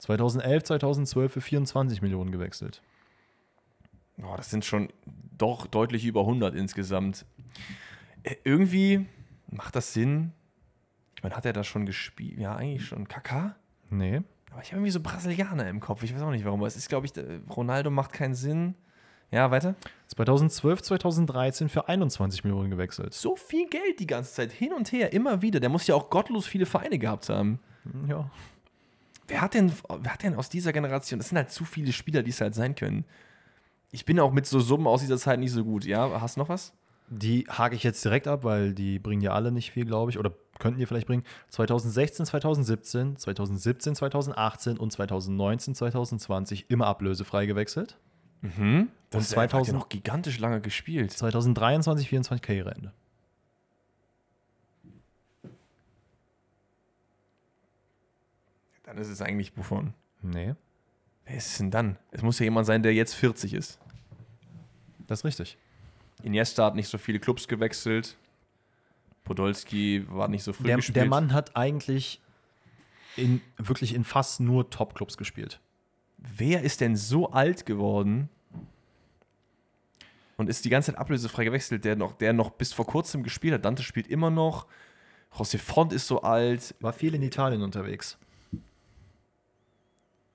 [0.00, 2.82] 2011, 2012 für 24 Millionen gewechselt.
[4.22, 4.90] Oh, das sind schon
[5.38, 7.24] doch deutlich über 100 insgesamt.
[8.22, 9.06] Äh, irgendwie
[9.50, 10.32] macht das Sinn.
[11.16, 12.38] Ich meine, hat er das schon gespielt?
[12.38, 13.08] Ja, eigentlich schon.
[13.08, 13.56] Kaka?
[13.88, 14.20] Nee.
[14.50, 16.02] Aber ich habe irgendwie so Brasilianer im Kopf.
[16.02, 16.62] Ich weiß auch nicht warum.
[16.64, 17.14] Es ist, glaube ich,
[17.48, 18.74] Ronaldo macht keinen Sinn.
[19.30, 19.74] Ja, weiter.
[20.08, 23.12] 2012, 2013 für 21 Millionen gewechselt.
[23.12, 25.60] So viel Geld die ganze Zeit, hin und her, immer wieder.
[25.60, 27.58] Der muss ja auch gottlos viele Vereine gehabt haben.
[28.08, 28.30] Ja.
[29.28, 32.22] Wer hat denn, wer hat denn aus dieser Generation, das sind halt zu viele Spieler,
[32.22, 33.04] die es halt sein können.
[33.90, 35.84] Ich bin auch mit so Summen aus dieser Zeit nicht so gut.
[35.84, 36.72] Ja, hast du noch was?
[37.08, 40.18] Die hake ich jetzt direkt ab, weil die bringen ja alle nicht viel, glaube ich.
[40.18, 41.24] Oder könnten die vielleicht bringen.
[41.50, 47.98] 2016, 2017, 2017, 2018 und 2019, 2020 immer ablösefrei gewechselt.
[48.42, 48.88] Mhm.
[49.10, 51.12] Das Und ist- er hat ja 2000 noch gigantisch lange gespielt.
[51.12, 52.92] 2023, 24 Karriereende.
[58.84, 59.94] Dann ist es eigentlich Buffon.
[60.22, 60.54] Nee,
[61.24, 61.98] Wer ist es denn dann?
[62.12, 63.80] Es muss ja jemand sein, der jetzt 40 ist.
[65.08, 65.58] das ist richtig.
[66.22, 68.16] Iniesta hat nicht so viele Clubs gewechselt.
[69.24, 70.96] Podolski war nicht so früh Der, gespielt.
[70.96, 72.20] der Mann hat eigentlich
[73.16, 75.58] in, wirklich in fast nur Top-Clubs gespielt.
[76.18, 78.28] Wer ist denn so alt geworden
[80.36, 83.54] und ist die ganze Zeit ablösefrei gewechselt, der noch, der noch bis vor kurzem gespielt
[83.54, 83.64] hat?
[83.64, 84.66] Dante spielt immer noch.
[85.32, 86.74] José Font ist so alt.
[86.80, 88.18] War viel in Italien unterwegs.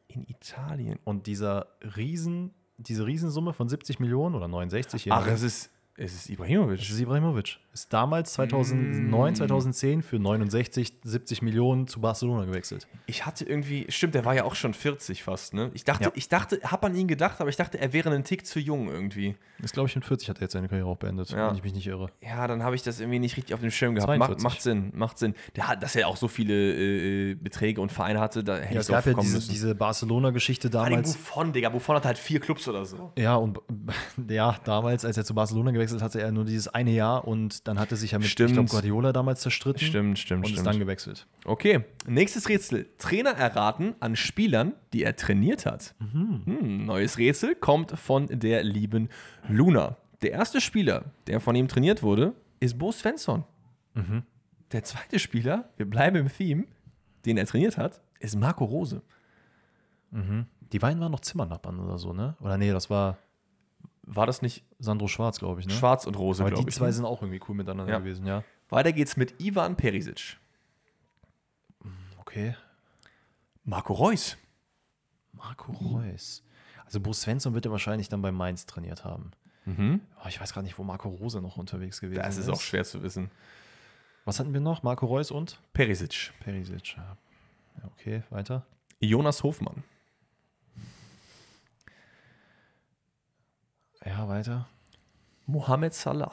[0.07, 0.99] In Italien.
[1.03, 6.14] Und dieser Riesen, diese Riesensumme von 70 Millionen oder 69, je Ach, es ist, es
[6.14, 6.80] ist Ibrahimovic.
[6.80, 7.60] das ist Ibrahimovic.
[7.73, 9.35] Ist damals 2009, Mm.
[9.35, 12.85] 2010 für 69, 70 Millionen zu Barcelona gewechselt.
[13.06, 15.72] Ich hatte irgendwie, stimmt, der war ja auch schon 40 fast, ne?
[15.73, 16.11] Ich dachte, Ja.
[16.15, 18.89] ich dachte, hab an ihn gedacht, aber ich dachte, er wäre einen Tick zu jung
[18.89, 19.35] irgendwie.
[19.64, 21.48] Ist, glaube ich, mit 40 hat er jetzt seine Karriere auch beendet, Ja.
[21.49, 22.10] wenn ich mich nicht irre.
[22.22, 24.18] Ja, dann habe ich das irgendwie nicht richtig auf dem Schirm gehabt.
[24.18, 24.43] Macht, 42.
[24.43, 25.34] macht Sinn, macht Sinn.
[25.56, 26.53] Der hat, dass er auch so viele
[27.31, 29.38] äh, Beträge und Vereine hatte, da hätte Ja, ich es drauf gab ja kommen diese,
[29.38, 29.52] müssen.
[29.52, 31.14] diese Barcelona-Geschichte Vor damals.
[31.14, 31.69] Buffon, Digga.
[31.69, 33.11] Buffon hat halt vier Clubs oder so.
[33.18, 33.60] Ja, und
[34.30, 37.80] ja, damals, als er zu Barcelona gewechselt hatte, er nur dieses eine Jahr und dann
[37.80, 38.50] hatte sich ja mit, Stimmt.
[38.52, 39.86] ich glaube, Guardiola damals zerstritten.
[39.88, 40.68] Stimmt, stimmt, Und ist stimmt.
[40.68, 41.28] dann gewechselt.
[41.46, 42.88] Okay, nächstes Rätsel.
[42.98, 45.94] Trainer erraten an Spielern, die er trainiert hat.
[46.00, 49.10] Hm, neues Rätsel kommt von der lieben
[49.48, 49.98] Luna.
[50.22, 53.44] Der erste Spieler, der von ihm trainiert wurde, ist Bo Svensson.
[54.72, 56.66] Der zweite Spieler, wir bleiben im Theme,
[57.26, 59.02] den er trainiert hat, ist Marco Rose.
[60.72, 62.36] Die beiden waren noch Zimmernachbarn oder so, ne?
[62.42, 63.18] Oder nee, das war
[64.14, 65.74] War das nicht Sandro Schwarz, glaube ich, ne?
[65.74, 66.76] Schwarz und Rose, glaube die ich?
[66.76, 66.94] zwei ne?
[66.94, 68.00] sind auch irgendwie cool miteinander Ja.
[68.00, 68.44] gewesen, ja.
[68.70, 70.38] Weiter geht's mit Ivan Perisic.
[72.20, 72.56] Okay.
[73.64, 74.38] Marco Reus.
[75.34, 76.44] Marco Reus.
[76.86, 79.32] Also Bo Svensson wird er wahrscheinlich dann bei Mainz trainiert haben.
[79.68, 82.84] Oh, ich weiß gar nicht, wo Marco Rose noch unterwegs gewesen Das ist auch schwer
[82.84, 83.32] zu wissen.
[84.26, 84.84] Was hatten wir noch?
[84.84, 86.34] Marco Reus und Perisic.
[86.42, 86.98] Perisic.
[86.98, 87.16] Ja,
[87.78, 88.66] Ja, okay, weiter.
[89.00, 89.84] Jonas Hofmann.
[94.06, 94.68] Ja, weiter.
[95.45, 96.32] Mohamed Salah.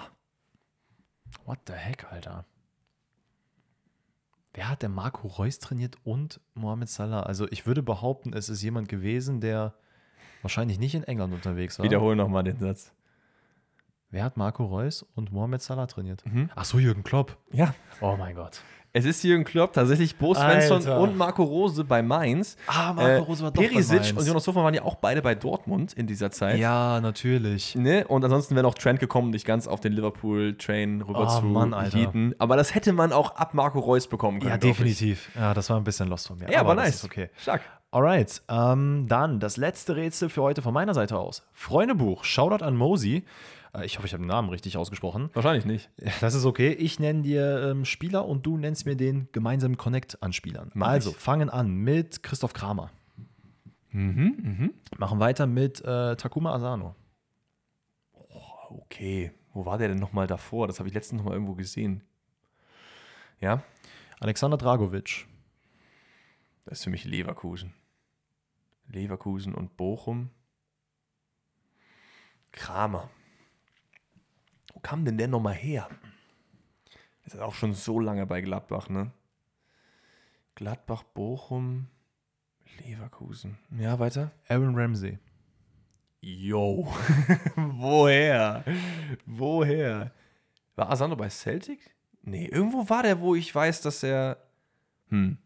[1.45, 2.45] What the heck, Alter?
[4.55, 7.23] Wer hat der Marco Reus trainiert und Mohamed Salah?
[7.23, 9.75] Also ich würde behaupten, es ist jemand gewesen, der
[10.43, 11.85] wahrscheinlich nicht in England unterwegs war.
[11.85, 12.93] Wiederhol nochmal den Satz.
[14.11, 16.25] Wer hat Marco Reus und Mohamed Salah trainiert?
[16.25, 16.49] Mhm.
[16.55, 17.37] Ach so, Jürgen Klopp.
[17.53, 18.61] Ja, Oh mein Gott.
[18.95, 20.99] es ist Jürgen Klopp, tatsächlich Bo Svensson Alter.
[21.01, 22.57] und Marco Rose bei Mainz.
[22.67, 24.13] Ah, Äh, Marco Rose war doch bei Perisic Mainz.
[24.13, 26.59] und Jonas Hofmann waren ja auch beide bei Dortmund in dieser Zeit.
[26.59, 27.75] Ja, natürlich.
[27.75, 28.07] Ne?
[28.09, 31.75] Und ansonsten wäre noch Trent gekommen, dich ganz auf den Liverpool-Train rüber Oh, zu Mann,
[31.75, 31.99] Alter.
[31.99, 32.35] heaten.
[32.39, 34.53] Aber das hätte man auch ab Marco Reus bekommen können.
[34.53, 35.29] Ja, definitiv.
[35.37, 36.51] Ja, das war ein bisschen lost von mir.
[36.51, 36.95] Ja, aber, das nice.
[36.97, 37.29] Ist okay.
[37.37, 37.61] Stark.
[37.91, 41.43] Alright, ähm, dann das letzte Rätsel für heute von meiner Seite aus.
[41.53, 43.25] Freundebuch, Shoutout an Mosi.
[43.75, 45.31] Äh, ich hoffe, ich habe den Namen richtig ausgesprochen.
[45.35, 45.91] Wahrscheinlich nicht.
[46.21, 46.73] Das ist okay.
[46.73, 50.71] Ich nenne dir ähm, Spieler und du nennst mir den gemeinsamen Connect an Spielern.
[50.75, 51.17] Mach also, ich.
[51.17, 52.91] fangen an mit Christoph Kramer.
[53.91, 56.95] Mhm, Machen weiter mit äh, Takuma Asano.
[58.71, 59.33] Okay.
[59.55, 60.67] Wo war der denn nochmal davor?
[60.67, 62.05] Das habe ich letztens nochmal irgendwo gesehen.
[63.41, 63.63] Ja,
[64.21, 65.27] Alexander Dragovic.
[66.65, 67.73] das ist für mich Leverkusen.
[68.89, 70.31] Leverkusen und Bochum.
[72.53, 73.11] Kramer.
[74.79, 75.89] Wo kam denn der nochmal her?
[77.25, 79.11] Ist ja auch schon so lange bei Gladbach, ne?
[80.55, 81.89] Gladbach, Bochum,
[82.85, 83.59] Leverkusen.
[83.77, 84.31] Ja, weiter.
[84.47, 85.19] Aaron Ramsey.
[86.21, 86.87] Yo.
[87.57, 88.65] Woher?
[89.27, 90.13] Woher?
[90.77, 91.91] War Asano bei Celtic?
[92.23, 94.37] Nee, irgendwo war der, wo ich weiß, dass er.
[95.09, 95.39] Hm.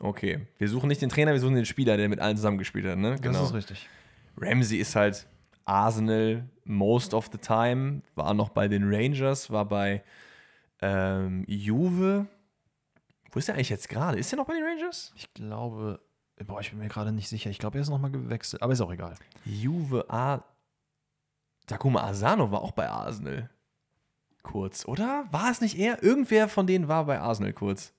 [0.00, 0.48] Okay.
[0.58, 3.14] Wir suchen nicht den Trainer, wir suchen den Spieler, der mit allen zusammengespielt hat, ne?
[3.22, 3.88] Das ist richtig.
[4.36, 5.28] Ramsey ist halt
[5.68, 10.02] Arsenal most of the time, war noch bei den Rangers, war bei
[10.80, 12.26] ähm, Juve.
[13.30, 14.18] Wo ist er eigentlich jetzt gerade?
[14.18, 15.12] Ist er noch bei den Rangers?
[15.16, 16.00] Ich glaube,
[16.46, 17.50] boah, ich bin mir gerade nicht sicher.
[17.50, 19.14] Ich glaube, er ist nochmal gewechselt, aber ist auch egal.
[19.44, 20.42] Juve A.
[21.66, 23.50] Takuma Asano war auch bei Arsenal.
[24.42, 25.26] Kurz, oder?
[25.30, 26.02] War es nicht er?
[26.02, 27.92] Irgendwer von denen war bei Arsenal kurz.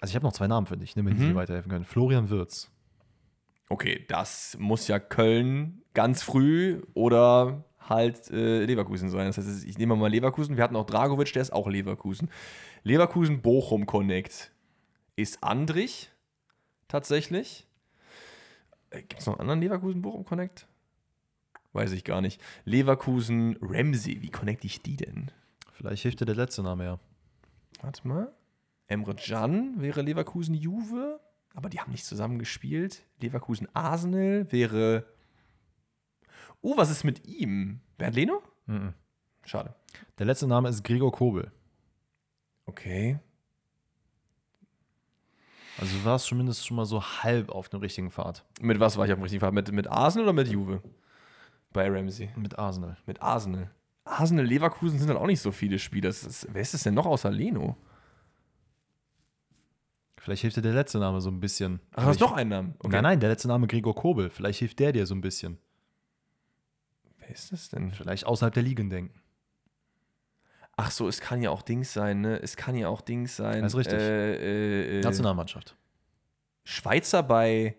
[0.00, 1.18] Also ich habe noch zwei Namen für dich, ne, mit Mhm.
[1.18, 1.84] die dir weiterhelfen können.
[1.86, 2.70] Florian Wirz.
[3.68, 9.26] Okay, das muss ja Köln ganz früh oder halt äh, Leverkusen sein.
[9.26, 10.56] Das heißt, ich nehme mal Leverkusen.
[10.56, 12.30] Wir hatten auch Dragovic, der ist auch Leverkusen.
[12.82, 14.52] Leverkusen Bochum Connect
[15.16, 16.10] ist Andrich
[16.86, 17.66] tatsächlich.
[18.90, 20.66] Gibt es noch einen anderen Leverkusen Bochum Connect?
[21.72, 22.40] Weiß ich gar nicht.
[22.64, 25.30] Leverkusen Ramsey, wie connecte ich die denn?
[25.72, 26.98] Vielleicht hilft dir der letzte Name ja.
[27.82, 28.32] Warte mal.
[28.86, 31.20] Emre Can wäre Leverkusen Juve,
[31.58, 33.04] aber die haben nicht zusammen gespielt.
[33.20, 35.04] Leverkusen Arsenal wäre.
[36.60, 37.80] Oh, was ist mit ihm?
[37.96, 38.40] Bernd Leno?
[38.66, 38.94] Mhm.
[39.44, 39.74] Schade.
[40.18, 41.50] Der letzte Name ist Gregor Kobel.
[42.66, 43.18] Okay.
[45.80, 48.44] Also du warst zumindest schon mal so halb auf dem richtigen Pfad.
[48.60, 49.50] Mit was war ich auf dem richtigen Fall?
[49.50, 50.80] Mit, mit Arsenal oder mit Juve?
[51.72, 52.30] Bei Ramsey.
[52.36, 52.96] Mit Arsenal.
[53.04, 53.68] Mit Arsenal.
[54.04, 56.10] Arsenal, Leverkusen sind halt auch nicht so viele Spieler.
[56.10, 57.76] Ist, wer ist das denn noch außer Leno?
[60.28, 61.80] Vielleicht hilft dir der letzte Name so ein bisschen.
[61.92, 62.74] Ach, du hast noch einen Namen.
[62.80, 62.96] Okay.
[62.96, 64.28] Nein, nein, der letzte Name Gregor Kobel.
[64.28, 65.56] Vielleicht hilft der dir so ein bisschen.
[67.16, 67.92] Wer ist das denn?
[67.92, 69.22] Vielleicht außerhalb der Ligen denken.
[70.76, 72.42] Ach so, es kann ja auch Dings sein, ne?
[72.42, 73.62] Es kann ja auch Dings sein.
[73.62, 74.00] Das ist richtig.
[74.00, 75.78] Äh, äh, äh, Nationalmannschaft.
[76.62, 77.78] Schweizer bei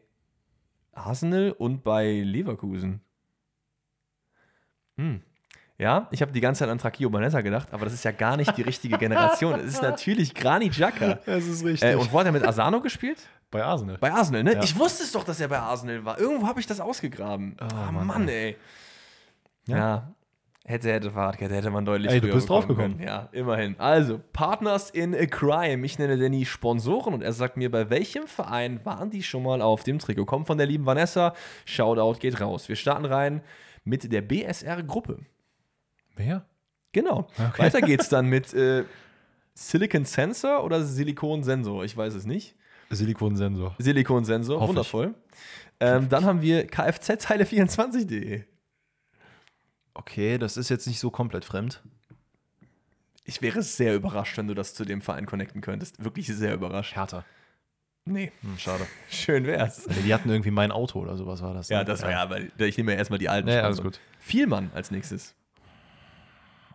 [0.92, 3.02] Arsenal und bei Leverkusen.
[4.98, 5.22] Hm.
[5.80, 8.36] Ja, ich habe die ganze Zeit an Trakio Banetta gedacht, aber das ist ja gar
[8.36, 9.60] nicht die richtige Generation.
[9.62, 11.20] Es ist natürlich Granit Xhaka.
[11.26, 11.90] Das ist richtig.
[11.90, 13.20] Äh, und wo hat er mit Asano gespielt?
[13.52, 13.98] bei Arsenal.
[13.98, 14.54] Bei Arsenal, ne?
[14.54, 14.64] Ja.
[14.64, 16.20] Ich wusste es doch, dass er bei Arsenal war.
[16.20, 17.56] Irgendwo habe ich das ausgegraben.
[17.60, 18.58] Ah, Mann, Mann, ey.
[19.66, 20.14] Ja.
[20.66, 23.00] Hätte, hätte, Fahrradkette, hätte man deutlich Ey, du bist draufgekommen.
[23.02, 23.80] Ja, immerhin.
[23.80, 25.84] Also, Partners in a Crime.
[25.84, 29.64] Ich nenne Danny Sponsoren und er sagt mir, bei welchem Verein waren die schon mal
[29.64, 30.26] auf dem Trikot?
[30.26, 31.34] Kommt von der lieben Vanessa.
[31.66, 32.70] Shoutout geht raus.
[32.70, 33.42] Wir starten rein
[33.84, 35.26] mit der BSR-Gruppe.
[36.15, 36.45] Wer?
[36.91, 37.27] Genau.
[37.38, 37.61] Okay.
[37.64, 38.84] Weiter geht's dann mit äh,
[39.53, 41.84] Silicon Sensor oder Silikon Sensor.
[41.84, 42.56] Ich weiß es nicht.
[42.91, 43.76] Silikonsensor.
[43.77, 44.69] Silikonsensor, Hoffe ich.
[44.69, 45.14] wundervoll.
[45.80, 48.44] Ähm, dann haben wir kfz-teile24.de.
[49.94, 51.84] Okay, das ist jetzt nicht so komplett fremd.
[53.26, 56.03] Ich wäre sehr überrascht, wenn du das zu dem Verein connecten könntest.
[56.03, 56.95] Wirklich sehr überrascht.
[56.95, 57.26] Härter.
[58.06, 58.88] Nee, Hm, schade.
[59.10, 59.86] schön wär's.
[59.88, 61.69] Nee, die hatten irgendwie mein Auto oder sowas war das.
[61.69, 61.86] Ja, ne?
[61.86, 63.48] das war ja, aber ich nehme ja erstmal die alten.
[63.49, 63.91] Nee, alles Sponsoren.
[63.91, 63.99] gut.
[64.19, 65.36] Vielmann als nächstes.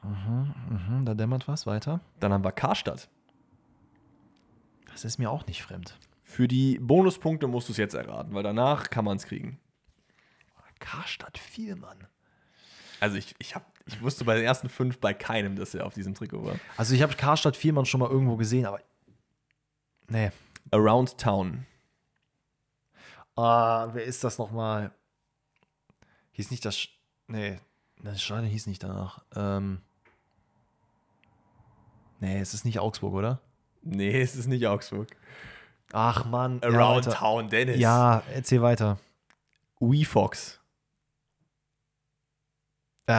[0.04, 2.00] Mhm, da dämmert was weiter.
[2.20, 3.08] Dann haben wir Karstadt.
[4.90, 5.98] Das ist mir auch nicht fremd.
[6.22, 9.58] Für die Bonuspunkte musst du es jetzt erraten, weil danach kann man es kriegen.
[10.78, 12.06] Karstadt Vielmann.
[13.00, 15.94] Also ich, ich, hab, ich wusste bei den ersten fünf bei keinem, dass er auf
[15.94, 16.56] diesem Trikot war.
[16.76, 18.80] Also ich habe Karstadt Vielmann schon mal irgendwo gesehen, aber.
[20.08, 20.30] Nee.
[20.70, 21.66] Around Town.
[23.36, 24.92] Ah, wer ist das nochmal?
[26.32, 26.78] Hieß nicht das.
[26.78, 26.88] Sch
[27.26, 27.58] nee,
[28.02, 29.24] das Stadion hieß nicht danach.
[29.34, 29.80] Ähm.
[32.24, 33.40] Nee, es ist nicht Augsburg, oder?
[33.82, 35.08] Nee, es ist nicht Augsburg.
[35.92, 36.58] Ach Mann.
[36.62, 37.16] ja, Around weiter.
[37.18, 37.78] Town, Dennis.
[37.78, 38.98] Ja, erzähl weiter.
[39.78, 40.58] WeFox.
[43.06, 43.12] Äh,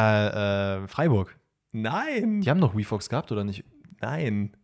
[0.83, 1.37] äh, Freiburg.
[1.71, 2.41] Nein.
[2.41, 3.63] Die haben doch WeFox gehabt, oder nicht?
[4.01, 4.57] Nein.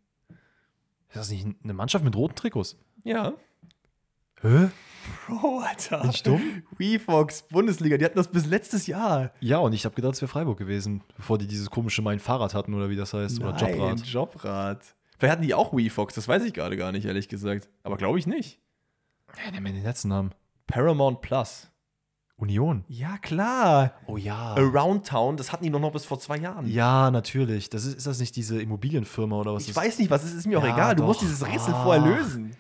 [1.10, 2.78] Ist das nicht eine Mannschaft mit roten Trikots?
[3.04, 3.34] Ja.
[4.42, 4.70] Hä?
[5.28, 6.02] Bro, Alter.
[6.02, 6.64] Bin ich dumm?
[6.78, 9.32] WeFox, Bundesliga, die hatten das bis letztes Jahr.
[9.40, 12.54] Ja, und ich habe gedacht, es wäre Freiburg gewesen, bevor die dieses komische Mein Fahrrad
[12.54, 13.40] hatten oder wie das heißt.
[13.42, 14.06] Oder Nein, Jobrad.
[14.06, 14.96] Jobrad.
[15.18, 17.70] Vielleicht hatten die auch WeFox, das weiß ich gerade gar nicht, ehrlich gesagt.
[17.84, 18.60] Aber glaube ich nicht.
[19.44, 20.32] Ja, nehmen wir den letzten Namen.
[20.68, 21.71] Paramount Plus.
[22.42, 22.84] Union.
[22.88, 23.94] Ja, klar.
[24.08, 24.56] Oh ja.
[24.56, 26.68] Around Town, das hatten die doch noch bis vor zwei Jahren.
[26.68, 27.70] Ja, natürlich.
[27.70, 29.68] Das ist, ist das nicht diese Immobilienfirma oder was?
[29.68, 30.96] Ich weiß nicht, was ist, ist mir auch Ja, egal.
[30.96, 31.08] Du doch.
[31.10, 31.84] musst dieses Rätsel Ah.
[31.84, 32.56] vorher lösen.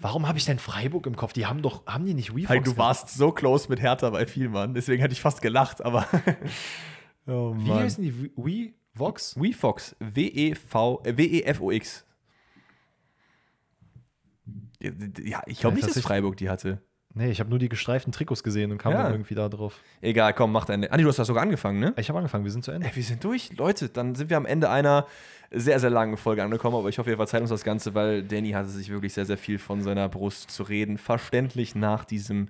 [0.00, 1.32] Warum habe ich denn Freiburg im Kopf?
[1.32, 2.48] Die haben doch, haben die nicht WeFox?
[2.50, 2.78] Hey, du gehabt?
[2.78, 6.06] warst so close mit Hertha bei Vielmann, deswegen hätte ich fast gelacht, aber.
[7.28, 8.32] oh Wie heißen die?
[8.36, 9.36] We- WeVox?
[9.40, 9.94] WeFox.
[10.00, 12.04] W-E-V, äh, W-E-F-O-X.
[15.22, 16.00] Ja, ich glaube nicht, dass.
[16.00, 16.82] Freiburg die hatte.
[17.12, 19.02] Nee, ich habe nur die gestreiften Trikots gesehen und kam Ja.
[19.02, 19.80] dann irgendwie da drauf.
[20.00, 20.90] Egal, komm, mach deine.
[20.92, 21.92] Andi, du hast das sogar angefangen, ne?
[21.96, 22.86] Ich habe angefangen, wir sind zu Ende.
[22.86, 23.50] Ey, wir sind durch.
[23.56, 25.06] Leute, dann sind wir am Ende einer
[25.50, 28.50] sehr, sehr langen Folge angekommen, aber ich hoffe, ihr verzeiht uns das Ganze, weil Danny
[28.52, 30.98] hatte sich wirklich sehr, sehr viel von seiner Brust zu reden.
[30.98, 32.48] Verständlich nach diesem,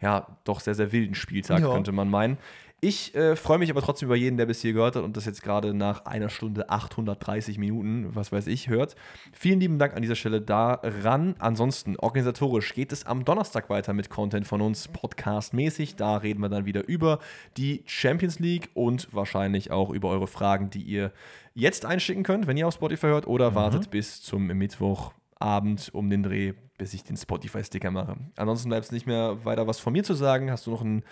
[0.00, 1.70] ja, doch sehr, sehr wilden Spieltag, Ja.
[1.72, 2.36] könnte man meinen.
[2.82, 5.26] Ich äh, freue mich aber trotzdem über jeden, der bis hier gehört hat und das
[5.26, 8.96] jetzt gerade nach einer Stunde 830 Minuten, was weiß ich, hört.
[9.32, 11.34] Vielen lieben Dank an dieser Stelle daran.
[11.38, 15.96] Ansonsten, organisatorisch geht es am Donnerstag weiter mit Content von uns, podcastmäßig.
[15.96, 17.18] Da reden wir dann wieder über
[17.58, 21.12] die Champions League und wahrscheinlich auch über eure Fragen, die ihr
[21.54, 26.22] jetzt einschicken könnt, wenn ihr auf Spotify hört, oder wartet bis zum Mittwochabend um den
[26.22, 28.16] Dreh, bis ich den Spotify-Sticker mache.
[28.36, 30.50] Ansonsten bleibt es nicht mehr weiter was von mir zu sagen.
[30.50, 31.02] Hast du noch ein,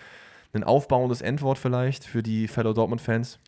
[0.53, 3.39] ein aufbauendes Endwort vielleicht für die Fellow Dortmund-Fans?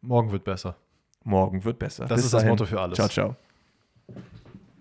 [0.00, 0.76] Morgen wird besser.
[1.24, 2.06] Morgen wird besser.
[2.06, 2.96] Das ist das Motto für alles.
[2.96, 3.36] Ciao, ciao.